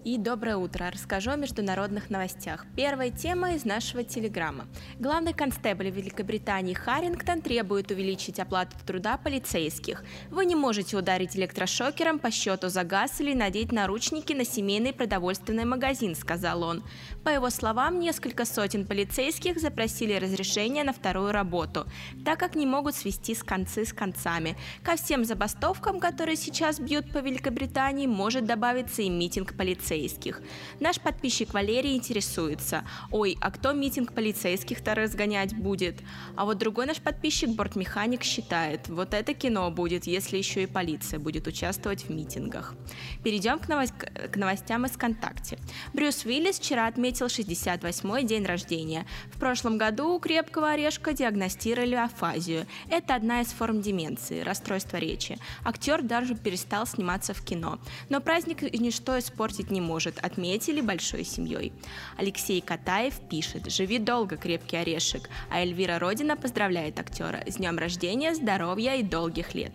И 0.05 0.19
доброе 0.19 0.59
утро. 0.59 0.91
Расскажу 0.91 1.31
о 1.31 1.37
международных 1.37 2.11
новостях. 2.11 2.67
Первая 2.77 3.11
тема 3.11 3.55
из 3.55 3.65
нашего 3.65 4.05
телеграмма. 4.05 4.67
Главный 4.99 5.33
констебль 5.33 5.89
Великобритании 5.89 6.75
Харрингтон 6.75 7.41
требует 7.41 7.91
увеличить 7.91 8.39
оплату 8.39 8.77
труда 8.87 9.17
полицейских. 9.17 10.05
Вы 10.31 10.45
не 10.45 10.57
можете 10.57 10.99
ударить 10.99 11.39
электрошокером 11.39 12.19
по 12.19 12.31
счету 12.31 12.69
за 12.69 12.85
газ 12.85 13.19
или 13.23 13.33
надеть 13.33 13.73
наручники 13.73 14.35
на 14.35 14.45
семейный 14.45 14.93
продовольственный 14.93 15.65
магазин, 15.65 16.15
сказал 16.15 16.65
он. 16.65 16.83
По 17.25 17.31
его 17.31 17.49
словам, 17.49 18.01
несколько 18.01 18.45
сотен 18.45 18.85
полицейских 18.87 19.59
запросили 19.59 20.13
разрешение 20.13 20.85
на 20.85 20.93
вторую 20.93 21.33
работу, 21.33 21.87
так 22.23 22.39
как 22.39 22.55
не 22.55 22.67
могут 22.67 22.95
свести 22.95 23.35
с 23.35 23.43
концы 23.43 23.87
с 23.87 23.95
концами. 23.95 24.59
Ко 24.83 24.97
всем 24.97 25.25
забастовкам, 25.25 26.01
которые 26.01 26.37
сейчас 26.37 26.79
бьют 26.79 27.11
по 27.11 27.19
Великобритании, 27.19 28.07
может 28.07 28.45
добавиться 28.45 29.01
и 29.01 29.09
митинг 29.09 29.57
полицейских. 29.57 30.43
Наш 30.81 31.01
подписчик 31.01 31.55
Валерий 31.55 31.97
интересуется, 31.97 32.85
ой, 33.11 33.39
а 33.41 33.51
кто 33.51 33.73
митинг 33.73 34.13
полицейских-то 34.13 34.95
разгонять 34.95 35.57
будет? 35.57 36.03
А 36.37 36.45
вот 36.45 36.59
другой 36.59 36.85
наш 36.85 37.01
подписчик, 37.01 37.49
бортмеханик, 37.49 38.23
считает, 38.23 38.89
вот 38.89 39.15
это 39.15 39.33
кино 39.33 39.71
будет, 39.71 40.07
если 40.07 40.37
еще 40.37 40.65
и 40.65 40.67
полиция 40.67 41.19
будет 41.19 41.47
участвовать 41.47 42.05
в 42.05 42.11
митингах. 42.11 42.75
Перейдем 43.23 43.59
к, 43.59 43.69
новость, 43.69 43.95
к 43.95 44.37
новостям 44.37 44.85
из 44.85 44.91
ВКонтакте. 44.91 45.59
Брюс 45.95 46.27
Уиллис 46.27 46.59
вчера 46.59 46.87
отметил 46.87 47.14
68-й 47.23 48.25
день 48.25 48.45
рождения. 48.45 49.07
В 49.33 49.39
прошлом 49.39 49.79
году 49.79 50.15
у 50.15 50.19
крепкого 50.19 50.71
орешка 50.71 51.13
диагностировали 51.13 51.95
афазию. 51.95 52.67
Это 52.89 53.15
одна 53.15 53.41
из 53.41 53.49
форм 53.49 53.81
деменции, 53.81 54.41
расстройства 54.41 54.97
речи. 54.97 55.39
Актер 55.65 56.03
даже 56.03 56.35
перестал 56.35 56.87
сниматься 56.87 57.35
в 57.35 57.45
кино. 57.45 57.79
Но 58.09 58.21
праздник 58.21 58.63
ничто 58.63 59.19
испортить 59.19 59.71
не 59.71 59.81
может, 59.81 60.19
отметили 60.19 60.81
большой 60.81 61.25
семьей. 61.25 61.73
Алексей 62.17 62.61
Катаев 62.61 63.15
пишет 63.29 63.71
«Живи 63.71 63.99
долго, 63.99 64.37
крепкий 64.37 64.77
орешек», 64.77 65.29
а 65.51 65.61
Эльвира 65.61 65.99
Родина 65.99 66.37
поздравляет 66.37 66.99
актера 66.99 67.43
с 67.47 67.57
днем 67.57 67.79
рождения, 67.79 68.35
здоровья 68.35 68.95
и 68.95 69.03
долгих 69.03 69.55
лет. 69.55 69.73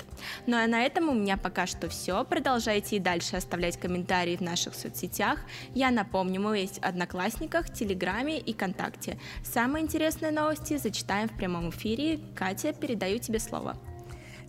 Ну 0.48 0.58
а 0.58 0.68
на 0.68 0.84
этом 0.84 1.10
у 1.10 1.14
меня 1.14 1.38
пока 1.38 1.68
что 1.68 1.90
все. 1.90 2.24
Продолжайте 2.24 2.98
и 2.98 3.00
дальше 3.00 3.36
оставлять 3.36 3.80
комментарии 3.80 4.36
в 4.36 4.42
наших 4.42 4.76
соцсетях. 4.76 5.40
Я 5.74 5.92
напомню, 5.92 6.42
мы 6.42 6.58
есть 6.58 6.80
в 6.80 6.96
Одноклассниках, 7.30 7.72
Телеграме 7.72 8.40
и 8.40 8.54
ВКонтакте. 8.54 9.20
Самые 9.44 9.84
интересные 9.84 10.32
новости 10.32 10.78
зачитаем 10.78 11.30
в 11.30 11.38
прямом 11.38 11.70
эфире. 11.70 12.20
Катя, 12.36 12.74
передаю 12.74 13.20
тебе 13.20 13.40
слово. 13.40 13.78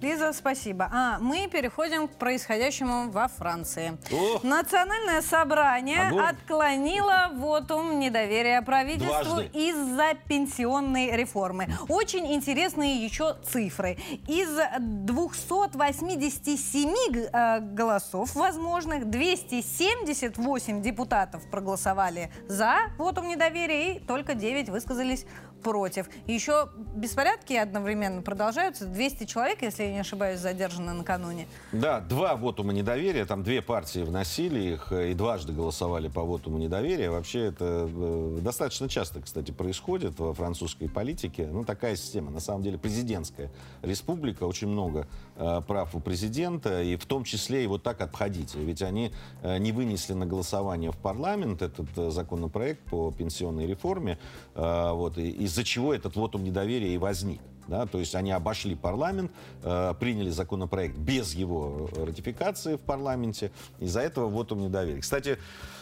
Лиза, 0.01 0.33
спасибо. 0.33 0.89
А 0.91 1.19
мы 1.19 1.47
переходим 1.47 2.09
к 2.09 2.13
происходящему 2.13 3.11
во 3.11 3.29
Франции. 3.29 3.99
О! 4.11 4.41
Национальное 4.43 5.21
собрание 5.21 6.09
Огонь. 6.09 6.25
отклонило 6.25 7.29
вотум 7.35 7.99
недоверия 7.99 8.63
правительству 8.63 9.41
из-за 9.53 10.15
пенсионной 10.27 11.11
реформы. 11.11 11.69
Очень 11.89 12.33
интересные 12.33 13.05
еще 13.05 13.37
цифры. 13.45 13.99
Из 14.27 14.49
287 14.79 16.95
э, 17.15 17.61
голосов 17.61 18.35
возможных 18.35 19.11
278 19.11 20.81
депутатов 20.81 21.43
проголосовали 21.51 22.33
за 22.49 22.77
вотум 22.97 23.29
недоверия 23.29 23.97
и 23.97 23.99
только 23.99 24.33
9 24.35 24.71
высказались 24.71 25.27
против. 25.61 26.09
Еще 26.27 26.69
беспорядки 26.95 27.55
одновременно 27.55 28.23
продолжаются. 28.23 28.87
200 28.87 29.25
человек, 29.25 29.63
если 29.63 29.85
я 29.85 29.93
не 29.93 30.01
ошибаюсь, 30.01 30.41
задержаны 30.41 30.93
накануне. 30.93 31.47
Да, 31.73 32.01
два 32.01 32.37
вотума 32.37 32.73
недоверия. 32.73 33.25
Там 33.25 33.43
две 33.43 33.63
партии 33.63 34.01
вносили 34.01 34.61
их 34.61 34.93
э, 34.93 35.11
и 35.11 35.15
дважды 35.15 35.53
голосовали 35.53 36.09
по 36.09 36.23
вотуму 36.23 36.59
недоверия. 36.59 37.11
Вообще 37.11 37.47
это 37.47 37.89
э, 37.89 38.39
достаточно 38.41 38.89
часто, 38.89 39.21
кстати, 39.21 39.51
происходит 39.51 40.19
во 40.19 40.35
французской 40.35 40.89
политике. 40.89 41.49
Ну, 41.51 41.65
такая 41.65 41.97
система. 41.97 42.31
На 42.31 42.41
самом 42.41 42.63
деле 42.63 42.79
президентская 42.79 43.51
республика. 43.83 44.45
Очень 44.45 44.69
много 44.69 45.07
э, 45.37 45.61
прав 45.67 45.95
у 45.95 46.01
президента. 46.01 46.83
И 46.83 46.97
в 46.97 47.07
том 47.07 47.25
числе 47.25 47.65
и 47.65 47.67
вот 47.67 47.83
так 47.83 48.01
обходить. 48.01 48.55
Ведь 48.55 48.83
они 48.83 49.13
не 49.43 49.73
вынесли 49.73 50.13
на 50.13 50.27
голосование 50.27 50.91
в 50.91 50.97
парламент 50.97 51.63
этот 51.63 52.13
законопроект 52.13 52.83
по 52.91 53.11
пенсионной 53.11 53.67
реформе. 53.67 54.19
Вот, 54.55 55.19
и 55.19 55.47
из-за 55.51 55.65
чего 55.65 55.93
этот 55.93 56.15
вотум 56.17 56.45
недоверия 56.45 56.95
и 56.95 56.99
возник. 56.99 57.41
Да, 57.67 57.87
то 57.87 57.99
есть 57.99 58.17
они 58.17 58.33
обошли 58.33 58.75
парламент, 58.75 59.31
э, 59.63 59.95
приняли 60.01 60.31
законопроект 60.31 60.97
без 60.97 61.35
его 61.35 61.89
ратификации 61.95 62.77
в 62.77 62.81
парламенте. 62.81 63.53
Из-за 63.79 64.01
этого 64.01 64.27
вот 64.27 64.51
он 64.51 64.61
недоверие. 64.61 65.03
Кстати, 65.03 65.39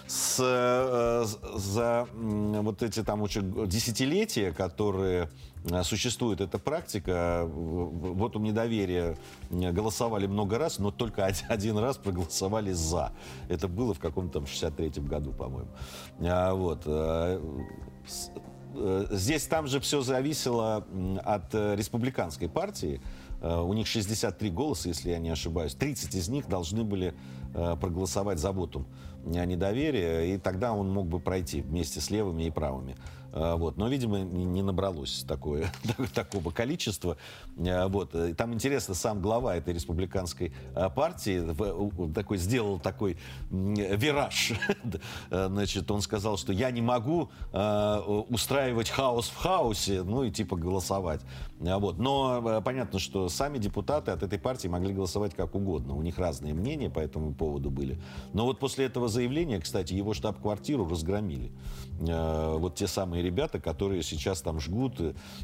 с, 0.07 0.37
э, 0.39 1.25
за 1.59 2.07
э, 2.13 2.61
вот 2.61 2.83
эти 2.83 3.03
там 3.03 3.23
очень 3.23 3.69
десятилетия, 3.69 4.53
которые 4.53 5.31
э, 5.65 5.83
существует 5.83 6.43
эта 6.43 6.59
практика, 6.59 7.47
вот 7.47 8.37
у 8.37 8.39
недоверия 8.39 9.17
голосовали 9.51 10.27
много 10.27 10.59
раз, 10.59 10.79
но 10.79 10.91
только 10.91 11.25
один 11.49 11.79
раз 11.79 11.97
проголосовали 11.97 12.73
за. 12.73 13.13
Это 13.49 13.67
было 13.67 13.95
в 13.95 13.99
каком-то 13.99 14.41
там 14.41 14.45
63-м 14.45 15.07
году, 15.07 15.33
по-моему. 15.33 15.71
А, 16.21 16.53
вот. 16.53 16.87
Э, 18.75 19.07
здесь 19.11 19.47
там 19.47 19.67
же 19.67 19.81
все 19.81 20.01
зависело 20.03 20.87
от 21.25 21.55
э, 21.55 21.77
республиканской 21.77 22.49
партии. 22.49 23.01
Э, 23.41 23.61
у 23.61 23.73
них 23.73 23.87
63 23.87 24.51
голоса, 24.51 24.89
если 24.89 25.11
я 25.11 25.19
не 25.19 25.31
ошибаюсь. 25.31 25.75
30 25.75 26.15
из 26.15 26.29
них 26.29 26.49
должны 26.49 26.85
были 26.85 27.15
проголосовать 27.81 28.39
за 28.39 28.53
вотум 28.53 28.87
недоверия, 29.25 30.35
и 30.35 30.39
тогда 30.39 30.75
он 30.75 30.93
мог 30.93 31.07
бы 31.07 31.19
пройти 31.19 31.63
вместе 31.63 31.99
с 31.99 32.11
левыми 32.11 32.45
и 32.45 32.51
правыми. 32.51 32.95
А, 33.33 33.57
вот. 33.57 33.77
Но, 33.77 33.89
видимо, 33.89 34.21
не 34.21 34.63
набралось 34.63 35.25
такое, 35.27 35.71
такого 36.15 36.51
количества. 36.51 37.17
А, 37.59 37.89
вот. 37.89 38.15
Там 38.37 38.55
интересно, 38.55 38.95
сам 38.95 39.21
глава 39.21 39.57
этой 39.57 39.75
республиканской 39.75 40.53
а, 40.75 40.89
партии 40.89 41.43
такой, 42.13 42.39
сделал 42.39 42.79
такой 42.79 43.19
вираж. 43.51 44.53
Значит, 45.31 45.91
он 45.91 46.01
сказал, 46.03 46.37
что 46.37 46.53
я 46.53 46.71
не 46.71 46.81
могу 46.81 47.31
устраивать 48.29 48.91
хаос 48.91 49.29
в 49.29 49.37
хаосе, 49.37 50.03
ну 50.03 50.25
и 50.25 50.31
типа 50.31 50.57
голосовать. 50.57 51.21
Вот. 51.59 51.99
Но 51.99 52.63
понятно, 52.65 52.99
что 52.99 53.29
сами 53.29 53.59
депутаты 53.59 54.11
от 54.11 54.23
этой 54.23 54.39
партии 54.39 54.69
могли 54.69 54.93
голосовать 54.93 55.35
как 55.35 55.55
угодно. 55.55 55.95
У 55.95 56.03
них 56.03 56.19
разные 56.19 56.55
мнения 56.55 56.91
по 56.91 57.01
этому 57.01 57.35
поводу 57.35 57.71
были. 57.71 58.01
Но 58.33 58.45
вот 58.45 58.59
после 58.59 58.87
этого 58.87 59.09
заявления, 59.09 59.61
кстати, 59.61 59.95
его 59.95 60.15
штаб-квартиру 60.15 60.89
разгромили. 60.89 61.53
Вот 62.01 62.77
те 62.77 62.87
самые 62.87 63.23
ребята, 63.29 63.61
которые 63.61 64.03
сейчас 64.03 64.41
там 64.41 64.59
жгут. 64.59 64.99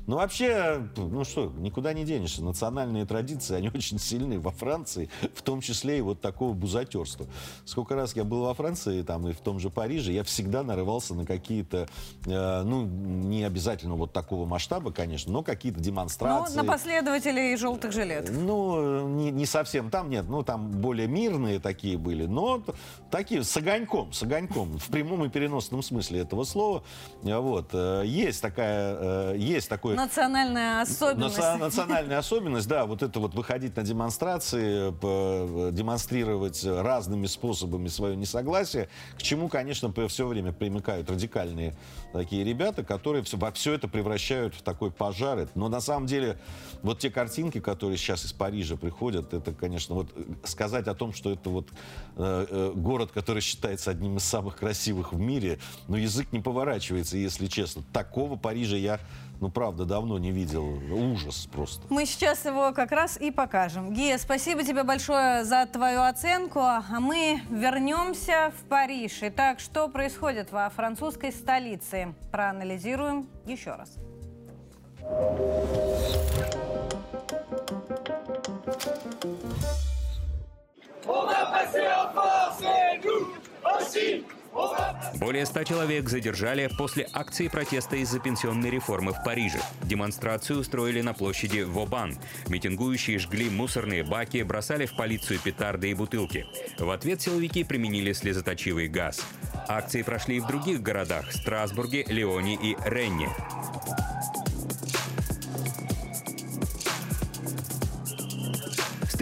Ну, 0.07 0.17
вообще, 0.17 0.89
ну 0.97 1.25
что, 1.25 1.53
никуда 1.59 1.93
не 1.93 2.05
денешься. 2.05 2.43
Национальные 2.43 3.05
традиции, 3.05 3.55
они 3.55 3.69
очень 3.75 3.99
сильны 3.99 4.41
во 4.41 4.51
Франции, 4.51 5.11
в 5.35 5.43
том 5.43 5.61
числе 5.61 5.99
и 5.99 6.01
вот 6.01 6.21
такого 6.21 6.55
бузатерства. 6.55 7.27
Сколько 7.67 7.95
раз 7.95 8.17
я 8.17 8.25
был 8.25 8.43
во 8.45 8.55
Франции, 8.55 9.03
там 9.03 9.29
и 9.29 9.33
в 9.33 9.41
том 9.41 9.61
же 9.61 9.69
Париже, 9.69 10.13
я 10.13 10.25
всегда 10.25 10.63
нарывался 10.63 11.15
на 11.15 11.27
какие-то, 11.27 11.89
э, 12.27 12.63
ну, 12.63 12.87
не 12.87 13.45
обязательно 13.45 13.97
вот 13.97 14.13
такого 14.13 14.47
масштаба, 14.47 14.93
конечно, 14.93 15.31
но 15.33 15.43
какие-то 15.43 15.81
демонстрации. 15.81 16.57
Ну, 16.57 16.63
на 16.63 16.73
последователей 16.73 17.57
желтых 17.57 17.93
жилет. 17.93 18.31
Ну, 18.33 19.07
не, 19.09 19.31
не 19.31 19.47
совсем 19.47 19.91
там, 19.91 20.09
нет, 20.09 20.25
ну, 20.29 20.43
там 20.43 20.71
более 20.71 21.07
мирные 21.07 21.61
такие 21.61 21.99
были, 21.99 22.25
но 22.25 22.63
такие, 23.11 23.45
с 23.45 23.57
огоньком, 23.57 24.13
с 24.13 24.23
огоньком, 24.23 24.79
в 24.79 24.87
прямом 24.89 25.25
и 25.25 25.29
переносном 25.29 25.83
смысле 25.83 26.21
этого 26.21 26.45
слова. 26.45 26.83
Вот. 27.23 27.64
Вот. 27.65 27.71
Э, 27.73 28.03
есть 28.05 28.43
такая, 28.43 28.97
э, 29.33 29.35
есть 29.37 29.69
такой... 29.69 29.95
Национальная 29.95 30.83
особенность. 30.83 31.39
Национальная 31.39 32.19
особенность, 32.19 32.69
да, 32.69 32.87
вот 32.87 33.03
это 33.03 33.21
вот 33.21 33.35
выходить 33.35 33.77
на 33.77 33.83
демонстрации, 33.83 34.91
демонстрировать 35.73 36.65
разными 36.65 37.27
способами 37.27 37.89
свое 37.89 38.17
несогласие, 38.17 38.89
к 39.17 39.23
чему, 39.23 39.49
конечно, 39.49 39.93
все 40.09 40.27
время 40.27 40.53
примыкают 40.53 41.11
радикальные 41.11 41.75
такие 42.13 42.45
ребята, 42.45 42.85
которые 42.85 43.23
все, 43.25 43.37
во 43.37 43.51
все 43.53 43.75
это 43.75 43.89
превращают 43.89 44.55
в 44.55 44.63
такой 44.63 44.91
пожар. 44.91 45.49
Но 45.55 45.69
на 45.69 45.81
самом 45.81 46.07
деле 46.07 46.39
вот 46.83 46.99
те 46.99 47.11
картинки, 47.11 47.61
которые 47.61 47.97
сейчас 47.97 48.25
из 48.25 48.33
Парижа 48.33 48.77
приходят, 48.77 49.33
это, 49.33 49.53
конечно, 49.53 49.95
вот 49.95 50.15
сказать 50.45 50.87
о 50.87 50.95
том, 50.95 51.13
что 51.13 51.33
это 51.33 51.49
вот 51.51 51.69
э, 52.17 52.73
город, 52.75 53.11
который 53.13 53.41
считается 53.41 53.91
одним 53.91 54.19
из 54.19 54.25
самых 54.25 54.57
красивых 54.57 55.13
в 55.13 55.19
мире, 55.19 55.59
но 55.89 55.97
язык 55.97 56.29
не 56.33 56.41
поворачивается, 56.41 57.17
если 57.17 57.47
честно. 57.55 57.83
Такого 57.93 58.37
Парижа 58.37 58.77
я 58.77 58.99
ну, 59.41 59.51
правда, 59.51 59.85
давно 59.85 60.17
не 60.19 60.31
видел. 60.31 60.65
Ужас 60.93 61.49
просто. 61.53 61.83
Мы 61.91 62.07
сейчас 62.07 62.45
его 62.45 62.73
как 62.73 62.93
раз 62.93 63.21
и 63.21 63.31
покажем. 63.31 63.93
Гия, 63.93 64.17
спасибо 64.17 64.63
тебе 64.63 64.85
большое 64.85 65.45
за 65.45 65.67
твою 65.67 66.03
оценку. 66.03 66.61
А 66.61 66.83
мы 67.01 67.43
вернемся 67.51 68.53
в 68.57 68.69
Париж. 68.69 69.19
Итак, 69.23 69.61
что 69.61 69.89
происходит 69.89 70.53
во 70.53 70.71
французской 70.71 71.33
столице? 71.33 72.15
Проанализируем 72.31 73.29
еще 73.45 73.73
раз. 73.75 73.97
On 81.07 81.27
va 81.27 81.45
passer 81.53 81.87
en 81.87 82.09
force 82.15 82.63
et 82.63 82.99
nous 83.05 83.45
Более 85.15 85.47
ста 85.47 85.65
человек 85.65 86.09
задержали 86.09 86.69
после 86.79 87.09
акции 87.13 87.49
протеста 87.49 87.97
из-за 87.97 88.21
пенсионной 88.21 88.71
реформы 88.71 89.13
в 89.13 89.23
Париже. 89.25 89.59
Демонстрацию 89.83 90.61
устроили 90.61 91.01
на 91.01 91.15
площади 91.15 91.61
Вобан. 91.61 92.17
Митингующие 92.49 93.19
жгли 93.19 93.51
мусорные 93.51 94.05
баки, 94.05 94.43
бросали 94.43 94.87
в 94.87 94.95
полицию 94.95 95.41
петарды 95.41 95.91
и 95.91 95.95
бутылки. 95.95 96.47
В 96.79 96.91
ответ 96.91 97.21
силовики 97.21 97.65
применили 97.65 98.13
слезоточивый 98.13 98.89
газ. 98.89 99.25
Акции 99.69 100.03
прошли 100.03 100.37
и 100.37 100.41
в 100.41 100.47
других 100.47 100.83
городах– 100.83 101.33
Страсбурге, 101.33 102.05
Лионе 102.09 102.55
и 102.55 102.77
Ренне. 102.85 103.31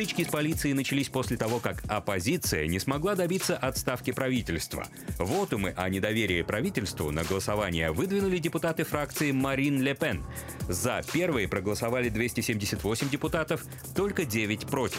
Стычки 0.02 0.24
с 0.24 0.32
полицией 0.32 0.74
начались 0.74 1.08
после 1.08 1.36
того, 1.36 1.60
как 1.60 1.84
оппозиция 1.86 2.66
не 2.66 2.80
смогла 2.80 3.14
добиться 3.14 3.56
отставки 3.56 4.10
правительства. 4.10 4.88
Вотумы 5.16 5.74
о 5.76 5.88
недоверии 5.88 6.42
правительству 6.42 7.12
на 7.12 7.22
голосование 7.22 7.92
выдвинули 7.92 8.38
депутаты 8.38 8.82
фракции 8.82 9.30
Марин 9.30 9.80
Ле 9.80 9.94
Пен. 9.94 10.24
За 10.68 11.02
первые 11.12 11.46
проголосовали 11.46 12.08
278 12.08 13.10
депутатов, 13.10 13.64
только 13.94 14.24
9 14.24 14.66
против. 14.66 14.98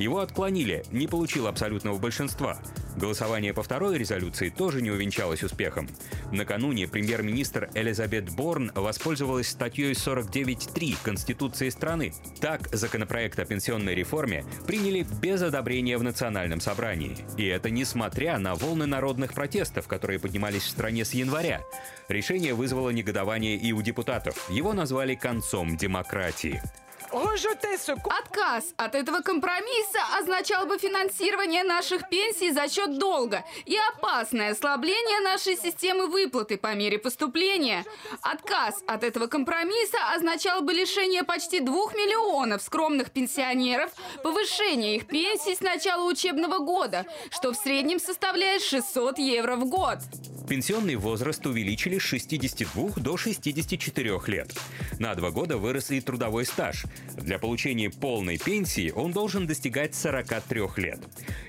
Его 0.00 0.20
отклонили, 0.20 0.82
не 0.92 1.06
получил 1.06 1.46
абсолютного 1.46 1.98
большинства. 1.98 2.58
Голосование 2.96 3.52
по 3.52 3.62
второй 3.62 3.98
резолюции 3.98 4.48
тоже 4.48 4.80
не 4.80 4.90
увенчалось 4.90 5.42
успехом. 5.42 5.90
Накануне 6.32 6.88
премьер-министр 6.88 7.68
Элизабет 7.74 8.30
Борн 8.30 8.72
воспользовалась 8.74 9.48
статьей 9.48 9.92
49.3 9.92 10.96
Конституции 11.02 11.68
страны. 11.68 12.14
Так, 12.40 12.74
законопроект 12.74 13.38
о 13.40 13.44
пенсионной 13.44 13.94
реформе 13.94 14.46
приняли 14.66 15.06
без 15.20 15.42
одобрения 15.42 15.98
в 15.98 16.02
Национальном 16.02 16.62
собрании. 16.62 17.18
И 17.36 17.44
это 17.44 17.68
несмотря 17.68 18.38
на 18.38 18.54
волны 18.54 18.86
народных 18.86 19.34
протестов, 19.34 19.86
которые 19.86 20.18
поднимались 20.18 20.62
в 20.62 20.70
стране 20.70 21.04
с 21.04 21.12
января. 21.12 21.60
Решение 22.08 22.54
вызвало 22.54 22.88
негодование 22.88 23.56
и 23.56 23.72
у 23.72 23.82
депутатов. 23.82 24.48
Его 24.48 24.72
назвали 24.72 25.14
концом 25.14 25.76
демократии. 25.76 26.62
Отказ 28.04 28.72
от 28.76 28.94
этого 28.94 29.20
компромисса 29.20 29.98
означал 30.18 30.66
бы 30.66 30.78
финансирование 30.78 31.64
наших 31.64 32.08
пенсий 32.08 32.52
за 32.52 32.68
счет 32.68 32.98
долга 32.98 33.44
и 33.66 33.76
опасное 33.94 34.52
ослабление 34.52 35.20
нашей 35.20 35.56
системы 35.56 36.06
выплаты 36.06 36.56
по 36.56 36.74
мере 36.74 36.98
поступления. 36.98 37.84
Отказ 38.22 38.82
от 38.86 39.02
этого 39.02 39.26
компромисса 39.26 39.98
означал 40.14 40.62
бы 40.62 40.72
лишение 40.72 41.24
почти 41.24 41.60
двух 41.60 41.94
миллионов 41.94 42.62
скромных 42.62 43.10
пенсионеров, 43.10 43.90
повышение 44.22 44.96
их 44.96 45.06
пенсий 45.06 45.56
с 45.56 45.60
начала 45.60 46.04
учебного 46.04 46.58
года, 46.58 47.06
что 47.30 47.52
в 47.52 47.56
среднем 47.56 47.98
составляет 47.98 48.62
600 48.62 49.18
евро 49.18 49.56
в 49.56 49.64
год. 49.64 49.98
Пенсионный 50.50 50.96
возраст 50.96 51.46
увеличили 51.46 52.00
с 52.00 52.02
62 52.02 52.94
до 52.96 53.16
64 53.16 54.20
лет. 54.26 54.52
На 54.98 55.14
два 55.14 55.30
года 55.30 55.56
вырос 55.56 55.92
и 55.92 56.00
трудовой 56.00 56.44
стаж. 56.44 56.86
Для 57.16 57.38
получения 57.38 57.88
полной 57.88 58.36
пенсии 58.36 58.90
он 58.90 59.12
должен 59.12 59.46
достигать 59.46 59.94
43 59.94 60.62
лет. 60.78 60.98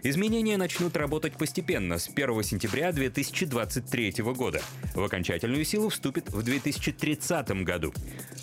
Изменения 0.04 0.56
начнут 0.56 0.96
работать 0.96 1.34
постепенно 1.34 1.98
с 1.98 2.10
1 2.10 2.44
сентября 2.44 2.92
2023 2.92 4.14
года. 4.36 4.62
В 4.94 5.04
окончательную 5.04 5.66
силу 5.66 5.90
вступит 5.90 6.30
в 6.30 6.44
2030 6.44 7.64
году. 7.64 7.96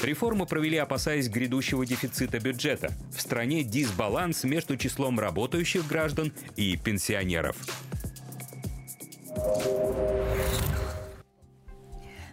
Реформу 0.03 0.45
провели, 0.45 0.77
опасаясь 0.77 1.29
грядущего 1.29 1.87
дефицита 1.87 2.41
бюджета. 2.41 2.93
В 3.17 3.21
стране 3.21 3.63
дисбаланс 3.63 4.43
между 4.43 4.77
числом 4.77 5.21
работающих 5.21 5.87
граждан 5.87 6.33
и 6.57 6.77
пенсионеров. 6.77 7.57
Thank 9.35 9.67
you. 9.67 10.98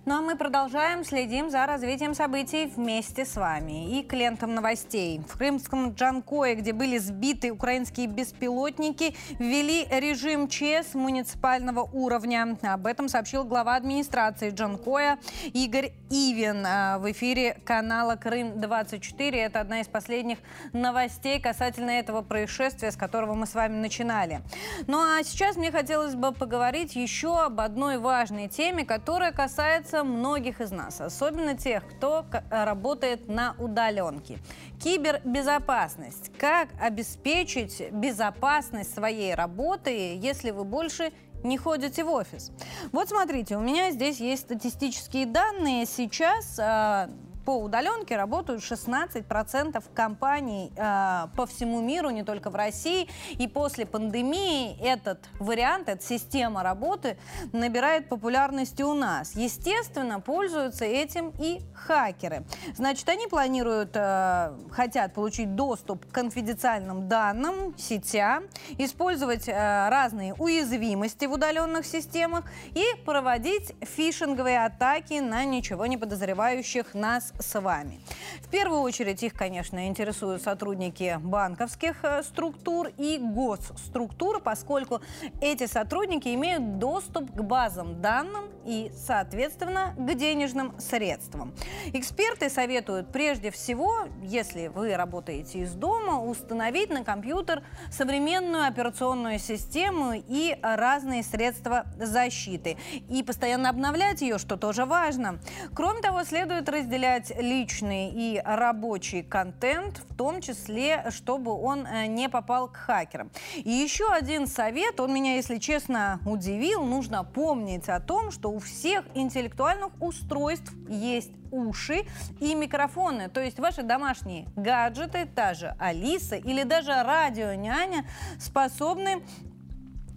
Ну 0.08 0.20
а 0.20 0.22
мы 0.22 0.36
продолжаем, 0.36 1.04
следим 1.04 1.50
за 1.50 1.66
развитием 1.66 2.14
событий 2.14 2.72
вместе 2.76 3.26
с 3.26 3.36
вами. 3.38 3.98
И 3.98 4.04
к 4.04 4.14
лентам 4.14 4.54
новостей. 4.54 5.20
В 5.28 5.36
крымском 5.36 5.94
Джанкое, 5.94 6.54
где 6.54 6.74
были 6.74 7.00
сбиты 7.00 7.52
украинские 7.52 8.06
беспилотники, 8.06 9.16
ввели 9.40 9.88
режим 9.90 10.48
ЧС 10.48 10.94
муниципального 10.94 11.90
уровня. 11.92 12.56
Об 12.62 12.86
этом 12.86 13.10
сообщил 13.10 13.46
глава 13.46 13.76
администрации 13.76 14.52
Джанкоя 14.52 15.18
Игорь 15.54 15.92
Ивин 16.12 16.64
а, 16.68 17.00
в 17.00 17.12
эфире 17.12 17.58
канала 17.66 18.16
Крым-24. 18.16 19.36
Это 19.36 19.60
одна 19.60 19.82
из 19.82 19.88
последних 19.88 20.38
новостей 20.72 21.42
касательно 21.42 21.90
этого 21.90 22.22
происшествия, 22.22 22.92
с 22.92 22.96
которого 22.96 23.34
мы 23.34 23.48
с 23.48 23.56
вами 23.56 23.78
начинали. 23.78 24.42
Ну 24.86 25.00
а 25.00 25.24
сейчас 25.24 25.56
мне 25.56 25.72
хотелось 25.72 26.14
бы 26.14 26.32
поговорить 26.32 26.96
еще 26.96 27.40
об 27.40 27.60
одной 27.60 27.98
важной 27.98 28.48
теме, 28.50 28.86
которая 28.86 29.32
касается 29.32 29.95
касается 29.96 30.04
многих 30.04 30.62
из 30.62 30.72
нас, 30.72 31.00
особенно 31.02 31.56
тех, 31.56 31.84
кто 31.88 32.26
работает 32.50 33.28
на 33.28 33.56
удаленке. 33.60 34.40
Кибербезопасность. 34.82 36.32
Как 36.38 36.70
обеспечить 36.82 37.92
безопасность 37.92 38.94
своей 38.94 39.34
работы, 39.36 40.18
если 40.18 40.52
вы 40.52 40.64
больше 40.64 41.12
не 41.44 41.58
ходите 41.58 42.04
в 42.04 42.10
офис. 42.10 42.52
Вот 42.92 43.10
смотрите, 43.10 43.56
у 43.56 43.62
меня 43.62 43.92
здесь 43.92 44.20
есть 44.20 44.44
статистические 44.44 45.28
данные. 45.28 45.86
Сейчас 45.86 46.58
а, 46.60 47.10
по 47.46 47.62
удаленке 47.62 48.18
работают 48.18 48.62
16% 48.62 49.84
компаний 49.94 50.74
э, 50.76 51.28
по 51.36 51.46
всему 51.46 51.80
миру, 51.80 52.10
не 52.10 52.24
только 52.24 52.50
в 52.50 52.56
России. 52.56 53.08
И 53.34 53.48
после 53.48 53.86
пандемии 53.86 54.78
этот 54.82 55.20
вариант, 55.40 55.88
эта 55.88 56.04
система 56.04 56.64
работы 56.64 57.18
набирает 57.54 58.10
популярности 58.10 58.82
у 58.82 58.96
нас. 58.96 59.36
Естественно, 59.36 60.20
пользуются 60.20 60.86
этим 60.86 61.32
и 61.40 61.62
хакеры. 61.74 62.46
Значит, 62.76 63.08
они 63.10 63.28
планируют, 63.28 63.92
э, 63.94 64.52
хотят 64.72 65.14
получить 65.14 65.56
доступ 65.56 66.06
к 66.08 66.12
конфиденциальным 66.12 67.08
данным, 67.08 67.78
сетям, 67.78 68.46
использовать 68.80 69.48
э, 69.48 69.90
разные 69.90 70.34
уязвимости 70.34 71.26
в 71.26 71.34
удаленных 71.34 71.86
системах 71.86 72.46
и 72.74 72.84
проводить 73.06 73.76
фишинговые 73.82 74.66
атаки 74.66 75.20
на 75.20 75.46
ничего 75.46 75.86
не 75.86 75.98
подозревающих 75.98 76.96
нас 76.96 77.35
с 77.40 77.60
вами. 77.60 78.00
В 78.42 78.50
первую 78.50 78.82
очередь 78.82 79.24
их, 79.24 79.34
конечно, 79.34 79.88
интересуют 79.88 80.42
сотрудники 80.42 81.20
банковских 81.22 82.04
э, 82.04 82.24
структур 82.24 82.92
и 82.98 83.18
госструктур, 83.20 84.42
поскольку 84.42 85.02
эти 85.42 85.68
сотрудники 85.68 86.34
имеют 86.34 86.78
доступ 86.80 87.32
к 87.32 87.42
базам 87.42 88.02
данным 88.02 88.46
и, 88.66 88.92
соответственно, 88.96 89.94
к 89.98 90.14
денежным 90.16 90.80
средствам. 90.80 91.54
Эксперты 91.94 92.50
советуют 92.50 93.12
прежде 93.12 93.52
всего, 93.52 94.08
если 94.24 94.68
вы 94.68 94.96
работаете 94.96 95.60
из 95.60 95.74
дома, 95.74 96.22
установить 96.22 96.90
на 96.90 97.04
компьютер 97.04 97.64
современную 97.92 98.66
операционную 98.66 99.40
систему 99.40 100.14
и 100.14 100.58
разные 100.62 101.24
средства 101.24 101.86
защиты. 101.98 102.78
И 103.10 103.24
постоянно 103.24 103.70
обновлять 103.70 104.22
ее, 104.22 104.38
что 104.38 104.58
тоже 104.58 104.86
важно. 104.86 105.40
Кроме 105.74 106.02
того, 106.02 106.24
следует 106.24 106.68
разделять 106.70 107.25
разделять 107.26 107.42
личный 107.42 108.10
и 108.10 108.42
рабочий 108.44 109.24
контент, 109.24 110.04
в 110.10 110.16
том 110.16 110.42
числе, 110.42 111.06
чтобы 111.10 111.52
он 111.54 111.86
э, 111.86 112.08
не 112.08 112.30
попал 112.30 112.68
к 112.68 112.76
хакерам. 112.76 113.30
И 113.56 113.70
еще 113.70 114.10
один 114.12 114.48
совет, 114.48 115.00
он 115.00 115.14
меня, 115.14 115.36
если 115.36 115.58
честно, 115.58 116.20
удивил. 116.26 116.84
Нужно 116.84 117.24
помнить 117.24 117.90
о 117.90 118.00
том, 118.00 118.32
что 118.32 118.50
у 118.50 118.60
всех 118.60 119.06
интеллектуальных 119.14 119.92
устройств 120.00 120.74
есть 120.90 121.32
уши 121.52 122.06
и 122.40 122.56
микрофоны. 122.56 123.30
То 123.30 123.42
есть 123.42 123.60
ваши 123.60 123.84
домашние 123.84 124.48
гаджеты, 124.56 125.26
та 125.26 125.54
же 125.54 125.76
Алиса 125.80 126.36
или 126.36 126.64
даже 126.64 126.92
радио-няня 126.92 128.06
способны 128.40 129.24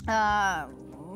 а, 0.09 0.69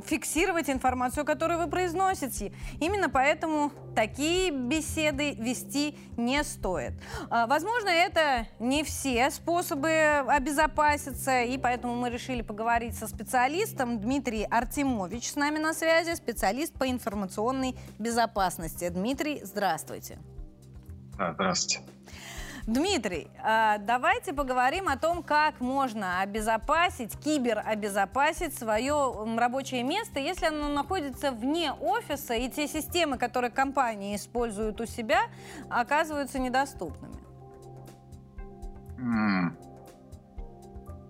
фиксировать 0.04 0.68
информацию, 0.70 1.24
которую 1.24 1.58
вы 1.58 1.68
произносите. 1.68 2.52
Именно 2.80 3.08
поэтому 3.08 3.72
такие 3.94 4.50
беседы 4.50 5.32
вести 5.32 5.96
не 6.16 6.42
стоит. 6.44 6.92
А, 7.30 7.46
возможно, 7.46 7.88
это 7.88 8.46
не 8.58 8.84
все 8.84 9.30
способы 9.30 9.90
обезопаситься, 10.26 11.42
и 11.42 11.58
поэтому 11.58 11.94
мы 11.94 12.10
решили 12.10 12.42
поговорить 12.42 12.96
со 12.96 13.06
специалистом. 13.06 14.00
Дмитрий 14.00 14.44
Артемович 14.44 15.30
с 15.30 15.36
нами 15.36 15.58
на 15.58 15.74
связи, 15.74 16.14
специалист 16.14 16.72
по 16.72 16.88
информационной 16.88 17.76
безопасности. 17.98 18.88
Дмитрий, 18.88 19.40
здравствуйте. 19.44 20.18
Здравствуйте. 21.14 21.80
Дмитрий, 22.66 23.28
а, 23.42 23.78
давайте 23.78 24.32
поговорим 24.32 24.88
о 24.88 24.96
том, 24.96 25.24
как 25.24 25.60
можно 25.60 26.20
обезопасить, 26.20 27.18
киберобезопасить 27.18 28.56
свое 28.56 29.26
рабочее 29.36 29.82
место, 29.82 30.20
если 30.20 30.46
оно 30.46 30.68
находится 30.68 31.32
вне 31.32 31.72
офиса, 31.72 32.34
и 32.34 32.48
те 32.48 32.68
системы, 32.68 33.18
которые 33.18 33.50
компании 33.50 34.14
используют 34.14 34.80
у 34.80 34.86
себя, 34.86 35.22
оказываются 35.68 36.38
недоступными. 36.38 37.16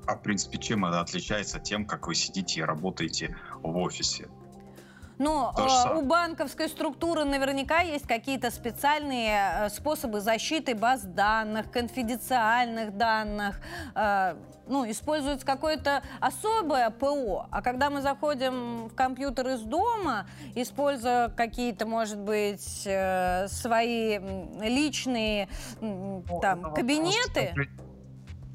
А 0.07 0.17
в 0.17 0.23
принципе, 0.23 0.59
чем 0.59 0.87
это 0.87 1.01
отличается 1.01 1.61
тем, 1.61 1.85
как 1.85 2.07
вы 2.07 2.15
сидите 2.15 2.61
и 2.61 2.63
работаете 2.63 3.37
в 3.63 3.77
офисе? 3.77 4.29
Но 5.23 5.55
э, 5.57 5.97
у 5.97 6.03
банковской 6.03 6.69
структуры 6.69 7.25
наверняка 7.25 7.81
есть 7.81 8.09
какие-то 8.09 8.51
специальные 8.51 9.67
э, 9.67 9.69
способы 9.69 10.21
защиты 10.21 10.75
баз 10.75 11.03
данных, 11.03 11.71
конфиденциальных 11.71 12.97
данных. 12.97 13.61
Э, 13.95 14.35
ну, 14.67 14.91
используется 14.91 15.47
какое-то 15.47 16.03
особое 16.19 16.91
ПО. 16.91 17.47
А 17.53 17.63
когда 17.63 17.89
мы 17.89 18.01
заходим 18.03 18.89
в 18.89 18.95
компьютер 18.97 19.51
из 19.51 19.61
дома, 19.61 20.27
используя 20.57 21.29
какие-то, 21.29 21.87
может 21.87 22.19
быть, 22.19 22.83
э, 22.85 23.47
свои 23.47 24.19
личные 24.61 25.49
там, 26.41 26.75
кабинеты... 26.75 27.53
Вопрос, 27.55 27.92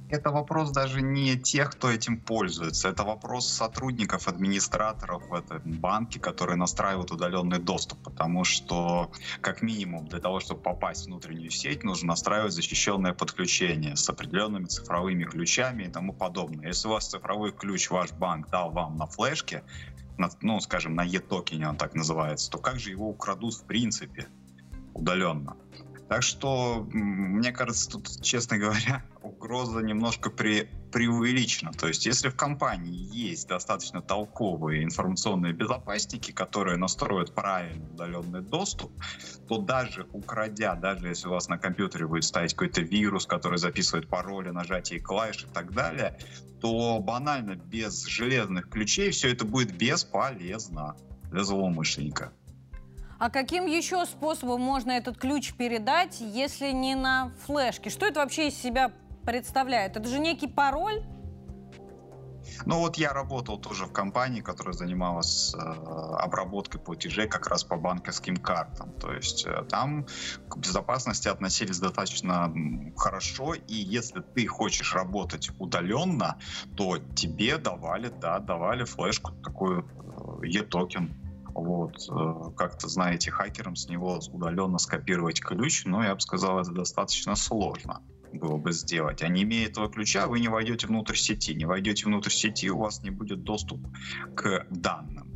это 0.09 0.31
вопрос 0.31 0.71
даже 0.71 1.01
не 1.01 1.37
тех, 1.37 1.71
кто 1.71 1.91
этим 1.91 2.19
пользуется. 2.19 2.89
Это 2.89 3.03
вопрос 3.03 3.47
сотрудников, 3.47 4.27
администраторов 4.27 5.27
в 5.27 5.33
этом 5.33 5.61
банке, 5.63 6.19
которые 6.19 6.55
настраивают 6.55 7.11
удаленный 7.11 7.59
доступ. 7.59 8.01
Потому 8.03 8.43
что, 8.43 9.11
как 9.41 9.61
минимум, 9.61 10.07
для 10.07 10.19
того, 10.19 10.39
чтобы 10.39 10.61
попасть 10.61 11.03
в 11.03 11.07
внутреннюю 11.07 11.51
сеть, 11.51 11.83
нужно 11.83 12.09
настраивать 12.09 12.53
защищенное 12.53 13.13
подключение 13.13 13.95
с 13.95 14.09
определенными 14.09 14.65
цифровыми 14.65 15.25
ключами 15.25 15.83
и 15.83 15.89
тому 15.89 16.13
подобное. 16.13 16.67
Если 16.67 16.87
у 16.87 16.91
вас 16.91 17.09
цифровой 17.09 17.51
ключ 17.51 17.89
ваш 17.89 18.11
банк 18.13 18.49
дал 18.49 18.71
вам 18.71 18.95
на 18.95 19.07
флешке, 19.07 19.63
на, 20.17 20.29
ну, 20.41 20.59
скажем, 20.61 20.95
на 20.95 21.03
e-токене 21.03 21.69
он 21.69 21.77
так 21.77 21.95
называется, 21.95 22.49
то 22.49 22.57
как 22.57 22.79
же 22.79 22.91
его 22.91 23.09
украдут 23.09 23.53
в 23.55 23.63
принципе 23.65 24.27
удаленно? 24.93 25.57
Так 26.09 26.23
что, 26.23 26.87
мне 26.89 27.51
кажется, 27.51 27.89
тут, 27.89 28.21
честно 28.21 28.57
говоря, 28.57 29.03
угроза 29.47 29.79
немножко 29.79 30.29
при, 30.29 30.69
преувеличена. 30.91 31.71
То 31.71 31.87
есть, 31.87 32.05
если 32.05 32.29
в 32.29 32.35
компании 32.35 33.07
есть 33.13 33.47
достаточно 33.47 34.01
толковые 34.01 34.83
информационные 34.83 35.53
безопасники, 35.53 36.31
которые 36.31 36.77
настроят 36.77 37.33
правильный 37.33 37.87
удаленный 37.93 38.41
доступ, 38.41 38.91
то 39.47 39.57
даже 39.57 40.05
украдя, 40.11 40.75
даже 40.75 41.07
если 41.07 41.27
у 41.29 41.31
вас 41.31 41.47
на 41.47 41.57
компьютере 41.57 42.07
будет 42.07 42.25
стоять 42.25 42.53
какой-то 42.53 42.81
вирус, 42.81 43.25
который 43.25 43.57
записывает 43.57 44.09
пароли, 44.09 44.49
нажатие 44.49 44.99
клавиш 44.99 45.45
и 45.45 45.53
так 45.53 45.73
далее, 45.73 46.17
то 46.59 46.99
банально 46.99 47.55
без 47.55 48.05
железных 48.05 48.69
ключей 48.69 49.11
все 49.11 49.31
это 49.31 49.45
будет 49.45 49.77
бесполезно 49.77 50.97
для 51.31 51.43
злоумышленника. 51.43 52.33
А 53.19 53.29
каким 53.29 53.65
еще 53.65 54.05
способом 54.05 54.61
можно 54.61 54.91
этот 54.91 55.17
ключ 55.17 55.53
передать, 55.53 56.17
если 56.19 56.71
не 56.71 56.95
на 56.95 57.31
флешке? 57.45 57.89
Что 57.89 58.05
это 58.05 58.19
вообще 58.19 58.49
из 58.49 58.55
себя 58.55 58.91
представляет? 59.27 59.97
Это 59.97 60.07
же 60.07 60.19
некий 60.19 60.47
пароль? 60.47 61.03
Ну 62.65 62.79
вот 62.79 62.95
я 62.97 63.11
работал 63.11 63.59
тоже 63.59 63.85
в 63.85 63.91
компании, 63.91 64.39
которая 64.39 64.73
занималась 64.73 65.53
э, 65.53 65.57
обработкой 65.59 66.79
платежей 66.79 67.27
как 67.27 67.47
раз 67.47 67.65
по 67.65 67.75
банковским 67.75 68.37
картам. 68.37 68.93
То 68.93 69.11
есть 69.11 69.45
э, 69.45 69.63
там 69.69 70.07
к 70.47 70.57
безопасности 70.57 71.27
относились 71.27 71.77
достаточно 71.79 72.53
хорошо, 72.95 73.53
и 73.53 73.73
если 73.73 74.21
ты 74.21 74.47
хочешь 74.47 74.95
работать 74.95 75.51
удаленно, 75.59 76.37
то 76.77 76.97
тебе 76.97 77.57
давали, 77.57 78.07
да, 78.07 78.39
давали 78.39 78.85
флешку, 78.85 79.33
такую 79.43 79.85
э, 80.41 80.47
e-токен, 80.47 81.13
вот, 81.53 81.97
э, 82.09 82.55
как-то, 82.55 82.87
знаете, 82.87 83.31
хакерам 83.31 83.75
с 83.75 83.89
него 83.89 84.19
удаленно 84.31 84.77
скопировать 84.77 85.41
ключ, 85.41 85.83
но 85.83 86.01
я 86.01 86.15
бы 86.15 86.21
сказал, 86.21 86.61
это 86.61 86.71
достаточно 86.71 87.35
сложно 87.35 88.01
было 88.33 88.57
бы 88.57 88.71
сделать. 88.71 89.21
А 89.21 89.27
не 89.27 89.43
имея 89.43 89.67
этого 89.67 89.89
ключа, 89.89 90.27
вы 90.27 90.39
не 90.39 90.47
войдете 90.47 90.87
внутрь 90.87 91.15
сети. 91.15 91.53
Не 91.53 91.65
войдете 91.65 92.05
внутрь 92.05 92.29
сети, 92.29 92.69
у 92.69 92.79
вас 92.79 93.03
не 93.03 93.09
будет 93.09 93.43
доступ 93.43 93.79
к 94.35 94.65
данным. 94.69 95.31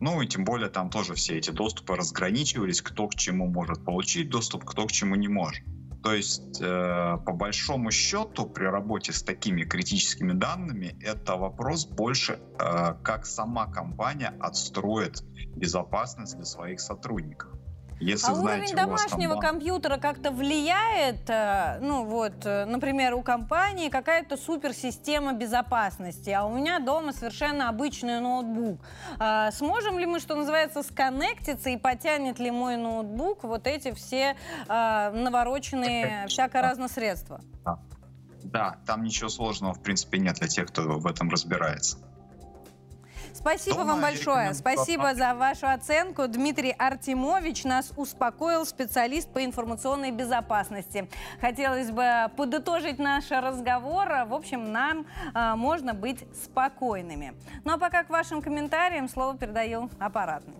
Ну 0.00 0.20
и 0.20 0.26
тем 0.26 0.44
более 0.44 0.68
там 0.68 0.90
тоже 0.90 1.14
все 1.14 1.38
эти 1.38 1.50
доступы 1.50 1.96
разграничивались, 1.96 2.82
кто 2.82 3.08
к 3.08 3.14
чему 3.14 3.46
может 3.46 3.84
получить 3.84 4.28
доступ, 4.28 4.64
кто 4.64 4.86
к 4.86 4.92
чему 4.92 5.14
не 5.14 5.28
может. 5.28 5.64
То 6.02 6.12
есть, 6.12 6.60
э, 6.60 7.18
по 7.24 7.32
большому 7.32 7.90
счету, 7.90 8.44
при 8.44 8.64
работе 8.64 9.10
с 9.12 9.22
такими 9.22 9.62
критическими 9.62 10.32
данными, 10.32 10.98
это 11.00 11.36
вопрос 11.36 11.86
больше, 11.86 12.40
э, 12.58 12.94
как 13.02 13.24
сама 13.24 13.66
компания 13.72 14.34
отстроит 14.38 15.22
безопасность 15.56 16.36
для 16.36 16.44
своих 16.44 16.80
сотрудников. 16.80 17.52
Если 18.00 18.30
а 18.30 18.34
знаете, 18.34 18.74
уровень 18.74 18.76
домашнего 18.76 19.34
там... 19.34 19.40
компьютера 19.40 19.98
как-то 19.98 20.30
влияет, 20.30 21.28
э, 21.28 21.78
ну 21.80 22.04
вот, 22.04 22.44
э, 22.44 22.64
например, 22.64 23.14
у 23.14 23.22
компании 23.22 23.88
какая-то 23.88 24.36
суперсистема 24.36 25.32
безопасности, 25.32 26.30
а 26.30 26.44
у 26.44 26.52
меня 26.52 26.80
дома 26.80 27.12
совершенно 27.12 27.68
обычный 27.68 28.20
ноутбук. 28.20 28.80
А 29.18 29.50
сможем 29.52 29.98
ли 29.98 30.06
мы, 30.06 30.20
что 30.20 30.34
называется, 30.34 30.82
сконнектиться 30.82 31.70
и 31.70 31.76
потянет 31.76 32.38
ли 32.38 32.50
мой 32.50 32.76
ноутбук 32.76 33.44
вот 33.44 33.66
эти 33.66 33.92
все 33.92 34.36
а, 34.68 35.10
навороченные 35.10 36.26
всяко 36.28 36.62
разно 36.62 36.88
средства? 36.88 37.40
Да. 37.64 37.78
да, 38.42 38.76
там 38.86 39.04
ничего 39.04 39.28
сложного 39.28 39.74
в 39.74 39.82
принципе 39.82 40.18
нет 40.18 40.36
для 40.36 40.48
тех, 40.48 40.66
кто 40.68 40.82
в 40.82 41.06
этом 41.06 41.30
разбирается. 41.30 41.98
Спасибо 43.34 43.78
Дома 43.78 43.92
вам 43.92 44.02
большое. 44.02 44.54
Спасибо 44.54 45.14
за 45.14 45.34
вашу 45.34 45.66
оценку. 45.66 46.28
Дмитрий 46.28 46.70
Артемович 46.70 47.64
нас 47.64 47.92
успокоил, 47.96 48.64
специалист 48.64 49.28
по 49.28 49.44
информационной 49.44 50.12
безопасности. 50.12 51.08
Хотелось 51.40 51.90
бы 51.90 52.30
подытожить 52.36 52.98
наш 52.98 53.30
разговор. 53.30 54.08
В 54.26 54.34
общем, 54.34 54.70
нам 54.70 55.06
э, 55.34 55.54
можно 55.56 55.94
быть 55.94 56.24
спокойными. 56.44 57.34
Ну 57.64 57.74
а 57.74 57.78
пока 57.78 58.04
к 58.04 58.10
вашим 58.10 58.40
комментариям 58.40 59.08
слово 59.08 59.36
передаю 59.36 59.90
аппаратный. 59.98 60.54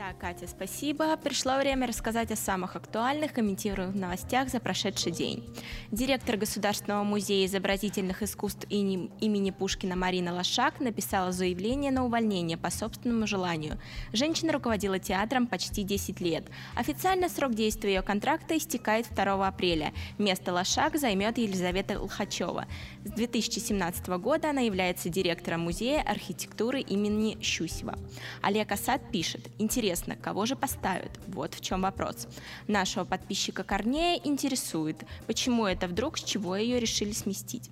Да, 0.00 0.14
Катя, 0.18 0.46
спасибо. 0.48 1.14
Пришло 1.18 1.58
время 1.58 1.86
рассказать 1.86 2.32
о 2.32 2.36
самых 2.36 2.74
актуальных 2.74 3.34
комментируемых 3.34 3.94
новостях 3.94 4.48
за 4.48 4.58
прошедший 4.58 5.12
день. 5.12 5.44
Директор 5.92 6.38
Государственного 6.38 7.04
музея 7.04 7.44
изобразительных 7.44 8.22
искусств 8.22 8.64
имени 8.70 9.50
Пушкина 9.50 9.96
Марина 9.96 10.32
Лошак 10.32 10.80
написала 10.80 11.32
заявление 11.32 11.92
на 11.92 12.06
увольнение 12.06 12.56
по 12.56 12.70
собственному 12.70 13.26
желанию. 13.26 13.78
Женщина 14.14 14.54
руководила 14.54 14.98
театром 14.98 15.46
почти 15.46 15.82
10 15.82 16.18
лет. 16.22 16.44
Официально 16.76 17.28
срок 17.28 17.52
действия 17.52 17.96
ее 17.96 18.02
контракта 18.02 18.56
истекает 18.56 19.06
2 19.14 19.46
апреля. 19.46 19.92
Место 20.16 20.54
Лошак 20.54 20.96
займет 20.96 21.36
Елизавета 21.36 22.00
Лхачева. 22.00 22.64
С 23.04 23.10
2017 23.10 24.06
года 24.16 24.48
она 24.48 24.62
является 24.62 25.10
директором 25.10 25.60
музея 25.60 26.00
архитектуры 26.00 26.80
имени 26.80 27.36
Щусева. 27.42 27.98
Олег 28.40 28.72
Асад 28.72 29.02
пишет, 29.12 29.50
интересно, 29.58 29.89
Интересно, 29.90 30.14
кого 30.14 30.46
же 30.46 30.54
поставят? 30.54 31.10
Вот 31.26 31.54
в 31.54 31.60
чем 31.60 31.82
вопрос. 31.82 32.28
Нашего 32.68 33.04
подписчика 33.04 33.64
Корнея 33.64 34.20
интересует, 34.22 35.02
почему 35.26 35.66
это 35.66 35.88
вдруг, 35.88 36.16
с 36.16 36.22
чего 36.22 36.54
ее 36.54 36.78
решили 36.78 37.10
сместить. 37.10 37.68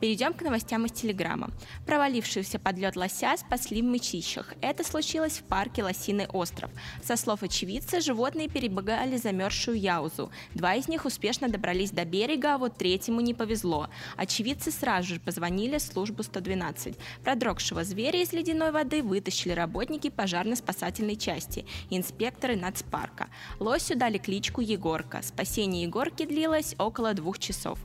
Перейдем 0.00 0.32
к 0.32 0.40
новостям 0.40 0.86
из 0.86 0.92
Телеграма. 0.92 1.50
Провалившийся 1.84 2.58
подлет 2.58 2.96
лося 2.96 3.36
спасли 3.36 3.82
в 3.82 3.84
мытищах. 3.84 4.54
Это 4.62 4.82
случилось 4.82 5.40
в 5.40 5.42
парке 5.42 5.82
Лосиный 5.82 6.26
остров. 6.28 6.70
Со 7.04 7.16
слов 7.16 7.42
очевидца, 7.42 8.00
животные 8.00 8.48
перебегали 8.48 9.18
замерзшую 9.18 9.78
яузу. 9.78 10.30
Два 10.54 10.74
из 10.76 10.88
них 10.88 11.04
успешно 11.04 11.50
добрались 11.50 11.90
до 11.90 12.06
берега, 12.06 12.54
а 12.54 12.58
вот 12.58 12.78
третьему 12.78 13.20
не 13.20 13.34
повезло. 13.34 13.90
Очевидцы 14.16 14.70
сразу 14.70 15.08
же 15.08 15.20
позвонили 15.20 15.76
в 15.76 15.82
службу 15.82 16.22
112. 16.22 16.96
Продрогшего 17.22 17.84
зверя 17.84 18.22
из 18.22 18.32
ледяной 18.32 18.70
воды 18.70 19.02
вытащили 19.02 19.52
работники 19.52 20.08
пожарно-спасательной 20.08 21.16
части 21.16 21.47
области, 21.48 21.64
инспекторы 21.90 22.56
нацпарка. 22.56 23.28
Лосю 23.58 23.96
дали 23.96 24.18
кличку 24.18 24.60
Егорка. 24.60 25.22
Спасение 25.22 25.82
Егорки 25.82 26.26
длилось 26.26 26.74
около 26.78 27.14
двух 27.14 27.38
часов. 27.38 27.78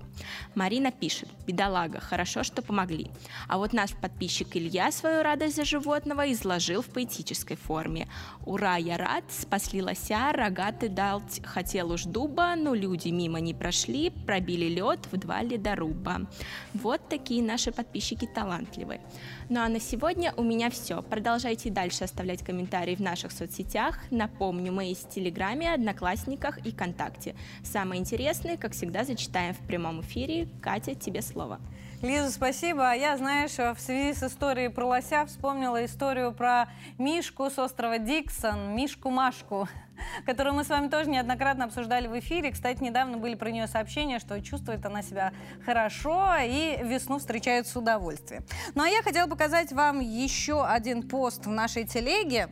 Марина 0.56 0.92
пишет, 0.92 1.30
бедолага, 1.48 2.00
хорошо, 2.00 2.44
что 2.44 2.62
помогли. 2.62 3.10
А 3.48 3.58
вот 3.58 3.74
наш 3.74 3.92
подписчик 3.96 4.56
Илья 4.56 4.92
свою 4.92 5.24
радость 5.24 5.56
за 5.56 5.66
животного 5.66 6.32
изложил 6.32 6.82
в 6.82 6.88
поэтической 6.88 7.58
форме. 7.58 8.08
Ура, 8.46 8.78
я 8.78 8.98
рад, 8.98 9.24
спасли 9.30 9.82
лося, 9.82 10.32
рогатый 10.32 10.90
дал 10.90 11.22
хотел 11.44 11.92
уж 11.92 12.04
дуба, 12.04 12.56
но 12.56 12.74
люди 12.74 13.10
мимо 13.10 13.40
не 13.40 13.54
прошли, 13.54 14.10
пробили 14.10 14.66
лед 14.66 15.00
в 15.12 15.18
два 15.18 15.42
ледоруба. 15.42 16.28
Вот 16.74 17.10
такие 17.10 17.42
наши 17.42 17.72
подписчики 17.72 18.28
талантливые. 18.28 19.02
Ну 19.50 19.62
а 19.62 19.70
на 19.70 19.80
сегодня 19.80 20.34
у 20.38 20.44
меня 20.44 20.70
все. 20.70 21.02
Продолжайте 21.02 21.70
дальше 21.70 22.04
оставлять 22.04 22.44
комментарии 22.44 22.96
в 22.96 23.02
наших 23.02 23.32
соцсетях. 23.32 24.00
Напомню, 24.12 24.72
мы 24.72 24.86
есть 24.86 25.08
в 25.08 25.10
Телеграме, 25.10 25.74
Одноклассниках 25.74 26.66
и 26.66 26.72
ВКонтакте. 26.72 27.36
Самые 27.64 28.00
интересные, 28.00 28.58
как 28.58 28.74
всегда, 28.74 29.04
зачитаем 29.04 29.54
в 29.54 29.60
прямом 29.60 30.03
эфире. 30.04 30.48
Катя, 30.62 30.96
тебе 30.96 31.22
слово. 31.22 31.60
Лиза, 32.02 32.32
спасибо. 32.32 32.92
А 32.92 32.94
я, 32.94 33.18
знаешь, 33.18 33.58
в 33.58 33.80
связи 33.80 34.14
с 34.14 34.24
историей 34.24 34.70
про 34.70 34.86
лося 34.86 35.26
вспомнила 35.26 35.84
историю 35.86 36.34
про 36.34 36.68
Мишку 36.98 37.50
с 37.50 37.58
острова 37.58 37.98
Диксон, 37.98 38.76
Мишку-Машку, 38.76 39.68
которую 40.26 40.56
мы 40.56 40.64
с 40.64 40.70
вами 40.70 40.90
тоже 40.90 41.10
неоднократно 41.10 41.66
обсуждали 41.66 42.08
в 42.08 42.20
эфире. 42.20 42.52
Кстати, 42.52 42.84
недавно 42.84 43.18
были 43.18 43.36
про 43.36 43.52
нее 43.52 43.68
сообщения, 43.68 44.20
что 44.20 44.40
чувствует 44.42 44.86
она 44.86 45.02
себя 45.02 45.34
хорошо 45.66 46.36
и 46.44 46.78
весну 46.84 47.20
встречает 47.20 47.68
с 47.68 47.76
удовольствием. 47.76 48.44
Ну 48.76 48.84
а 48.84 48.88
я 48.88 49.02
хотела 49.02 49.28
показать 49.28 49.72
вам 49.72 50.00
еще 50.00 50.66
один 50.66 51.08
пост 51.08 51.46
в 51.46 51.50
нашей 51.50 51.86
телеге 51.86 52.50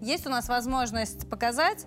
есть 0.00 0.26
у 0.26 0.30
нас 0.30 0.48
возможность 0.48 1.28
показать? 1.28 1.86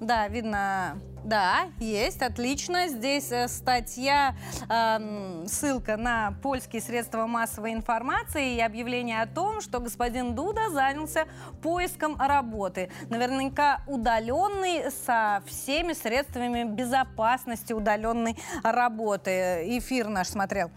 Да, 0.00 0.28
видно 0.28 0.98
да, 1.24 1.68
есть, 1.78 2.22
отлично. 2.22 2.88
Здесь 2.88 3.30
э, 3.30 3.46
статья, 3.48 4.34
э, 4.68 5.44
ссылка 5.46 5.96
на 5.96 6.34
польские 6.42 6.80
средства 6.80 7.26
массовой 7.26 7.72
информации 7.72 8.54
и 8.54 8.60
объявление 8.60 9.20
о 9.20 9.26
том, 9.26 9.60
что 9.60 9.80
господин 9.80 10.34
Дуда 10.34 10.70
занялся 10.70 11.26
поиском 11.62 12.16
работы. 12.18 12.90
Наверняка 13.10 13.82
удаленный 13.86 14.90
со 15.04 15.42
всеми 15.46 15.92
средствами 15.92 16.64
безопасности 16.64 17.72
удаленной 17.72 18.36
работы. 18.62 19.30
Эфир 19.78 20.08
наш 20.08 20.28
смотрел. 20.28 20.70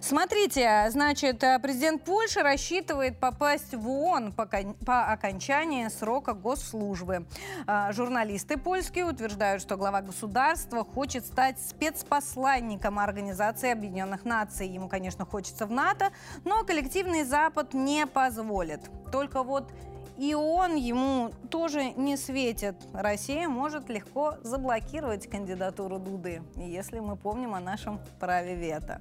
Смотрите, 0.00 0.86
значит, 0.90 1.40
президент 1.60 2.04
Польши 2.04 2.40
рассчитывает 2.40 3.18
попасть 3.18 3.74
в 3.74 3.88
ООН 3.88 4.32
по, 4.32 4.46
по 4.86 5.06
окончании 5.10 5.88
срока 5.88 6.34
госслужбы. 6.34 7.26
Э, 7.66 7.92
журналисты 7.92 8.56
польские 8.56 9.04
утверждают, 9.04 9.60
что 9.60 9.76
глава 9.76 9.87
глава 9.88 10.02
государства 10.02 10.84
хочет 10.84 11.24
стать 11.24 11.58
спецпосланником 11.58 12.98
Организации 12.98 13.70
Объединенных 13.70 14.26
Наций. 14.26 14.68
Ему, 14.68 14.86
конечно, 14.86 15.24
хочется 15.24 15.64
в 15.64 15.70
НАТО, 15.70 16.10
но 16.44 16.62
коллективный 16.62 17.24
Запад 17.24 17.72
не 17.72 18.06
позволит. 18.06 18.82
Только 19.10 19.42
вот 19.42 19.72
и 20.18 20.34
он 20.34 20.74
ему 20.74 21.30
тоже 21.48 21.92
не 21.92 22.18
светит. 22.18 22.74
Россия 22.92 23.48
может 23.48 23.88
легко 23.88 24.34
заблокировать 24.42 25.30
кандидатуру 25.30 25.98
Дуды, 25.98 26.42
если 26.56 26.98
мы 26.98 27.16
помним 27.16 27.54
о 27.54 27.60
нашем 27.60 28.00
праве 28.18 28.56
вето. 28.56 29.00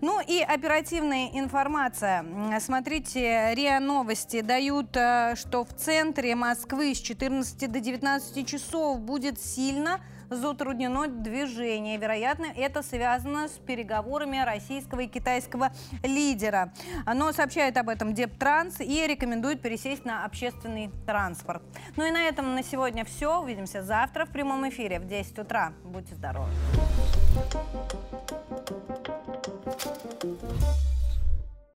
Ну 0.00 0.18
и 0.20 0.40
оперативная 0.40 1.28
информация. 1.34 2.24
Смотрите, 2.58 3.54
РИА 3.54 3.80
Новости 3.80 4.40
дают, 4.40 4.96
э, 4.96 5.34
что 5.36 5.64
в 5.64 5.74
центре 5.74 6.34
Москвы 6.34 6.94
с 6.94 7.00
14 7.00 7.70
до 7.70 7.78
19 7.78 8.48
часов 8.48 9.00
будет 9.00 9.38
сильно 9.38 10.00
затруднено 10.30 11.06
движение. 11.08 11.96
Вероятно, 11.98 12.46
это 12.56 12.82
связано 12.82 13.48
с 13.48 13.52
переговорами 13.52 14.38
российского 14.44 15.00
и 15.00 15.06
китайского 15.06 15.70
лидера. 16.02 16.72
Оно 17.04 17.32
сообщает 17.32 17.76
об 17.76 17.88
этом 17.88 18.14
Дептранс 18.14 18.80
и 18.80 19.06
рекомендует 19.06 19.60
пересесть 19.62 20.04
на 20.04 20.24
общественный 20.24 20.90
транспорт. 21.06 21.62
Ну 21.96 22.06
и 22.06 22.10
на 22.10 22.22
этом 22.24 22.54
на 22.54 22.62
сегодня 22.62 23.04
все. 23.04 23.40
Увидимся 23.40 23.82
завтра 23.82 24.24
в 24.24 24.30
прямом 24.30 24.68
эфире 24.68 24.98
в 25.00 25.06
10 25.06 25.38
утра. 25.38 25.72
Будьте 25.84 26.14
здоровы. 26.14 26.48
Thank 29.76 30.42
you. 30.42 30.85